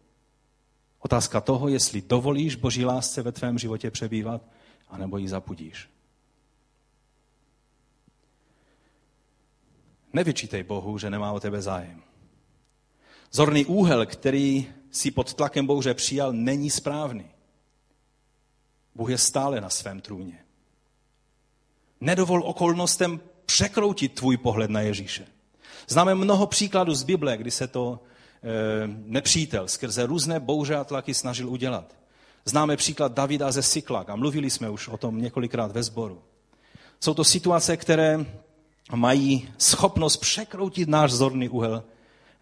Otázka 1.00 1.40
toho, 1.40 1.68
jestli 1.68 2.02
dovolíš 2.02 2.56
Boží 2.56 2.84
lásce 2.84 3.22
ve 3.22 3.32
tvém 3.32 3.58
životě 3.58 3.90
přebývat, 3.90 4.42
anebo 4.88 5.18
ji 5.18 5.28
zapudíš. 5.28 5.88
Nevyčítej 10.12 10.62
Bohu, 10.62 10.98
že 10.98 11.10
nemá 11.10 11.32
o 11.32 11.40
tebe 11.40 11.62
zájem. 11.62 12.02
Zorný 13.32 13.64
úhel, 13.64 14.06
který 14.06 14.68
si 14.90 15.10
pod 15.10 15.34
tlakem 15.34 15.66
bouře 15.66 15.94
přijal, 15.94 16.32
není 16.32 16.70
správný. 16.70 17.26
Bůh 18.94 19.10
je 19.10 19.18
stále 19.18 19.60
na 19.60 19.70
svém 19.70 20.00
trůně. 20.00 20.44
Nedovol 22.00 22.42
okolnostem 22.44 23.20
překroutit 23.46 24.14
tvůj 24.14 24.36
pohled 24.36 24.70
na 24.70 24.80
Ježíše. 24.80 25.26
Známe 25.88 26.14
mnoho 26.14 26.46
příkladů 26.46 26.94
z 26.94 27.02
Bible, 27.02 27.36
kdy 27.36 27.50
se 27.50 27.68
to 27.68 28.02
e, 28.42 28.86
nepřítel 28.86 29.68
skrze 29.68 30.06
různé 30.06 30.40
bouře 30.40 30.76
a 30.76 30.84
tlaky 30.84 31.14
snažil 31.14 31.50
udělat. 31.50 31.96
Známe 32.44 32.76
příklad 32.76 33.12
Davida 33.12 33.52
ze 33.52 33.62
Siklak 33.62 34.10
a 34.10 34.16
mluvili 34.16 34.50
jsme 34.50 34.70
už 34.70 34.88
o 34.88 34.96
tom 34.96 35.22
několikrát 35.22 35.72
ve 35.72 35.82
sboru. 35.82 36.22
Jsou 37.00 37.14
to 37.14 37.24
situace, 37.24 37.76
které 37.76 38.26
mají 38.94 39.48
schopnost 39.58 40.16
překroutit 40.16 40.88
náš 40.88 41.12
zorný 41.12 41.48
úhel 41.48 41.84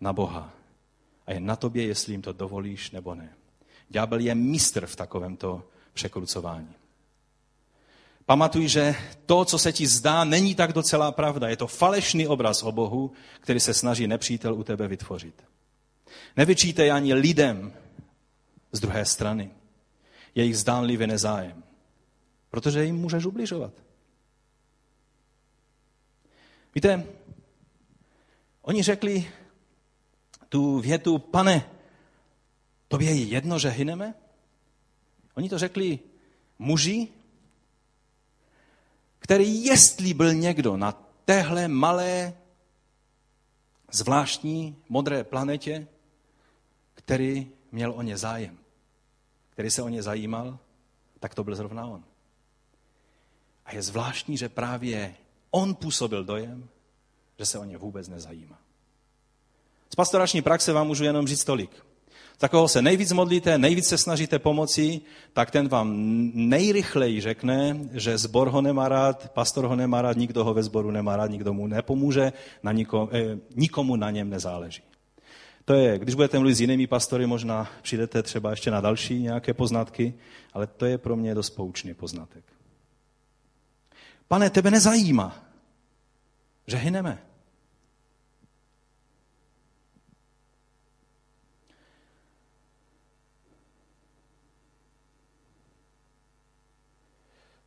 na 0.00 0.12
Boha. 0.12 0.52
A 1.26 1.32
je 1.32 1.40
na 1.40 1.56
tobě, 1.56 1.86
jestli 1.86 2.12
jim 2.12 2.22
to 2.22 2.32
dovolíš 2.32 2.90
nebo 2.90 3.14
ne. 3.14 3.34
Ďábel 3.88 4.20
je 4.20 4.34
mistr 4.34 4.86
v 4.86 4.96
takovémto 4.96 5.62
překrucování. 5.92 6.74
Pamatuj, 8.26 8.68
že 8.68 8.94
to, 9.26 9.44
co 9.44 9.58
se 9.58 9.72
ti 9.72 9.86
zdá, 9.86 10.24
není 10.24 10.54
tak 10.54 10.72
docela 10.72 11.12
pravda. 11.12 11.48
Je 11.48 11.56
to 11.56 11.66
falešný 11.66 12.26
obraz 12.26 12.62
o 12.62 12.72
Bohu, 12.72 13.12
který 13.40 13.60
se 13.60 13.74
snaží 13.74 14.06
nepřítel 14.06 14.54
u 14.54 14.64
tebe 14.64 14.88
vytvořit. 14.88 15.34
Nevyčítej 16.36 16.92
ani 16.92 17.14
lidem 17.14 17.72
z 18.72 18.80
druhé 18.80 19.04
strany 19.04 19.50
jejich 20.34 20.58
zdánlivý 20.58 21.06
nezájem. 21.06 21.62
Protože 22.50 22.84
jim 22.84 22.96
můžeš 22.96 23.24
ubližovat. 23.24 23.72
Víte, 26.74 27.06
oni 28.62 28.82
řekli 28.82 29.32
tu 30.48 30.78
větu, 30.78 31.18
pane, 31.18 31.70
tobě 32.88 33.10
je 33.10 33.24
jedno, 33.24 33.58
že 33.58 33.68
hyneme? 33.68 34.14
Oni 35.34 35.48
to 35.48 35.58
řekli 35.58 35.98
muži, 36.58 37.08
který 39.18 39.64
jestli 39.64 40.14
byl 40.14 40.34
někdo 40.34 40.76
na 40.76 40.92
téhle 41.24 41.68
malé, 41.68 42.34
zvláštní, 43.92 44.76
modré 44.88 45.24
planetě, 45.24 45.86
který 46.94 47.50
měl 47.72 47.92
o 47.92 48.02
ně 48.02 48.16
zájem, 48.16 48.58
který 49.62 49.70
se 49.70 49.82
o 49.82 49.88
ně 49.88 50.02
zajímal, 50.02 50.58
tak 51.20 51.34
to 51.34 51.44
byl 51.44 51.54
zrovna 51.54 51.86
on. 51.86 52.02
A 53.66 53.74
je 53.74 53.82
zvláštní, 53.82 54.36
že 54.36 54.48
právě 54.48 55.14
on 55.50 55.74
působil 55.74 56.24
dojem, 56.24 56.68
že 57.38 57.46
se 57.46 57.58
o 57.58 57.64
ně 57.64 57.78
vůbec 57.78 58.08
nezajímá. 58.08 58.58
Z 59.90 59.94
pastorační 59.94 60.42
praxe 60.42 60.72
vám 60.72 60.86
můžu 60.86 61.04
jenom 61.04 61.26
říct 61.26 61.44
tolik. 61.44 61.70
Za 62.40 62.48
koho 62.48 62.68
se 62.68 62.82
nejvíc 62.82 63.12
modlíte, 63.12 63.58
nejvíc 63.58 63.86
se 63.86 63.98
snažíte 63.98 64.38
pomoci, 64.38 65.00
tak 65.32 65.50
ten 65.50 65.68
vám 65.68 65.92
nejrychleji 66.34 67.20
řekne, 67.20 67.78
že 67.92 68.18
zbor 68.18 68.48
ho 68.48 68.60
nemá 68.60 68.88
rád, 68.88 69.32
pastor 69.32 69.64
ho 69.64 69.76
nemá 69.76 70.02
rád, 70.02 70.16
nikdo 70.16 70.44
ho 70.44 70.54
ve 70.54 70.62
sboru 70.62 70.90
nemá 70.90 71.16
rád, 71.16 71.30
nikdo 71.30 71.52
mu 71.52 71.66
nepomůže, 71.66 72.32
na 72.62 72.72
nikomu, 72.72 73.08
eh, 73.12 73.38
nikomu 73.56 73.96
na 73.96 74.10
něm 74.10 74.30
nezáleží. 74.30 74.82
To 75.64 75.74
je, 75.74 75.98
když 75.98 76.14
budete 76.14 76.38
mluvit 76.38 76.54
s 76.54 76.60
jinými 76.60 76.86
pastory, 76.86 77.26
možná 77.26 77.70
přijdete 77.82 78.22
třeba 78.22 78.50
ještě 78.50 78.70
na 78.70 78.80
další 78.80 79.22
nějaké 79.22 79.54
poznatky, 79.54 80.14
ale 80.52 80.66
to 80.66 80.86
je 80.86 80.98
pro 80.98 81.16
mě 81.16 81.34
dost 81.34 81.50
poučný 81.50 81.94
poznatek. 81.94 82.44
Pane, 84.28 84.50
tebe 84.50 84.70
nezajímá, 84.70 85.44
že 86.66 86.76
hyneme. 86.76 87.22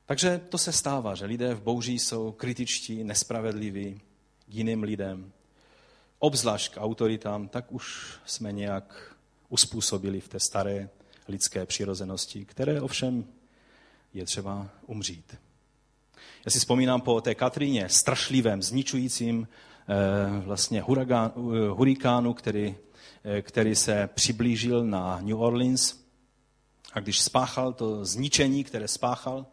Takže 0.06 0.42
to 0.50 0.58
se 0.58 0.72
stává, 0.72 1.16
že 1.16 1.26
lidé 1.26 1.54
v 1.54 1.62
bouří 1.62 2.00
jsou 2.00 2.32
kritičtí, 2.32 3.04
nespravedliví 3.04 4.02
k 4.50 4.54
jiným 4.54 4.84
lidem, 4.84 5.32
obzvlášť 6.26 6.74
k 6.74 6.82
autoritám, 6.82 7.48
tak 7.48 7.72
už 7.72 8.14
jsme 8.26 8.52
nějak 8.52 9.16
uspůsobili 9.50 10.20
v 10.20 10.28
té 10.28 10.40
staré 10.40 10.90
lidské 11.28 11.66
přirozenosti, 11.66 12.46
které 12.46 12.82
ovšem 12.82 13.26
je 14.14 14.26
třeba 14.26 14.70
umřít. 14.86 15.36
Já 16.46 16.52
si 16.52 16.60
vzpomínám 16.60 17.02
po 17.02 17.22
té 17.22 17.36
Katríně, 17.36 17.90
strašlivém, 17.90 18.62
zničujícím 18.62 19.48
eh, 19.48 20.40
vlastně 20.40 20.82
huragán, 20.82 21.32
eh, 21.38 21.70
hurikánu, 21.70 22.34
který, 22.34 22.76
eh, 23.24 23.42
který 23.42 23.76
se 23.76 24.10
přiblížil 24.14 24.86
na 24.86 25.20
New 25.22 25.42
Orleans. 25.42 25.96
A 26.94 27.00
když 27.00 27.22
spáchal 27.22 27.74
to 27.74 28.06
zničení, 28.06 28.64
které 28.64 28.88
spáchal, 28.88 29.46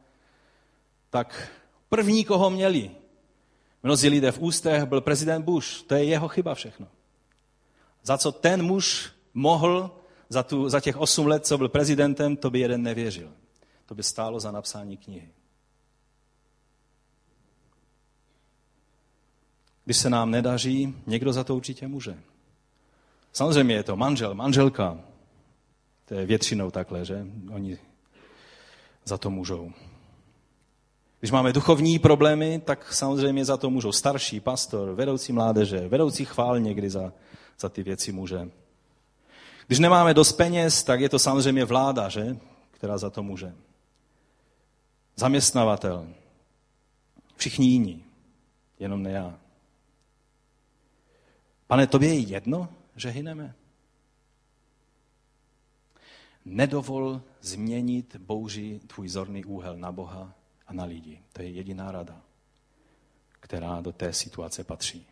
tak 1.10 1.48
první, 1.88 2.24
koho 2.24 2.50
měli, 2.50 2.90
mnozí 3.82 4.08
lidé 4.08 4.32
v 4.32 4.38
ústech, 4.38 4.84
byl 4.84 5.00
prezident 5.00 5.44
Bush. 5.44 5.82
To 5.82 5.94
je 5.94 6.04
jeho 6.04 6.28
chyba 6.28 6.54
všechno. 6.54 6.88
Za 8.02 8.18
co 8.18 8.32
ten 8.32 8.62
muž 8.62 9.12
mohl 9.34 9.90
za, 10.28 10.42
tu, 10.42 10.68
za 10.68 10.80
těch 10.80 10.96
osm 10.96 11.26
let, 11.26 11.46
co 11.46 11.58
byl 11.58 11.68
prezidentem, 11.68 12.36
to 12.36 12.50
by 12.50 12.60
jeden 12.60 12.82
nevěřil. 12.82 13.32
To 13.86 13.94
by 13.94 14.02
stálo 14.02 14.40
za 14.40 14.50
napsání 14.50 14.96
knihy. 14.96 15.28
Když 19.84 19.96
se 19.96 20.10
nám 20.10 20.30
nedaří, 20.30 20.94
někdo 21.06 21.32
za 21.32 21.44
to 21.44 21.56
určitě 21.56 21.88
může. 21.88 22.18
Samozřejmě 23.32 23.74
je 23.74 23.82
to 23.82 23.96
manžel, 23.96 24.34
manželka. 24.34 25.00
To 26.04 26.14
je 26.14 26.26
většinou 26.26 26.70
takhle, 26.70 27.04
že? 27.04 27.26
Oni 27.52 27.78
za 29.04 29.18
to 29.18 29.30
můžou. 29.30 29.72
Když 31.22 31.30
máme 31.30 31.52
duchovní 31.52 31.98
problémy, 31.98 32.62
tak 32.64 32.92
samozřejmě 32.92 33.44
za 33.44 33.56
to 33.56 33.70
můžou 33.70 33.92
starší, 33.92 34.40
pastor, 34.40 34.94
vedoucí 34.94 35.32
mládeže, 35.32 35.88
vedoucí 35.88 36.24
chvál 36.24 36.60
někdy 36.60 36.90
za, 36.90 37.12
za 37.60 37.68
ty 37.68 37.82
věci 37.82 38.12
může. 38.12 38.50
Když 39.66 39.78
nemáme 39.78 40.14
dost 40.14 40.32
peněz, 40.32 40.82
tak 40.82 41.00
je 41.00 41.08
to 41.08 41.18
samozřejmě 41.18 41.64
vláda, 41.64 42.08
že? 42.08 42.36
která 42.70 42.98
za 42.98 43.10
to 43.10 43.22
může. 43.22 43.54
Zaměstnavatel. 45.16 46.08
Všichni 47.36 47.66
jiní, 47.66 48.04
jenom 48.78 49.02
ne 49.02 49.10
já. 49.10 49.38
Pane, 51.66 51.86
tobě 51.86 52.08
je 52.08 52.20
jedno, 52.20 52.68
že 52.96 53.08
hyneme? 53.08 53.54
Nedovol 56.44 57.22
změnit 57.40 58.16
bouři 58.16 58.80
tvůj 58.86 59.08
zorný 59.08 59.44
úhel 59.44 59.76
na 59.76 59.92
Boha 59.92 60.41
a 60.72 60.74
na 60.74 60.84
lidi. 60.84 61.18
To 61.32 61.42
je 61.42 61.50
jediná 61.50 61.92
rada, 61.92 62.16
která 63.40 63.80
do 63.80 63.92
té 63.92 64.12
situace 64.12 64.64
patří. 64.64 65.06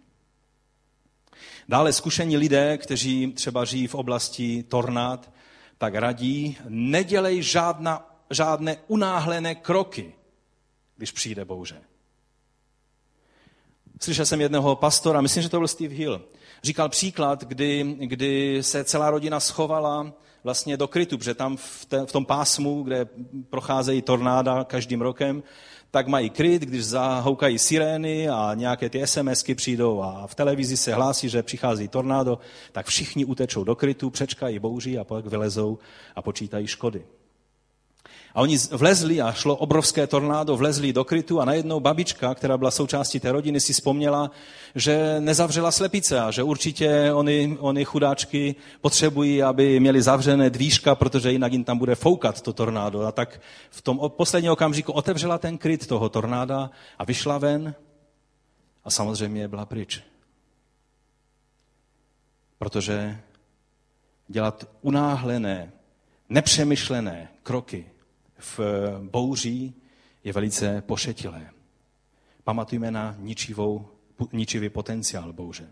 Dále 1.69 1.93
zkušení 1.93 2.37
lidé, 2.37 2.79
kteří 2.79 3.33
třeba 3.33 3.65
žijí 3.65 3.87
v 3.87 3.95
oblasti 3.95 4.63
tornád, 4.63 5.31
tak 5.79 5.95
radí, 5.95 6.57
nedělej 6.69 7.43
žádná, 7.43 8.17
žádné 8.31 8.77
unáhlené 8.87 9.55
kroky, 9.55 10.15
když 10.97 11.11
přijde 11.11 11.45
bouře. 11.45 11.83
Slyšel 14.01 14.27
jsem 14.27 14.41
jednoho 14.41 14.77
pastora, 14.77 15.21
myslím, 15.21 15.43
že 15.43 15.49
to 15.49 15.59
byl 15.59 15.69
Steve 15.69 15.95
Hill, 15.95 16.25
říkal 16.63 16.89
příklad, 16.89 17.45
kdy, 17.45 17.97
kdy 17.99 18.63
se 18.63 18.85
celá 18.85 19.11
rodina 19.11 19.41
schovala 19.41 20.13
vlastně 20.45 20.77
do 20.77 20.89
krytu, 20.89 21.19
protože 21.19 21.35
tam 21.35 21.57
v, 21.57 21.87
te, 21.89 22.07
v 22.07 22.13
tom 22.13 22.25
pásmu, 22.25 22.83
kde 22.83 23.07
procházejí 23.51 24.03
tornáda 24.03 24.65
každým 24.65 25.01
rokem, 25.01 25.43
tak 25.91 26.07
mají 26.07 26.31
kryt, 26.31 26.63
když 26.63 26.85
zahoukají 26.85 27.59
sirény 27.59 28.29
a 28.29 28.55
nějaké 28.55 28.91
ty 28.91 29.07
SMSky 29.07 29.55
přijdou 29.55 30.03
a 30.03 30.27
v 30.27 30.35
televizi 30.35 30.77
se 30.77 30.95
hlásí, 30.95 31.29
že 31.29 31.43
přichází 31.43 31.89
tornádo, 31.89 32.39
tak 32.73 32.87
všichni 32.87 33.25
utečou 33.25 33.65
do 33.65 33.75
krytu, 33.75 34.11
přečkají 34.11 34.59
bouří 34.59 34.99
a 34.99 35.05
pak 35.05 35.27
vylezou 35.27 35.79
a 36.17 36.23
počítají 36.23 36.67
škody. 36.67 37.05
A 38.35 38.41
oni 38.41 38.59
vlezli 38.71 39.21
a 39.21 39.33
šlo 39.33 39.57
obrovské 39.57 40.07
tornádo, 40.07 40.57
vlezli 40.57 40.93
do 40.93 41.05
krytu 41.05 41.41
a 41.41 41.45
najednou 41.45 41.81
babička, 41.81 42.35
která 42.35 42.59
byla 42.59 42.71
součástí 42.71 43.21
té 43.21 43.33
rodiny, 43.33 43.61
si 43.61 43.73
vzpomněla, 43.73 44.31
že 44.75 45.17
nezavřela 45.21 45.71
slepice 45.71 46.21
a 46.21 46.31
že 46.31 46.43
určitě 46.43 47.13
oni, 47.13 47.57
oni 47.61 47.85
chudáčky 47.85 48.55
potřebují, 48.81 49.43
aby 49.43 49.81
měli 49.81 50.03
zavřené 50.03 50.51
dvířka, 50.51 50.95
protože 50.95 51.33
jinak 51.33 51.53
jim 51.53 51.65
tam 51.65 51.79
bude 51.79 51.95
foukat 51.95 52.41
to 52.41 52.53
tornádo. 52.53 53.01
A 53.01 53.13
tak 53.13 53.41
v 53.71 53.83
tom 53.83 54.01
posledním 54.09 54.53
okamžiku 54.53 54.93
otevřela 54.93 55.39
ten 55.39 55.59
kryt 55.59 55.87
toho 55.87 56.09
tornáda 56.09 56.71
a 56.99 57.05
vyšla 57.05 57.39
ven 57.39 57.75
a 58.85 58.91
samozřejmě 58.91 59.49
byla 59.49 59.67
pryč. 59.67 60.03
Protože 62.59 63.21
dělat 64.29 64.65
unáhlené, 64.83 65.73
nepřemýšlené 66.29 67.29
kroky 67.43 67.87
v 68.41 68.61
bouří 69.03 69.75
je 70.25 70.33
velice 70.33 70.83
pošetilé. 70.83 71.51
Pamatujme 72.45 72.91
na 72.91 73.17
ničivou, 73.19 73.89
ničivý 74.33 74.69
potenciál 74.69 75.33
bouře. 75.33 75.71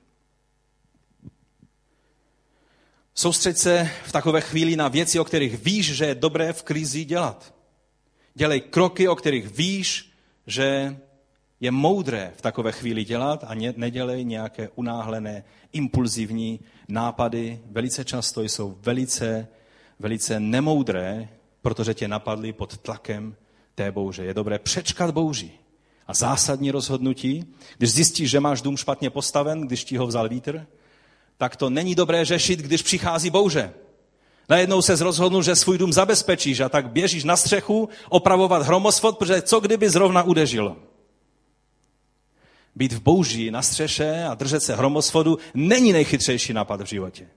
Soustřeď 3.14 3.56
se 3.56 3.90
v 4.04 4.12
takové 4.12 4.40
chvíli 4.40 4.76
na 4.76 4.88
věci, 4.88 5.18
o 5.18 5.24
kterých 5.24 5.64
víš, 5.64 5.96
že 5.96 6.04
je 6.04 6.14
dobré 6.14 6.52
v 6.52 6.62
krizi 6.62 7.04
dělat. 7.04 7.54
Dělej 8.34 8.60
kroky, 8.60 9.08
o 9.08 9.16
kterých 9.16 9.48
víš, 9.48 10.12
že 10.46 10.96
je 11.60 11.70
moudré 11.70 12.32
v 12.36 12.40
takové 12.40 12.72
chvíli 12.72 13.04
dělat 13.04 13.44
a 13.44 13.54
nedělej 13.76 14.24
nějaké 14.24 14.68
unáhlené, 14.68 15.44
impulzivní 15.72 16.60
nápady. 16.88 17.60
Velice 17.70 18.04
často 18.04 18.42
jsou 18.42 18.78
velice, 18.80 19.48
velice 19.98 20.40
nemoudré 20.40 21.28
protože 21.68 21.94
tě 21.94 22.08
napadli 22.08 22.52
pod 22.52 22.78
tlakem 22.78 23.36
té 23.74 23.92
bouře. 23.92 24.24
Je 24.24 24.34
dobré 24.34 24.58
přečkat 24.58 25.10
bouři. 25.10 25.50
A 26.06 26.14
zásadní 26.14 26.70
rozhodnutí, 26.70 27.44
když 27.78 27.92
zjistíš, 27.92 28.30
že 28.30 28.40
máš 28.40 28.62
dům 28.62 28.76
špatně 28.76 29.10
postaven, 29.10 29.60
když 29.60 29.84
ti 29.84 29.96
ho 29.96 30.06
vzal 30.06 30.28
vítr, 30.28 30.66
tak 31.36 31.56
to 31.56 31.70
není 31.70 31.94
dobré 31.94 32.24
řešit, 32.24 32.58
když 32.60 32.82
přichází 32.82 33.30
bouře. 33.30 33.72
Najednou 34.48 34.82
se 34.82 34.96
rozhodnul, 34.96 35.42
že 35.42 35.56
svůj 35.56 35.78
dům 35.78 35.92
zabezpečíš 35.92 36.60
a 36.60 36.68
tak 36.68 36.90
běžíš 36.90 37.24
na 37.24 37.36
střechu 37.36 37.88
opravovat 38.08 38.62
hromosvod, 38.62 39.18
protože 39.18 39.42
co 39.42 39.60
kdyby 39.60 39.90
zrovna 39.90 40.22
udeřilo? 40.22 40.76
Být 42.76 42.92
v 42.92 43.00
bouži 43.00 43.50
na 43.50 43.62
střeše 43.62 44.24
a 44.24 44.34
držet 44.34 44.62
se 44.62 44.76
hromosvodu 44.76 45.38
není 45.54 45.92
nejchytřejší 45.92 46.52
nápad 46.52 46.80
v 46.80 46.86
životě. 46.86 47.28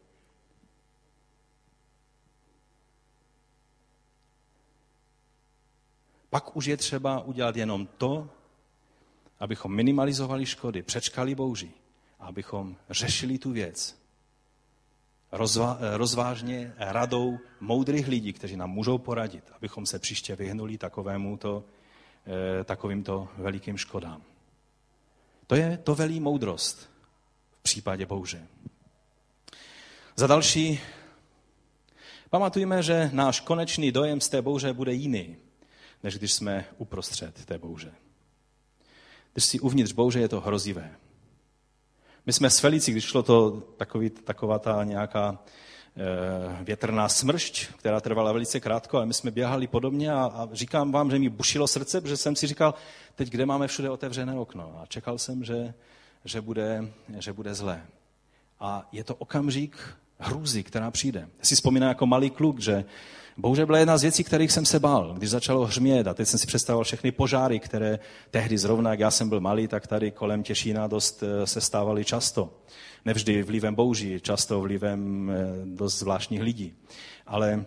Pak 6.31 6.55
už 6.55 6.65
je 6.65 6.77
třeba 6.77 7.19
udělat 7.19 7.55
jenom 7.55 7.87
to, 7.97 8.29
abychom 9.39 9.75
minimalizovali 9.75 10.45
škody, 10.45 10.83
přečkali 10.83 11.35
bouři, 11.35 11.71
abychom 12.19 12.75
řešili 12.89 13.37
tu 13.37 13.51
věc 13.51 14.01
rozva, 15.31 15.77
rozvážně 15.93 16.73
radou 16.77 17.39
moudrých 17.59 18.07
lidí, 18.07 18.33
kteří 18.33 18.57
nám 18.57 18.69
můžou 18.69 18.97
poradit, 18.97 19.43
abychom 19.55 19.85
se 19.85 19.99
příště 19.99 20.35
vyhnuli 20.35 20.77
takovému 20.77 21.37
to, 21.37 21.63
eh, 22.25 22.63
takovýmto 22.63 23.27
velikým 23.37 23.77
škodám. 23.77 24.21
To 25.47 25.55
je 25.55 25.77
to 25.77 25.95
velí 25.95 26.19
moudrost 26.19 26.89
v 27.59 27.63
případě 27.63 28.05
bouře. 28.05 28.47
Za 30.15 30.27
další, 30.27 30.79
Pamatujme, 32.31 32.83
že 32.83 33.09
náš 33.13 33.39
konečný 33.39 33.91
dojem 33.91 34.21
z 34.21 34.29
té 34.29 34.41
bouře 34.41 34.73
bude 34.73 34.93
jiný, 34.93 35.35
než 36.03 36.17
když 36.17 36.33
jsme 36.33 36.65
uprostřed 36.77 37.45
té 37.45 37.57
bouře. 37.57 37.91
Když 39.33 39.45
si 39.45 39.59
uvnitř 39.59 39.91
bouře, 39.91 40.19
je 40.19 40.29
to 40.29 40.41
hrozivé. 40.41 40.95
My 42.25 42.33
jsme 42.33 42.49
s 42.49 42.59
Felicí, 42.59 42.91
když 42.91 43.03
šlo 43.03 43.23
to 43.23 43.51
takový, 43.77 44.09
taková 44.09 44.59
ta 44.59 44.83
nějaká 44.83 45.39
e, 45.39 46.63
větrná 46.63 47.09
smršť, 47.09 47.67
která 47.77 48.01
trvala 48.01 48.31
velice 48.31 48.59
krátko, 48.59 48.97
ale 48.97 49.05
my 49.05 49.13
jsme 49.13 49.31
běhali 49.31 49.67
podobně 49.67 50.13
a, 50.13 50.23
a 50.23 50.49
říkám 50.51 50.91
vám, 50.91 51.11
že 51.11 51.19
mi 51.19 51.29
bušilo 51.29 51.67
srdce, 51.67 52.01
protože 52.01 52.17
jsem 52.17 52.35
si 52.35 52.47
říkal, 52.47 52.73
teď 53.15 53.29
kde 53.29 53.45
máme 53.45 53.67
všude 53.67 53.89
otevřené 53.89 54.39
okno. 54.39 54.79
A 54.81 54.85
čekal 54.85 55.17
jsem, 55.17 55.43
že, 55.43 55.73
že, 56.25 56.41
bude, 56.41 56.93
že 57.19 57.33
bude 57.33 57.53
zlé. 57.53 57.85
A 58.59 58.87
je 58.91 59.03
to 59.03 59.15
okamžik 59.15 59.77
hrůzy, 60.19 60.63
která 60.63 60.91
přijde. 60.91 61.19
Já 61.39 61.45
si 61.45 61.55
vzpomínám 61.55 61.89
jako 61.89 62.05
malý 62.05 62.29
kluk, 62.29 62.59
že 62.59 62.85
bouře 63.37 63.65
byla 63.65 63.77
jedna 63.77 63.97
z 63.97 64.01
věcí, 64.01 64.23
kterých 64.23 64.51
jsem 64.51 64.65
se 64.65 64.79
bál, 64.79 65.13
když 65.13 65.29
začalo 65.29 65.65
hřmět. 65.65 66.07
A 66.07 66.13
teď 66.13 66.27
jsem 66.27 66.39
si 66.39 66.47
představoval 66.47 66.83
všechny 66.83 67.11
požáry, 67.11 67.59
které 67.59 67.99
tehdy 68.31 68.57
zrovna, 68.57 68.91
jak 68.91 68.99
já 68.99 69.11
jsem 69.11 69.29
byl 69.29 69.39
malý, 69.39 69.67
tak 69.67 69.87
tady 69.87 70.11
kolem 70.11 70.43
Těšína 70.43 70.87
dost 70.87 71.23
eh, 71.23 71.47
se 71.47 71.61
stávaly 71.61 72.05
často. 72.05 72.53
Nevždy 73.05 73.43
vlivem 73.43 73.75
bouří, 73.75 74.19
často 74.21 74.61
vlivem 74.61 75.31
eh, 75.31 75.35
dost 75.65 75.99
zvláštních 75.99 76.41
lidí. 76.41 76.73
Ale 77.27 77.65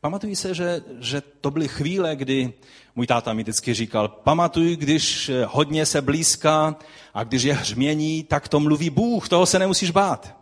pamatuji 0.00 0.36
se, 0.36 0.54
že, 0.54 0.82
že 1.00 1.20
to 1.20 1.50
byly 1.50 1.68
chvíle, 1.68 2.16
kdy 2.16 2.52
můj 2.96 3.06
táta 3.06 3.32
mi 3.32 3.42
vždycky 3.42 3.74
říkal, 3.74 4.08
pamatuj, 4.08 4.76
když 4.76 5.28
eh, 5.28 5.44
hodně 5.44 5.86
se 5.86 6.02
blízká 6.02 6.76
a 7.14 7.24
když 7.24 7.42
je 7.42 7.54
hřmění, 7.54 8.24
tak 8.24 8.48
to 8.48 8.60
mluví 8.60 8.90
Bůh, 8.90 9.28
toho 9.28 9.46
se 9.46 9.58
nemusíš 9.58 9.90
bát. 9.90 10.36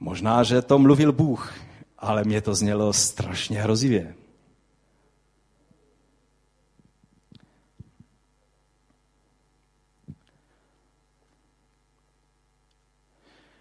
Možná, 0.00 0.42
že 0.42 0.62
to 0.62 0.78
mluvil 0.78 1.12
Bůh, 1.12 1.54
ale 1.98 2.24
mě 2.24 2.40
to 2.40 2.54
znělo 2.54 2.92
strašně 2.92 3.62
hrozivě. 3.62 4.14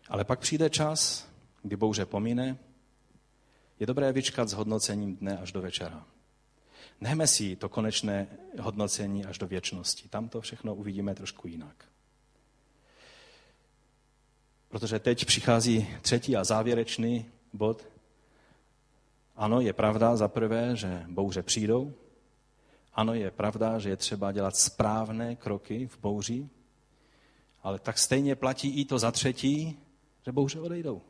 Ale 0.10 0.24
pak 0.24 0.40
přijde 0.40 0.70
čas, 0.70 1.28
kdy 1.64 1.76
bouře 1.76 2.06
pomine, 2.06 2.58
je 3.80 3.88
dobré 3.88 4.12
vyčkat 4.14 4.50
s 4.50 4.54
hodnocením 4.54 5.18
dne 5.18 5.38
až 5.38 5.52
do 5.52 5.62
večera. 5.62 6.06
Nechme 7.02 7.28
si 7.28 7.56
to 7.56 7.70
konečné 7.70 8.28
hodnocení 8.60 9.26
až 9.26 9.38
do 9.38 9.48
věčnosti. 9.48 10.10
Tam 10.10 10.30
to 10.30 10.42
všechno 10.42 10.76
uvidíme 10.76 11.16
trošku 11.16 11.48
jinak. 11.48 11.86
Protože 14.70 15.00
teď 15.00 15.26
přichází 15.26 15.88
třetí 16.02 16.36
a 16.38 16.44
závěrečný 16.44 17.26
bod. 17.54 17.97
Ano, 19.38 19.62
je 19.62 19.74
pravda 19.74 20.16
za 20.16 20.28
prvé, 20.28 20.76
že 20.76 21.04
bouře 21.08 21.44
přijdou. 21.44 21.94
Ano, 22.94 23.14
je 23.14 23.32
pravda, 23.32 23.80
že 23.80 23.90
je 23.90 23.98
třeba 23.98 24.32
dělat 24.32 24.56
správné 24.56 25.36
kroky 25.36 25.88
v 25.88 25.98
bouři. 26.02 26.50
Ale 27.64 27.80
tak 27.80 27.98
stejně 27.98 28.36
platí 28.36 28.70
i 28.70 28.86
to 28.86 29.00
za 29.00 29.12
třetí, 29.12 29.80
že 30.26 30.32
bouře 30.32 30.60
odejdou. 30.60 31.02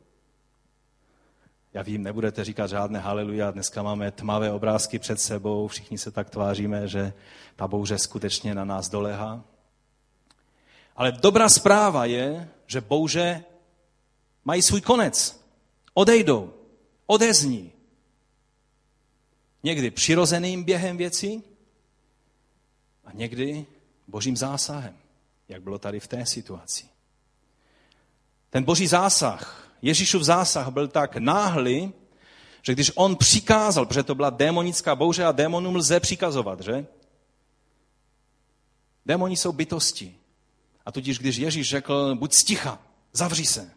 Já 1.74 1.82
vím, 1.82 2.02
nebudete 2.02 2.44
říkat 2.44 2.66
žádné 2.66 2.98
haleluja, 2.98 3.50
dneska 3.50 3.82
máme 3.82 4.10
tmavé 4.10 4.52
obrázky 4.52 4.98
před 4.98 5.20
sebou, 5.20 5.68
všichni 5.68 5.98
se 5.98 6.10
tak 6.10 6.30
tváříme, 6.30 6.88
že 6.88 7.12
ta 7.56 7.68
bouře 7.68 7.98
skutečně 7.98 8.54
na 8.54 8.64
nás 8.64 8.88
dolehá. 8.88 9.44
Ale 10.96 11.12
dobrá 11.12 11.48
zpráva 11.48 12.04
je, 12.04 12.48
že 12.66 12.80
bouře 12.80 13.44
mají 14.44 14.62
svůj 14.62 14.80
konec. 14.80 15.44
Odejdou, 15.94 16.52
odezní. 17.06 17.77
Někdy 19.62 19.90
přirozeným 19.90 20.64
během 20.64 20.96
věcí 20.96 21.42
a 23.04 23.12
někdy 23.12 23.66
božím 24.06 24.36
zásahem, 24.36 24.96
jak 25.48 25.62
bylo 25.62 25.78
tady 25.78 26.00
v 26.00 26.06
té 26.06 26.26
situaci. 26.26 26.86
Ten 28.50 28.64
boží 28.64 28.86
zásah, 28.86 29.72
Ježíšův 29.82 30.22
zásah 30.22 30.68
byl 30.68 30.88
tak 30.88 31.16
náhlý, 31.16 31.92
že 32.62 32.72
když 32.72 32.92
on 32.94 33.16
přikázal, 33.16 33.86
protože 33.86 34.02
to 34.02 34.14
byla 34.14 34.30
démonická 34.30 34.94
bouře 34.94 35.24
a 35.24 35.32
démonům 35.32 35.76
lze 35.76 36.00
přikazovat, 36.00 36.60
že? 36.60 36.86
Démoni 39.06 39.36
jsou 39.36 39.52
bytosti. 39.52 40.16
A 40.86 40.92
tudíž, 40.92 41.18
když 41.18 41.36
Ježíš 41.36 41.68
řekl, 41.68 42.14
buď 42.14 42.32
sticha, 42.32 42.82
zavři 43.12 43.46
se. 43.46 43.70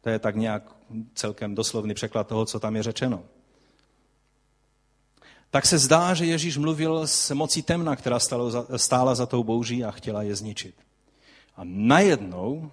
To 0.00 0.10
je 0.10 0.18
tak 0.18 0.36
nějak 0.36 0.76
celkem 1.14 1.54
doslovný 1.54 1.94
překlad 1.94 2.28
toho, 2.28 2.46
co 2.46 2.60
tam 2.60 2.76
je 2.76 2.82
řečeno. 2.82 3.24
Tak 5.54 5.66
se 5.66 5.78
zdá, 5.78 6.14
že 6.14 6.24
Ježíš 6.24 6.56
mluvil 6.56 7.06
s 7.06 7.30
mocí 7.30 7.62
temna, 7.62 7.96
která 7.96 8.18
stála 8.76 9.14
za 9.14 9.26
tou 9.26 9.44
bouří 9.44 9.84
a 9.84 9.90
chtěla 9.90 10.22
je 10.22 10.36
zničit. 10.36 10.74
A 11.56 11.60
najednou 11.64 12.70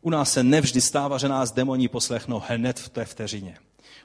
u 0.00 0.10
nás 0.10 0.32
se 0.32 0.42
nevždy 0.42 0.80
stává, 0.80 1.18
že 1.18 1.28
nás 1.28 1.52
demoni 1.52 1.88
poslechnou 1.88 2.42
hned 2.48 2.78
v 2.78 2.88
té 2.88 3.04
vteřině. 3.04 3.58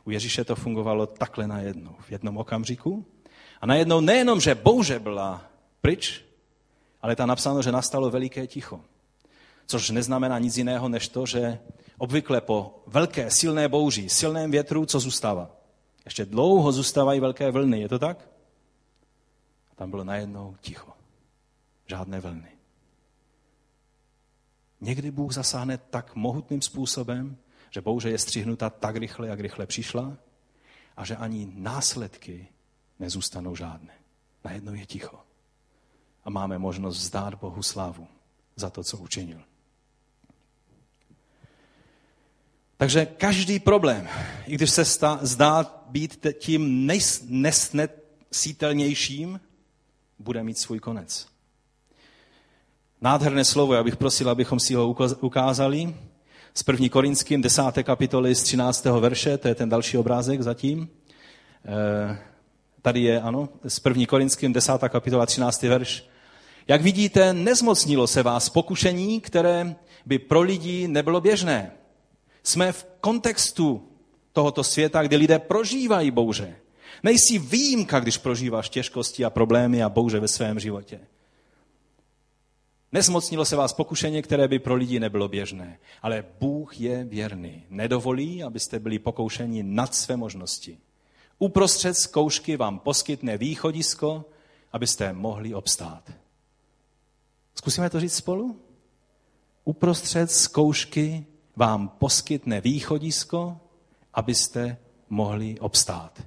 U 0.06 0.12
Ježíše 0.12 0.44
to 0.44 0.56
fungovalo 0.56 1.06
takhle 1.06 1.48
najednou, 1.48 1.96
v 2.00 2.12
jednom 2.12 2.38
okamžiku. 2.38 3.06
A 3.62 3.66
najednou 3.66 4.00
nejenom, 4.02 4.42
že 4.42 4.56
bouře 4.56 5.00
byla 5.00 5.42
pryč, 5.82 6.22
ale 7.02 7.16
tam 7.16 7.30
napsáno, 7.30 7.62
že 7.62 7.72
nastalo 7.72 8.10
veliké 8.10 8.48
ticho. 8.48 8.82
Což 9.66 9.90
neznamená 9.90 10.40
nic 10.40 10.58
jiného, 10.58 10.90
než 10.90 11.08
to, 11.08 11.26
že 11.26 11.60
obvykle 11.98 12.42
po 12.42 12.84
velké 12.88 13.32
silné 13.32 13.68
bouři, 13.68 14.10
silném 14.10 14.52
větru, 14.52 14.86
co 14.86 15.00
zůstává? 15.00 15.61
Ještě 16.06 16.26
dlouho 16.26 16.72
zůstávají 16.72 17.20
velké 17.20 17.52
vlny, 17.52 17.82
je 17.82 17.90
to 17.90 18.00
tak? 18.00 18.30
A 19.72 19.76
tam 19.76 19.90
bylo 19.90 20.04
najednou 20.04 20.56
ticho. 20.62 20.94
Žádné 21.88 22.20
vlny. 22.20 22.52
Někdy 24.82 25.12
Bůh 25.12 25.34
zasáhne 25.34 25.78
tak 25.78 26.16
mohutným 26.16 26.62
způsobem, 26.62 27.38
že 27.70 27.82
bouře 27.82 28.10
je 28.10 28.18
střihnuta 28.18 28.70
tak 28.70 28.96
rychle, 28.96 29.28
jak 29.28 29.40
rychle 29.40 29.66
přišla 29.66 30.18
a 30.98 31.06
že 31.06 31.16
ani 31.16 31.52
následky 31.56 32.48
nezůstanou 33.00 33.56
žádné. 33.56 33.94
Najednou 34.44 34.74
je 34.74 34.86
ticho. 34.86 35.20
A 36.24 36.30
máme 36.30 36.58
možnost 36.58 36.98
vzdát 36.98 37.36
Bohu 37.36 37.64
slávu 37.64 38.08
za 38.56 38.70
to, 38.70 38.84
co 38.84 38.98
učinil. 38.98 39.42
Takže 42.82 43.06
každý 43.06 43.60
problém, 43.60 44.08
i 44.46 44.56
když 44.56 44.70
se 44.70 44.86
stá, 44.86 45.20
zdá 45.22 45.82
být 45.90 46.28
tím 46.40 46.90
nesnesitelnějším, 47.30 49.40
bude 50.20 50.44
mít 50.44 50.58
svůj 50.58 50.80
konec. 50.80 51.28
Nádherné 53.02 53.46
slovo, 53.46 53.74
já 53.74 53.84
bych 53.84 53.96
prosil, 53.96 54.30
abychom 54.30 54.60
si 54.60 54.74
ho 54.74 54.96
ukázali. 55.20 55.96
Z 56.54 56.64
1. 56.68 56.90
Korinským 56.90 57.42
10. 57.42 57.62
kapitoly 57.84 58.36
z 58.36 58.44
13. 58.44 58.86
verše, 58.86 59.38
to 59.38 59.48
je 59.48 59.56
ten 59.56 59.70
další 59.70 59.98
obrázek 59.98 60.42
zatím. 60.42 60.90
Eh, 61.66 62.18
tady 62.82 63.02
je, 63.02 63.22
ano, 63.22 63.50
z 63.68 63.82
1. 63.86 64.06
Korinským 64.06 64.54
10. 64.54 64.90
kapitola 64.90 65.26
13. 65.26 65.64
verš. 65.64 66.08
Jak 66.68 66.82
vidíte, 66.82 67.34
nezmocnilo 67.34 68.08
se 68.08 68.24
vás 68.24 68.50
pokušení, 68.50 69.22
které 69.22 69.76
by 70.06 70.20
pro 70.20 70.42
lidi 70.42 70.88
nebylo 70.88 71.22
běžné. 71.22 71.72
Jsme 72.44 72.72
v 72.72 72.88
kontextu 73.02 73.88
tohoto 74.34 74.64
světa, 74.64 75.04
kdy 75.04 75.16
lidé 75.16 75.40
prožívají 75.40 76.12
bouře. 76.12 76.56
Nejsi 77.04 77.40
výjimka, 77.40 78.00
když 78.00 78.18
prožíváš 78.18 78.70
těžkosti 78.70 79.26
a 79.26 79.30
problémy 79.30 79.84
a 79.84 79.90
bouře 79.90 80.20
ve 80.20 80.28
svém 80.28 80.60
životě. 80.60 81.00
Nesmocnilo 82.92 83.46
se 83.46 83.56
vás 83.56 83.74
pokušení, 83.74 84.22
které 84.22 84.48
by 84.48 84.60
pro 84.60 84.76
lidi 84.76 85.00
nebylo 85.00 85.28
běžné. 85.28 85.80
Ale 86.02 86.26
Bůh 86.40 86.80
je 86.80 87.04
věrný. 87.04 87.64
Nedovolí, 87.70 88.44
abyste 88.44 88.80
byli 88.80 89.00
pokoušeni 89.00 89.64
nad 89.64 89.96
své 89.96 90.18
možnosti. 90.18 90.78
Uprostřed 91.40 91.94
zkoušky 91.94 92.58
vám 92.58 92.80
poskytne 92.80 93.38
východisko, 93.38 94.26
abyste 94.72 95.14
mohli 95.14 95.54
obstát. 95.54 96.12
Zkusíme 97.56 97.90
to 97.90 98.00
říct 98.00 98.16
spolu? 98.16 98.60
Uprostřed 99.66 100.32
zkoušky 100.32 101.26
vám 101.56 101.90
poskytne 101.90 102.62
východisko, 102.62 103.60
abyste 104.14 104.78
mohli 105.10 105.60
obstát. 105.60 106.24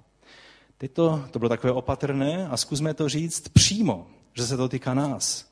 Teď 0.78 0.92
to, 0.92 1.24
to 1.30 1.38
bylo 1.38 1.48
takové 1.48 1.72
opatrné 1.72 2.48
a 2.48 2.56
zkusme 2.56 2.94
to 2.94 3.08
říct 3.08 3.48
přímo, 3.48 4.06
že 4.32 4.46
se 4.46 4.56
to 4.56 4.68
týká 4.68 4.94
nás. 4.94 5.50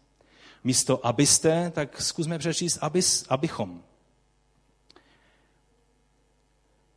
Místo 0.65 1.07
abyste, 1.07 1.71
tak 1.71 2.03
zkusme 2.03 2.39
přečíst 2.39 2.79
abys, 2.81 3.25
abychom. 3.29 3.83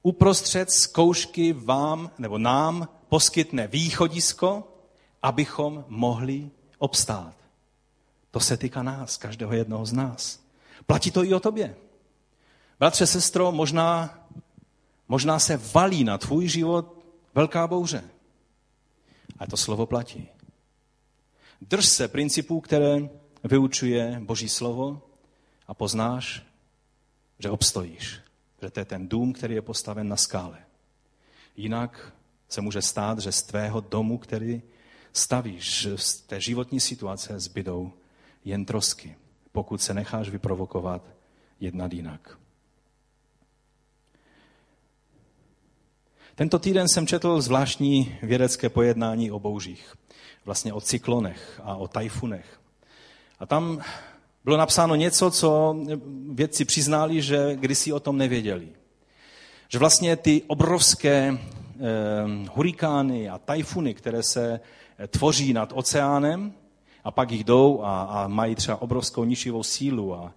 Uprostřed 0.04 0.72
zkoušky 0.72 1.54
vám 1.54 2.12
nebo 2.18 2.38
nám 2.38 2.88
poskytne 3.10 3.68
východisko, 3.68 4.68
abychom 5.22 5.86
mohli 5.88 6.50
obstát. 6.78 7.34
To 8.32 8.40
se 8.40 8.58
týká 8.58 8.84
nás, 8.84 9.18
každého 9.18 9.54
jednoho 9.54 9.86
z 9.86 9.94
nás. 9.94 10.40
Platí 10.86 11.12
to 11.12 11.24
i 11.24 11.34
o 11.34 11.40
tobě. 11.40 11.76
Bratře, 12.80 13.08
sestro, 13.08 13.52
možná 13.52 14.26
Možná 15.08 15.40
se 15.40 15.58
valí 15.58 16.04
na 16.04 16.18
tvůj 16.18 16.48
život 16.48 17.06
velká 17.36 17.68
bouře. 17.68 18.04
A 19.40 19.48
to 19.48 19.58
slovo 19.58 19.86
platí. 19.86 20.28
Drž 21.62 21.86
se 21.86 22.08
principů, 22.08 22.62
které 22.62 23.10
vyučuje 23.44 24.22
Boží 24.24 24.50
slovo 24.50 25.02
a 25.68 25.74
poznáš, 25.74 26.46
že 27.40 27.50
obstojíš. 27.50 28.20
Že 28.62 28.70
to 28.70 28.80
je 28.80 28.86
ten 28.86 29.08
dům, 29.08 29.34
který 29.34 29.56
je 29.56 29.62
postaven 29.62 30.08
na 30.08 30.18
skále. 30.18 30.58
Jinak 31.58 32.14
se 32.50 32.62
může 32.62 32.82
stát, 32.82 33.20
že 33.20 33.32
z 33.32 33.44
tvého 33.44 33.82
domu, 33.82 34.18
který 34.18 34.62
stavíš, 35.14 35.88
z 35.96 36.16
té 36.16 36.42
životní 36.42 36.80
situace 36.80 37.40
zbydou 37.40 37.94
jen 38.46 38.66
trosky, 38.66 39.16
pokud 39.52 39.82
se 39.82 39.94
necháš 39.94 40.30
vyprovokovat 40.30 41.02
jednat 41.60 41.94
jinak. 41.94 42.38
Tento 46.38 46.60
týden 46.60 46.90
jsem 46.90 47.08
četl 47.08 47.42
zvláštní 47.42 48.16
vědecké 48.24 48.70
pojednání 48.70 49.32
o 49.32 49.40
bouřích, 49.40 49.96
vlastně 50.46 50.74
o 50.74 50.82
cyklonech 50.82 51.62
a 51.64 51.76
o 51.76 51.88
tajfunech. 51.88 52.60
A 53.40 53.46
tam 53.46 53.82
bylo 54.44 54.58
napsáno 54.58 54.96
něco, 54.96 55.32
co 55.32 55.76
vědci 56.32 56.66
přiznali, 56.66 57.22
že 57.22 57.56
kdysi 57.56 57.94
o 57.94 58.00
tom 58.00 58.18
nevěděli. 58.18 58.68
Že 59.68 59.80
vlastně 59.80 60.16
ty 60.16 60.42
obrovské 60.48 61.38
eh, 61.38 61.38
hurikány 62.52 63.30
a 63.30 63.38
tajfuny, 63.38 63.94
které 63.94 64.24
se 64.24 64.60
tvoří 65.08 65.54
nad 65.54 65.72
oceánem 65.76 66.54
a 67.04 67.12
pak 67.12 67.32
jich 67.32 67.44
jdou 67.44 67.82
a, 67.84 68.02
a 68.02 68.28
mají 68.28 68.56
třeba 68.56 68.82
obrovskou 68.82 69.24
ničivou 69.24 69.64
sílu 69.64 70.16
a, 70.16 70.34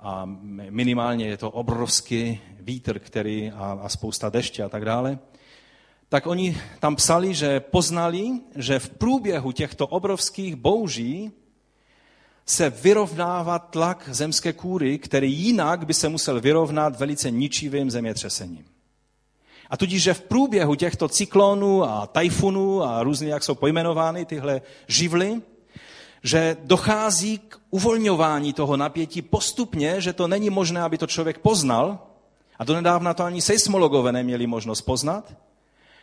a 0.00 0.22
minimálně 0.70 1.26
je 1.26 1.36
to 1.36 1.50
obrovský 1.50 2.40
vítr, 2.60 2.98
který 2.98 3.50
a, 3.50 3.78
a 3.82 3.88
spousta 3.88 4.30
deště 4.30 4.62
a 4.62 4.68
tak 4.68 4.84
dále, 4.84 5.18
tak 6.12 6.26
oni 6.26 6.60
tam 6.80 6.96
psali, 6.96 7.34
že 7.34 7.60
poznali, 7.60 8.44
že 8.56 8.78
v 8.78 8.88
průběhu 8.88 9.52
těchto 9.52 9.86
obrovských 9.86 10.56
bouří 10.56 11.32
se 12.46 12.70
vyrovnává 12.70 13.58
tlak 13.58 14.08
zemské 14.12 14.52
kůry, 14.52 14.98
který 14.98 15.32
jinak 15.32 15.86
by 15.86 15.94
se 15.94 16.08
musel 16.08 16.40
vyrovnat 16.40 16.96
velice 16.96 17.30
ničivým 17.30 17.90
zemětřesením. 17.90 18.64
A 19.70 19.76
tudíž, 19.76 20.02
že 20.02 20.14
v 20.14 20.20
průběhu 20.20 20.74
těchto 20.74 21.08
cyklonů 21.08 21.84
a 21.84 22.06
tajfunů 22.06 22.82
a 22.82 23.02
různě, 23.02 23.28
jak 23.28 23.42
jsou 23.42 23.54
pojmenovány 23.54 24.24
tyhle 24.24 24.62
živly, 24.88 25.40
že 26.22 26.56
dochází 26.64 27.38
k 27.38 27.58
uvolňování 27.70 28.52
toho 28.52 28.76
napětí 28.76 29.22
postupně, 29.22 30.00
že 30.00 30.12
to 30.12 30.28
není 30.28 30.50
možné, 30.50 30.82
aby 30.82 30.98
to 30.98 31.06
člověk 31.06 31.38
poznal, 31.38 31.98
a 32.58 32.64
donedávna 32.64 33.14
to 33.14 33.24
ani 33.24 33.42
seismologové 33.42 34.12
neměli 34.12 34.46
možnost 34.46 34.82
poznat, 34.82 35.32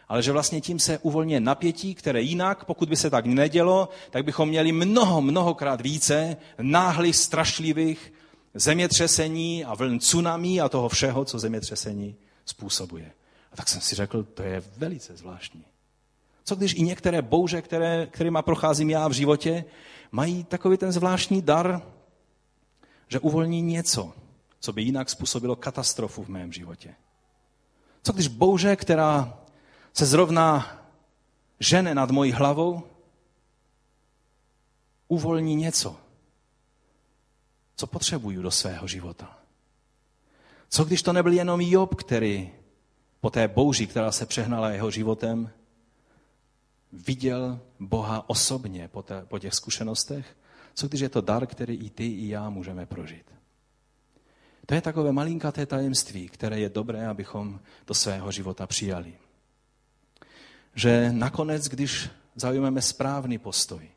ale 0.10 0.24
že 0.24 0.32
vlastně 0.32 0.62
tím 0.62 0.80
se 0.80 0.97
uvolňuje 0.97 1.39
napětí, 1.39 1.95
které 1.95 2.22
jinak, 2.22 2.66
pokud 2.66 2.89
by 2.89 2.95
se 2.95 3.10
tak 3.10 3.26
nedělo, 3.26 3.89
tak 4.10 4.26
bychom 4.26 4.49
měli 4.49 4.72
mnoho, 4.72 5.22
mnohokrát 5.22 5.82
více 5.82 6.38
náhlých, 6.62 7.16
strašlivých 7.16 8.14
zemětřesení 8.53 9.66
a 9.66 9.76
vln 9.76 9.99
tsunami 9.99 10.62
a 10.62 10.70
toho 10.70 10.89
všeho, 10.89 11.26
co 11.26 11.39
zemětřesení 11.39 12.16
způsobuje. 12.45 13.12
A 13.51 13.55
tak 13.55 13.70
jsem 13.70 13.82
si 13.82 13.95
řekl, 13.95 14.24
to 14.24 14.43
je 14.43 14.64
velice 14.78 15.18
zvláštní. 15.18 15.66
Co 16.43 16.55
když 16.55 16.74
i 16.74 16.82
některé 16.82 17.22
bouře, 17.22 17.62
které, 17.62 18.07
kterýma 18.12 18.41
procházím 18.41 18.89
já 18.89 19.07
v 19.07 19.12
životě, 19.12 19.66
mají 20.12 20.43
takový 20.43 20.78
ten 20.78 20.91
zvláštní 20.91 21.41
dar, 21.41 21.82
že 23.07 23.20
uvolní 23.20 23.62
něco, 23.62 24.14
co 24.60 24.74
by 24.74 24.82
jinak 24.82 25.10
způsobilo 25.10 25.55
katastrofu 25.55 26.24
v 26.24 26.28
mém 26.30 26.53
životě. 26.53 26.95
Co 28.03 28.14
když 28.14 28.28
bouře, 28.28 28.76
která 28.76 29.39
se 29.94 30.06
zrovna 30.06 30.80
žene 31.60 31.96
nad 31.96 32.12
mojí 32.12 32.32
hlavou, 32.32 32.84
uvolní 35.08 35.56
něco, 35.56 35.98
co 37.76 37.88
potřebuju 37.88 38.42
do 38.42 38.52
svého 38.52 38.88
života. 38.88 39.40
Co 40.70 40.86
když 40.86 41.04
to 41.04 41.14
nebyl 41.14 41.34
jenom 41.34 41.62
Job, 41.62 41.96
který 41.96 42.50
po 43.22 43.30
té 43.30 43.48
bouři, 43.48 43.88
která 43.88 44.12
se 44.12 44.26
přehnala 44.26 44.70
jeho 44.70 44.92
životem, 44.92 45.50
viděl 46.92 47.60
Boha 47.80 48.30
osobně 48.30 48.88
po, 49.28 49.40
těch 49.40 49.54
zkušenostech? 49.54 50.38
Co 50.74 50.88
když 50.88 51.02
je 51.02 51.10
to 51.10 51.22
dar, 51.22 51.48
který 51.48 51.76
i 51.76 51.90
ty, 51.90 52.08
i 52.08 52.30
já 52.30 52.50
můžeme 52.50 52.86
prožít? 52.86 53.26
To 54.66 54.74
je 54.74 54.82
takové 54.82 55.12
malinkaté 55.12 55.66
tajemství, 55.66 56.30
které 56.30 56.60
je 56.60 56.70
dobré, 56.70 57.08
abychom 57.08 57.60
do 57.88 57.94
svého 57.94 58.32
života 58.32 58.68
přijali 58.68 59.14
že 60.80 61.11
nakonec, 61.11 61.67
když 61.67 62.09
zaujmeme 62.36 62.82
správný 62.82 63.38
postoj, 63.38 63.89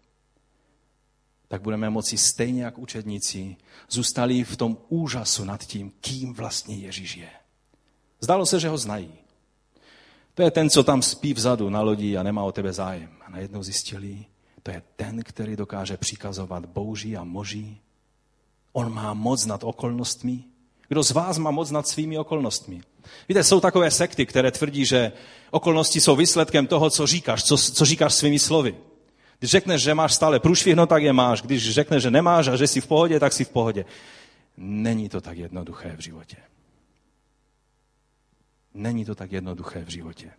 tak 1.49 1.63
budeme 1.63 1.91
moci 1.91 2.19
stejně 2.19 2.65
jak 2.65 2.79
učedníci 2.79 3.57
zůstali 3.91 4.45
v 4.45 4.57
tom 4.57 4.79
úžasu 4.89 5.45
nad 5.45 5.65
tím, 5.65 5.93
kým 6.01 6.35
vlastně 6.35 6.77
Ježíš 6.77 7.17
je. 7.17 7.31
Zdalo 8.21 8.47
se, 8.47 8.61
že 8.61 8.69
ho 8.69 8.79
znají. 8.79 9.13
To 10.35 10.43
je 10.43 10.51
ten, 10.51 10.71
co 10.71 10.85
tam 10.85 11.03
spí 11.03 11.35
vzadu 11.35 11.71
na 11.71 11.81
lodi 11.81 12.17
a 12.17 12.23
nemá 12.23 12.45
o 12.45 12.53
tebe 12.53 12.73
zájem. 12.73 13.11
A 13.27 13.31
najednou 13.31 13.63
zjistili, 13.63 14.25
to 14.63 14.71
je 14.71 14.83
ten, 14.97 15.23
který 15.23 15.57
dokáže 15.57 15.97
přikazovat 15.97 16.67
bouří 16.67 17.17
a 17.17 17.25
moží. 17.25 17.81
On 18.73 18.95
má 18.95 19.15
moc 19.15 19.47
nad 19.47 19.65
okolnostmi. 19.65 20.45
Kdo 20.93 21.03
z 21.03 21.11
vás 21.11 21.39
má 21.39 21.51
moc 21.51 21.71
nad 21.71 21.89
svými 21.89 22.19
okolnostmi? 22.19 22.81
Víte, 23.29 23.45
jsou 23.45 23.61
takové 23.61 23.91
sekty, 23.91 24.27
které 24.27 24.51
tvrdí, 24.51 24.87
že 24.87 25.13
okolnosti 25.51 26.01
jsou 26.01 26.17
výsledkem 26.17 26.67
toho, 26.67 26.91
co 26.91 27.07
říkáš, 27.07 27.45
co, 27.45 27.57
co 27.57 27.85
říkáš 27.85 28.15
svými 28.15 28.39
slovy. 28.39 28.77
Když 29.39 29.51
řekneš, 29.51 29.83
že 29.83 29.95
máš 29.95 30.13
stále 30.13 30.41
průšvih, 30.41 30.77
no 30.77 30.87
tak 30.87 31.03
je 31.03 31.13
máš. 31.13 31.43
Když 31.43 31.71
řekneš, 31.71 32.03
že 32.03 32.11
nemáš 32.11 32.49
a 32.49 32.57
že 32.57 32.67
jsi 32.67 32.81
v 32.81 32.87
pohodě, 32.87 33.21
tak 33.21 33.33
jsi 33.33 33.45
v 33.45 33.49
pohodě. 33.49 33.85
Není 34.57 35.09
to 35.09 35.21
tak 35.21 35.39
jednoduché 35.39 35.97
v 35.97 36.01
životě. 36.01 36.37
Není 38.75 39.05
to 39.05 39.15
tak 39.15 39.33
jednoduché 39.33 39.85
v 39.85 39.89
životě. 39.89 40.31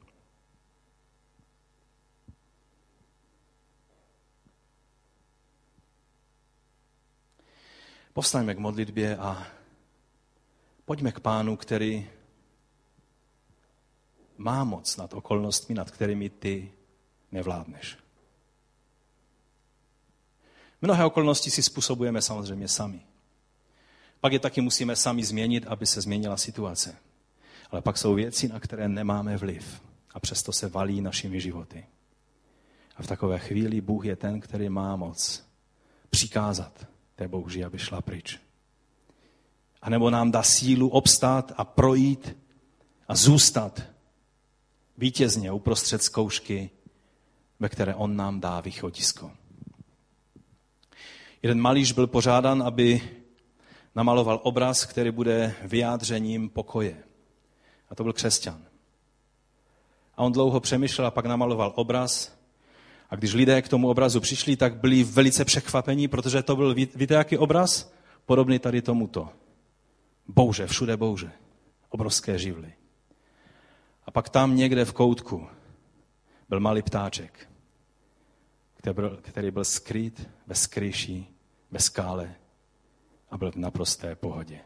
Povstaňme 8.14 8.56
k 8.56 8.60
modlitbě 8.60 9.18
a 9.18 9.48
pojďme 10.86 11.12
k 11.12 11.20
pánu, 11.20 11.58
který 11.58 12.08
má 14.38 14.64
moc 14.64 14.98
nad 14.98 15.14
okolnostmi, 15.14 15.76
nad 15.76 15.92
kterými 15.92 16.30
ty 16.30 16.72
nevládneš. 17.32 17.98
Mnohé 20.82 21.06
okolnosti 21.06 21.52
si 21.52 21.64
způsobujeme 21.64 22.22
samozřejmě 22.22 22.68
sami. 22.68 23.02
Pak 24.20 24.34
je 24.34 24.40
taky 24.40 24.62
musíme 24.62 24.96
sami 24.96 25.24
změnit, 25.24 25.68
aby 25.68 25.86
se 25.86 26.02
změnila 26.02 26.38
situace. 26.38 26.96
Ale 27.72 27.82
pak 27.82 27.98
jsou 27.98 28.14
věci, 28.14 28.48
na 28.48 28.60
které 28.60 28.90
nemáme 28.90 29.38
vliv 29.38 29.82
a 30.14 30.20
přesto 30.20 30.52
se 30.52 30.70
valí 30.70 31.02
našimi 31.02 31.42
životy. 31.42 31.86
A 32.96 33.04
v 33.04 33.08
takové 33.08 33.40
chvíli 33.40 33.82
Bůh 33.82 34.06
je 34.06 34.16
ten, 34.16 34.40
který 34.40 34.70
má 34.70 34.96
moc 34.96 35.44
přikázat 36.10 36.88
té 37.16 37.28
bouři, 37.28 37.64
aby 37.64 37.80
šla 37.80 38.02
pryč. 38.02 38.40
A 39.84 39.90
nebo 39.90 40.10
nám 40.10 40.32
dá 40.32 40.44
sílu 40.44 40.90
obstát 40.90 41.52
a 41.58 41.66
projít 41.66 42.38
a 43.08 43.16
zůstat 43.16 43.82
vítězně 44.98 45.52
uprostřed 45.52 46.04
zkoušky, 46.04 46.70
ve 47.60 47.70
které 47.70 47.96
on 47.96 48.16
nám 48.16 48.40
dá 48.40 48.62
východisko. 48.62 49.32
Jeden 51.42 51.62
malíš 51.62 51.92
byl 51.92 52.08
pořádan, 52.08 52.64
aby 52.64 53.02
namaloval 53.96 54.40
obraz, 54.44 54.86
který 54.86 55.12
bude 55.12 55.56
vyjádřením 55.64 56.50
pokoje. 56.50 57.04
A 57.90 57.96
to 57.96 58.04
byl 58.04 58.14
křesťan. 58.14 58.62
A 60.18 60.24
on 60.24 60.32
dlouho 60.32 60.60
přemýšlel 60.60 61.08
a 61.08 61.12
pak 61.12 61.26
namaloval 61.26 61.74
obraz. 61.76 62.38
A 63.10 63.16
když 63.16 63.34
lidé 63.34 63.62
k 63.62 63.68
tomu 63.68 63.90
obrazu 63.90 64.20
přišli, 64.20 64.56
tak 64.56 64.76
byli 64.76 65.04
velice 65.04 65.46
překvapení, 65.46 66.08
protože 66.08 66.44
to 66.44 66.56
byl, 66.56 66.74
víte, 66.74 67.14
jaký 67.14 67.38
obraz? 67.38 67.94
Podobný 68.26 68.60
tady 68.60 68.82
tomuto. 68.82 69.30
Bouře, 70.28 70.68
všude 70.68 70.98
bouře. 70.98 71.32
Obrovské 71.90 72.40
živly. 72.40 72.74
A 74.06 74.12
pak 74.12 74.30
tam 74.30 74.56
někde 74.56 74.86
v 74.86 74.94
koutku 74.94 75.48
byl 76.50 76.60
malý 76.60 76.82
ptáček, 76.82 77.50
který 79.22 79.52
byl 79.52 79.66
skryt 79.66 80.30
ve 80.48 80.56
skryši, 80.56 81.28
ve 81.72 81.80
skále 81.80 82.36
a 83.30 83.38
byl 83.38 83.52
v 83.52 83.56
naprosté 83.56 84.16
pohodě. 84.16 84.60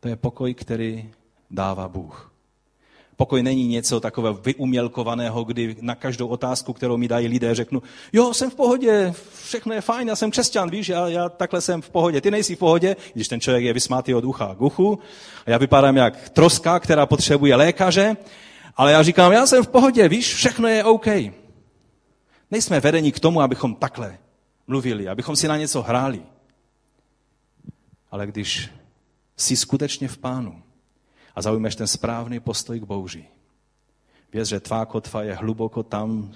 To 0.00 0.08
je 0.08 0.16
pokoj, 0.16 0.54
který 0.54 1.12
dává 1.50 1.88
Bůh. 1.88 2.29
Pokoj 3.16 3.42
není 3.42 3.68
něco 3.68 4.00
takového 4.00 4.34
vyumělkovaného, 4.34 5.44
kdy 5.44 5.76
na 5.80 5.94
každou 5.94 6.28
otázku, 6.28 6.72
kterou 6.72 6.96
mi 6.96 7.08
dají 7.08 7.28
lidé, 7.28 7.54
řeknu, 7.54 7.82
jo, 8.12 8.34
jsem 8.34 8.50
v 8.50 8.54
pohodě, 8.54 9.12
všechno 9.44 9.74
je 9.74 9.80
fajn, 9.80 10.08
já 10.08 10.16
jsem 10.16 10.30
křesťan, 10.30 10.70
víš, 10.70 10.88
já, 10.88 11.08
já 11.08 11.28
takhle 11.28 11.60
jsem 11.60 11.82
v 11.82 11.90
pohodě, 11.90 12.20
ty 12.20 12.30
nejsi 12.30 12.56
v 12.56 12.58
pohodě, 12.58 12.96
když 13.14 13.28
ten 13.28 13.40
člověk 13.40 13.64
je 13.64 13.72
vysmátý 13.72 14.14
od 14.14 14.24
ucha 14.24 14.54
k 14.54 14.60
uchu, 14.60 14.98
a 15.46 15.50
já 15.50 15.58
vypadám 15.58 15.96
jak 15.96 16.28
troska, 16.28 16.80
která 16.80 17.06
potřebuje 17.06 17.56
lékaře, 17.56 18.16
ale 18.76 18.92
já 18.92 19.02
říkám, 19.02 19.32
já 19.32 19.46
jsem 19.46 19.64
v 19.64 19.68
pohodě, 19.68 20.08
víš, 20.08 20.34
všechno 20.34 20.68
je 20.68 20.84
OK. 20.84 21.06
Nejsme 22.50 22.80
vedeni 22.80 23.12
k 23.12 23.20
tomu, 23.20 23.40
abychom 23.40 23.74
takhle 23.74 24.18
mluvili, 24.66 25.08
abychom 25.08 25.36
si 25.36 25.48
na 25.48 25.56
něco 25.56 25.82
hráli. 25.82 26.22
Ale 28.10 28.26
když 28.26 28.70
jsi 29.36 29.56
skutečně 29.56 30.08
v 30.08 30.18
pánu 30.18 30.62
a 31.34 31.42
zaujmeš 31.42 31.76
ten 31.76 31.86
správný 31.86 32.40
postoj 32.40 32.80
k 32.80 32.84
bouři, 32.84 33.24
věř, 34.32 34.48
že 34.48 34.60
tvá 34.60 34.86
kotva 34.86 35.22
je 35.22 35.34
hluboko 35.34 35.82
tam, 35.82 36.32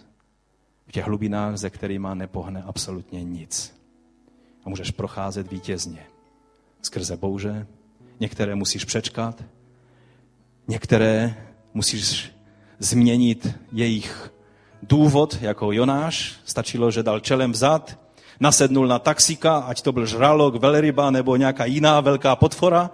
v 0.86 0.92
těch 0.92 1.04
hlubinách, 1.04 1.56
ze 1.56 1.70
kterými 1.70 2.08
nepohne 2.14 2.62
absolutně 2.62 3.24
nic. 3.24 3.74
A 4.64 4.68
můžeš 4.68 4.90
procházet 4.90 5.50
vítězně 5.50 6.06
skrze 6.82 7.16
bouře. 7.16 7.66
Některé 8.20 8.54
musíš 8.54 8.84
přečkat, 8.84 9.44
některé 10.68 11.36
musíš 11.74 12.32
změnit 12.78 13.48
jejich 13.72 14.32
důvod, 14.82 15.38
jako 15.40 15.72
Jonáš. 15.72 16.34
Stačilo, 16.44 16.90
že 16.90 17.02
dal 17.02 17.20
čelem 17.20 17.52
vzad, 17.52 17.98
nasednul 18.40 18.86
na 18.86 18.98
taxika, 18.98 19.56
ať 19.56 19.82
to 19.82 19.92
byl 19.92 20.06
žralok, 20.06 20.56
velryba 20.56 21.10
nebo 21.10 21.36
nějaká 21.36 21.64
jiná 21.64 22.00
velká 22.00 22.36
potvora. 22.36 22.90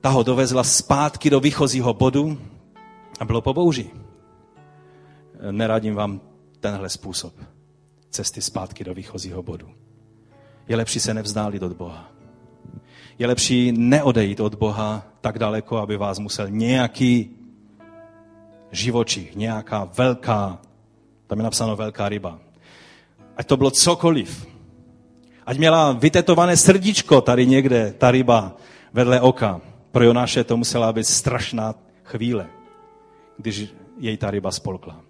Ta 0.00 0.08
ho 0.08 0.22
dovezla 0.22 0.64
zpátky 0.64 1.30
do 1.30 1.40
výchozího 1.40 1.94
bodu 1.94 2.38
a 3.20 3.24
bylo 3.24 3.40
po 3.40 3.54
bouři. 3.54 3.90
Neradím 5.50 5.94
vám 5.94 6.20
tenhle 6.60 6.88
způsob 6.88 7.34
cesty 8.10 8.42
zpátky 8.42 8.84
do 8.84 8.94
výchozího 8.94 9.42
bodu. 9.42 9.68
Je 10.68 10.76
lepší 10.76 11.00
se 11.00 11.14
nevzdálit 11.14 11.62
od 11.62 11.72
Boha. 11.72 12.10
Je 13.18 13.26
lepší 13.26 13.72
neodejít 13.72 14.40
od 14.40 14.54
Boha 14.54 15.06
tak 15.20 15.38
daleko, 15.38 15.76
aby 15.76 15.96
vás 15.96 16.18
musel 16.18 16.50
nějaký 16.50 17.30
živočich, 18.70 19.36
nějaká 19.36 19.84
velká, 19.84 20.58
tam 21.26 21.38
je 21.38 21.44
napsáno 21.44 21.76
velká 21.76 22.08
ryba. 22.08 22.38
Ať 23.36 23.46
to 23.46 23.56
bylo 23.56 23.70
cokoliv. 23.70 24.46
Ať 25.46 25.58
měla 25.58 25.92
vytetované 25.92 26.56
srdíčko 26.56 27.20
tady 27.20 27.46
někde, 27.46 27.94
ta 27.98 28.10
ryba, 28.10 28.56
vedle 28.92 29.20
oka. 29.20 29.60
Pro 29.92 30.04
Jonáše 30.04 30.44
to 30.44 30.56
musela 30.56 30.92
být 30.92 31.06
strašná 31.06 31.74
chvíle, 32.04 32.46
když 33.36 33.74
jej 33.98 34.16
ta 34.16 34.30
ryba 34.30 34.50
spolkla. 34.50 35.00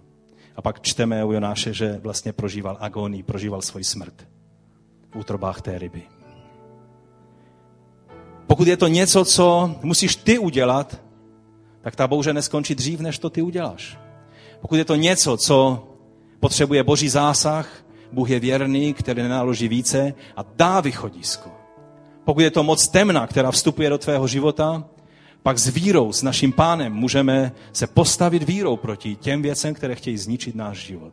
A 0.56 0.62
pak 0.62 0.80
čteme 0.80 1.24
u 1.24 1.32
Jonáše, 1.32 1.72
že 1.72 1.98
vlastně 2.02 2.32
prožíval 2.32 2.76
agonii, 2.80 3.22
prožíval 3.22 3.62
svoji 3.62 3.84
smrt 3.84 4.28
v 5.10 5.16
útrobách 5.16 5.62
té 5.62 5.78
ryby. 5.78 6.02
Pokud 8.46 8.68
je 8.68 8.76
to 8.76 8.88
něco, 8.88 9.24
co 9.24 9.76
musíš 9.82 10.16
ty 10.16 10.38
udělat, 10.38 11.00
tak 11.80 11.96
ta 11.96 12.06
bouře 12.06 12.32
neskončí 12.32 12.74
dřív, 12.74 13.00
než 13.00 13.18
to 13.18 13.30
ty 13.30 13.42
uděláš. 13.42 13.98
Pokud 14.60 14.76
je 14.76 14.84
to 14.84 14.94
něco, 14.94 15.36
co 15.36 15.88
potřebuje 16.40 16.82
boží 16.82 17.08
zásah, 17.08 17.84
Bůh 18.12 18.30
je 18.30 18.40
věrný, 18.40 18.94
který 18.94 19.22
nenaloží 19.22 19.68
více 19.68 20.14
a 20.36 20.44
dá 20.56 20.80
východisko. 20.80 21.57
Pokud 22.28 22.40
je 22.40 22.50
to 22.50 22.62
moc 22.62 22.88
temna, 22.88 23.26
která 23.26 23.50
vstupuje 23.50 23.90
do 23.90 23.98
tvého 23.98 24.26
života, 24.26 24.84
pak 25.42 25.58
s 25.58 25.68
vírou, 25.68 26.12
s 26.12 26.22
naším 26.22 26.52
pánem 26.52 26.92
můžeme 26.92 27.52
se 27.72 27.86
postavit 27.86 28.42
vírou 28.42 28.76
proti 28.76 29.16
těm 29.16 29.42
věcem, 29.42 29.74
které 29.74 29.94
chtějí 29.94 30.18
zničit 30.18 30.54
náš 30.54 30.78
život. 30.78 31.12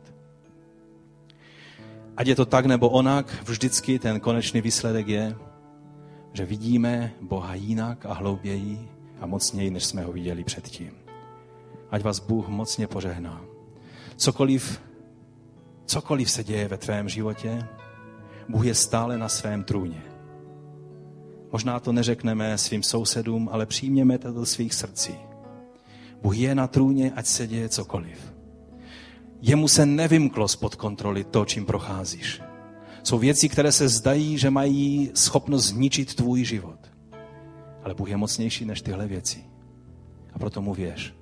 Ať 2.16 2.26
je 2.26 2.34
to 2.34 2.46
tak 2.46 2.66
nebo 2.66 2.88
onak, 2.88 3.36
vždycky 3.44 3.98
ten 3.98 4.20
konečný 4.20 4.60
výsledek 4.60 5.08
je, 5.08 5.36
že 6.32 6.44
vidíme 6.44 7.12
Boha 7.20 7.54
jinak 7.54 8.06
a 8.06 8.12
hlouběji 8.12 8.88
a 9.20 9.26
mocněji, 9.26 9.70
než 9.70 9.84
jsme 9.84 10.04
ho 10.04 10.12
viděli 10.12 10.44
předtím. 10.44 10.92
Ať 11.90 12.02
vás 12.02 12.20
Bůh 12.20 12.48
mocně 12.48 12.86
požehná. 12.86 13.40
Cokoliv, 14.16 14.80
cokoliv 15.86 16.30
se 16.30 16.44
děje 16.44 16.68
ve 16.68 16.76
tvém 16.76 17.08
životě, 17.08 17.68
Bůh 18.48 18.66
je 18.66 18.74
stále 18.74 19.18
na 19.18 19.28
svém 19.28 19.64
trůně. 19.64 20.15
Možná 21.56 21.80
to 21.80 21.92
neřekneme 21.92 22.58
svým 22.58 22.82
sousedům, 22.82 23.48
ale 23.52 23.66
přijměme 23.66 24.18
to 24.18 24.32
do 24.32 24.46
svých 24.46 24.74
srdcí. 24.74 25.14
Bůh 26.22 26.36
je 26.36 26.54
na 26.54 26.66
trůně, 26.66 27.12
ať 27.16 27.26
se 27.26 27.46
děje 27.46 27.68
cokoliv. 27.68 28.34
Jemu 29.40 29.68
se 29.68 29.86
nevymklo 29.86 30.48
spod 30.48 30.74
kontroly 30.74 31.24
to, 31.24 31.44
čím 31.44 31.66
procházíš. 31.66 32.42
Jsou 33.02 33.18
věci, 33.18 33.48
které 33.48 33.72
se 33.72 33.88
zdají, 33.88 34.38
že 34.38 34.50
mají 34.50 35.10
schopnost 35.14 35.64
zničit 35.64 36.14
tvůj 36.14 36.44
život. 36.44 36.92
Ale 37.82 37.94
Bůh 37.94 38.08
je 38.08 38.16
mocnější 38.16 38.64
než 38.64 38.82
tyhle 38.82 39.06
věci. 39.06 39.44
A 40.32 40.38
proto 40.38 40.62
mu 40.62 40.74
věř. 40.74 41.14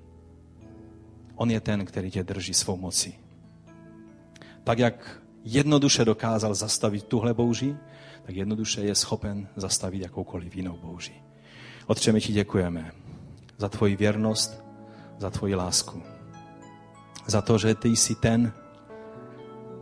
On 1.34 1.50
je 1.50 1.60
ten, 1.60 1.84
který 1.84 2.10
tě 2.10 2.24
drží 2.24 2.54
svou 2.54 2.76
mocí. 2.76 3.14
Tak 4.64 4.78
jak 4.78 5.22
jednoduše 5.44 6.04
dokázal 6.04 6.54
zastavit 6.54 7.04
tuhle 7.04 7.34
bouři, 7.34 7.76
tak 8.26 8.36
jednoduše 8.36 8.80
je 8.80 8.94
schopen 8.94 9.48
zastavit 9.56 10.02
jakoukoliv 10.02 10.56
jinou 10.56 10.76
bouři. 10.76 11.12
Otče, 11.86 12.12
my 12.12 12.20
ti 12.20 12.32
děkujeme 12.32 12.92
za 13.56 13.68
tvoji 13.68 13.96
věrnost, 13.96 14.64
za 15.18 15.30
tvoji 15.30 15.54
lásku. 15.54 16.02
Za 17.26 17.42
to, 17.42 17.58
že 17.58 17.74
ty 17.74 17.88
jsi 17.88 18.14
ten, 18.14 18.52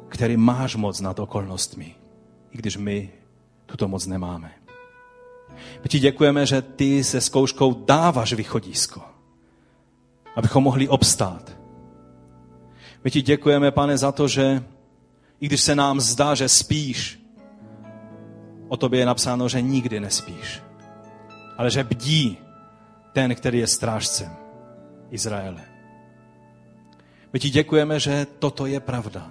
který 0.08 0.36
máš 0.36 0.76
moc 0.76 1.00
nad 1.00 1.18
okolnostmi, 1.18 1.94
i 2.50 2.58
když 2.58 2.76
my 2.76 3.12
tuto 3.66 3.88
moc 3.88 4.06
nemáme. 4.06 4.52
My 5.82 5.88
ti 5.88 5.98
děkujeme, 5.98 6.46
že 6.46 6.62
ty 6.62 7.04
se 7.04 7.20
zkouškou 7.20 7.84
dáváš 7.84 8.32
východisko, 8.32 9.02
abychom 10.36 10.64
mohli 10.64 10.88
obstát. 10.88 11.56
My 13.04 13.10
ti 13.10 13.22
děkujeme, 13.22 13.70
pane, 13.70 13.98
za 13.98 14.12
to, 14.12 14.28
že 14.28 14.64
i 15.40 15.46
když 15.46 15.60
se 15.60 15.74
nám 15.74 16.00
zdá, 16.00 16.34
že 16.34 16.48
spíš, 16.48 17.21
o 18.72 18.76
tobě 18.76 19.00
je 19.00 19.06
napsáno, 19.06 19.48
že 19.48 19.60
nikdy 19.60 20.00
nespíš, 20.00 20.62
ale 21.58 21.70
že 21.70 21.84
bdí 21.84 22.38
ten, 23.12 23.34
který 23.34 23.58
je 23.58 23.66
strážcem 23.66 24.32
Izraele. 25.10 25.60
My 27.32 27.38
ti 27.38 27.50
děkujeme, 27.50 28.00
že 28.00 28.26
toto 28.38 28.66
je 28.66 28.80
pravda. 28.80 29.30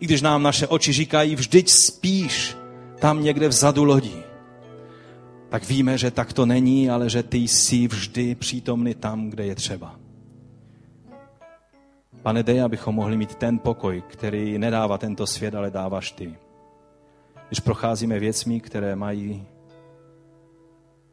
I 0.00 0.04
když 0.04 0.22
nám 0.22 0.42
naše 0.42 0.66
oči 0.66 0.92
říkají, 0.92 1.36
vždyť 1.36 1.70
spíš 1.70 2.56
tam 3.00 3.24
někde 3.24 3.48
vzadu 3.48 3.84
lodí 3.84 4.26
tak 5.48 5.68
víme, 5.68 5.98
že 5.98 6.10
tak 6.10 6.32
to 6.32 6.46
není, 6.46 6.90
ale 6.90 7.10
že 7.10 7.22
ty 7.22 7.38
jsi 7.38 7.88
vždy 7.88 8.34
přítomný 8.34 8.94
tam, 8.94 9.30
kde 9.30 9.46
je 9.46 9.54
třeba. 9.54 9.96
Pane, 12.22 12.42
dej, 12.42 12.62
abychom 12.62 12.94
mohli 12.94 13.16
mít 13.16 13.34
ten 13.34 13.58
pokoj, 13.58 14.02
který 14.08 14.58
nedává 14.58 14.98
tento 14.98 15.26
svět, 15.26 15.54
ale 15.54 15.70
dáváš 15.70 16.10
ty. 16.12 16.36
Když 17.48 17.60
procházíme 17.60 18.18
věcmi, 18.18 18.60
které 18.60 18.96
mají, 18.96 19.46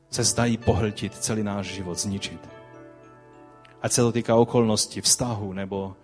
se 0.09 0.23
zdají 0.23 0.57
pohltit 0.57 1.15
celý 1.17 1.43
náš 1.43 1.65
život, 1.67 1.99
zničit. 1.99 2.49
Ať 3.81 3.91
se 3.91 4.01
to 4.01 4.11
týká 4.11 4.36
okolností, 4.36 5.01
vztahu 5.01 5.53
nebo, 5.53 5.95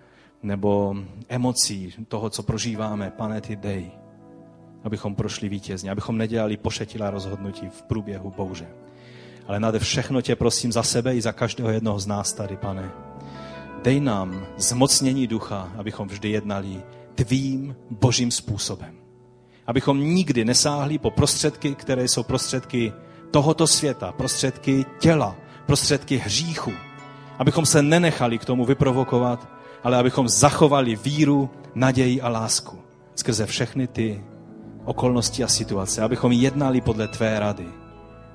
nebo 0.44 0.96
emocí, 1.30 1.94
toho, 2.08 2.30
co 2.30 2.44
prožíváme, 2.44 3.12
pane, 3.12 3.42
ty 3.42 3.56
dej 3.56 3.92
abychom 4.84 5.16
prošli 5.16 5.50
vítězně, 5.50 5.92
abychom 5.92 6.18
nedělali 6.18 6.58
pošetilá 6.58 7.10
rozhodnutí 7.10 7.70
v 7.70 7.82
průběhu 7.82 8.34
bouře. 8.38 8.68
Ale 9.48 9.60
nade 9.60 9.80
všechno 9.80 10.22
tě 10.22 10.36
prosím 10.36 10.72
za 10.72 10.84
sebe 10.84 11.16
i 11.16 11.22
za 11.22 11.32
každého 11.32 11.70
jednoho 11.70 12.00
z 12.00 12.08
nás 12.08 12.34
tady, 12.34 12.58
pane. 12.58 12.92
Dej 13.84 14.00
nám 14.00 14.46
zmocnění 14.58 15.28
ducha, 15.28 15.72
abychom 15.78 16.08
vždy 16.08 16.30
jednali 16.30 16.84
tvým 17.16 17.76
božím 17.90 18.32
způsobem. 18.32 18.99
Abychom 19.70 20.00
nikdy 20.02 20.46
nesáhli 20.46 20.98
po 20.98 21.12
prostředky, 21.12 21.76
které 21.76 22.04
jsou 22.04 22.24
prostředky 22.24 22.94
tohoto 23.32 23.68
světa, 23.68 24.12
prostředky 24.12 24.86
těla, 25.00 25.36
prostředky 25.66 26.18
hříchu. 26.18 26.72
Abychom 27.40 27.66
se 27.66 27.82
nenechali 27.82 28.38
k 28.38 28.46
tomu 28.46 28.66
vyprovokovat, 28.66 29.48
ale 29.84 29.98
abychom 29.98 30.30
zachovali 30.30 30.96
víru, 30.96 31.50
naději 31.76 32.22
a 32.22 32.30
lásku 32.30 32.80
skrze 33.16 33.46
všechny 33.46 33.88
ty 33.88 34.24
okolnosti 34.86 35.44
a 35.44 35.48
situace, 35.48 36.02
abychom 36.02 36.32
jednali 36.32 36.82
podle 36.82 37.08
tvé 37.08 37.40
rady 37.40 37.68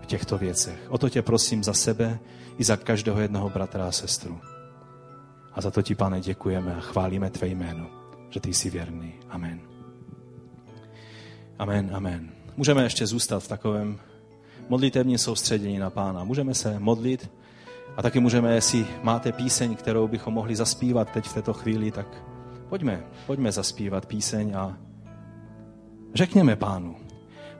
v 0.02 0.06
těchto 0.06 0.38
věcech. 0.38 0.86
O 0.88 0.98
to 0.98 1.08
tě 1.08 1.22
prosím 1.22 1.64
za 1.64 1.72
sebe 1.72 2.18
i 2.58 2.64
za 2.64 2.76
každého 2.76 3.20
jednoho 3.20 3.50
bratra 3.50 3.88
a 3.88 3.92
sestru. 3.92 4.40
A 5.52 5.60
za 5.60 5.70
to 5.70 5.82
ti, 5.82 5.94
pane, 5.94 6.20
děkujeme 6.20 6.74
a 6.74 6.80
chválíme 6.80 7.30
tvé 7.30 7.48
jméno, 7.48 7.86
že 8.30 8.40
ty 8.40 8.54
jsi 8.54 8.70
věrný. 8.70 9.14
Amen. 9.30 9.73
Amen, 11.58 11.90
amen. 11.94 12.30
Můžeme 12.56 12.82
ještě 12.82 13.06
zůstat 13.06 13.40
v 13.40 13.48
takovém 13.48 13.98
modlitevním 14.68 15.18
soustředění 15.18 15.78
na 15.78 15.90
pána. 15.90 16.24
Můžeme 16.24 16.54
se 16.54 16.78
modlit 16.78 17.30
A 17.96 18.02
taky 18.02 18.20
můžeme, 18.20 18.54
jestli 18.54 18.86
máte 19.02 19.32
píseň, 19.32 19.76
kterou 19.76 20.08
bychom 20.08 20.34
mohli 20.34 20.56
zaspívat 20.56 21.10
teď 21.10 21.24
v 21.24 21.34
této 21.34 21.52
chvíli, 21.52 21.90
tak 21.90 22.06
pojďme, 22.68 23.04
pojďme 23.26 23.52
zaspívat 23.52 24.06
píseň 24.06 24.54
a 24.56 24.78
řekněme 26.14 26.56
pánu. 26.56 26.96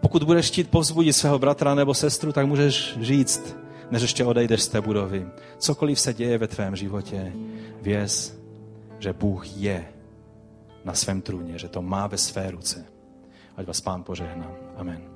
Pokud 0.00 0.22
budeš 0.22 0.46
chtít 0.46 0.70
povzbudit 0.70 1.16
svého 1.16 1.38
bratra 1.38 1.74
nebo 1.74 1.94
sestru, 1.94 2.32
tak 2.32 2.46
můžeš 2.46 2.98
říct, 3.00 3.56
než 3.90 4.02
ještě 4.02 4.24
odejdeš 4.24 4.62
z 4.62 4.68
té 4.68 4.80
budovy. 4.80 5.26
Cokoliv 5.58 6.00
se 6.00 6.14
děje 6.14 6.38
ve 6.38 6.48
tvém 6.48 6.76
životě, 6.76 7.32
věz, 7.82 8.38
že 8.98 9.12
Bůh 9.12 9.56
je 9.56 9.84
na 10.84 10.94
svém 10.94 11.22
trůně, 11.22 11.58
že 11.58 11.68
to 11.68 11.82
má 11.82 12.06
ve 12.06 12.18
své 12.18 12.50
ruce. 12.50 12.93
Ať 13.56 13.66
vás 13.66 13.80
pán 13.80 14.02
požehná. 14.02 14.50
Amen. 14.76 15.13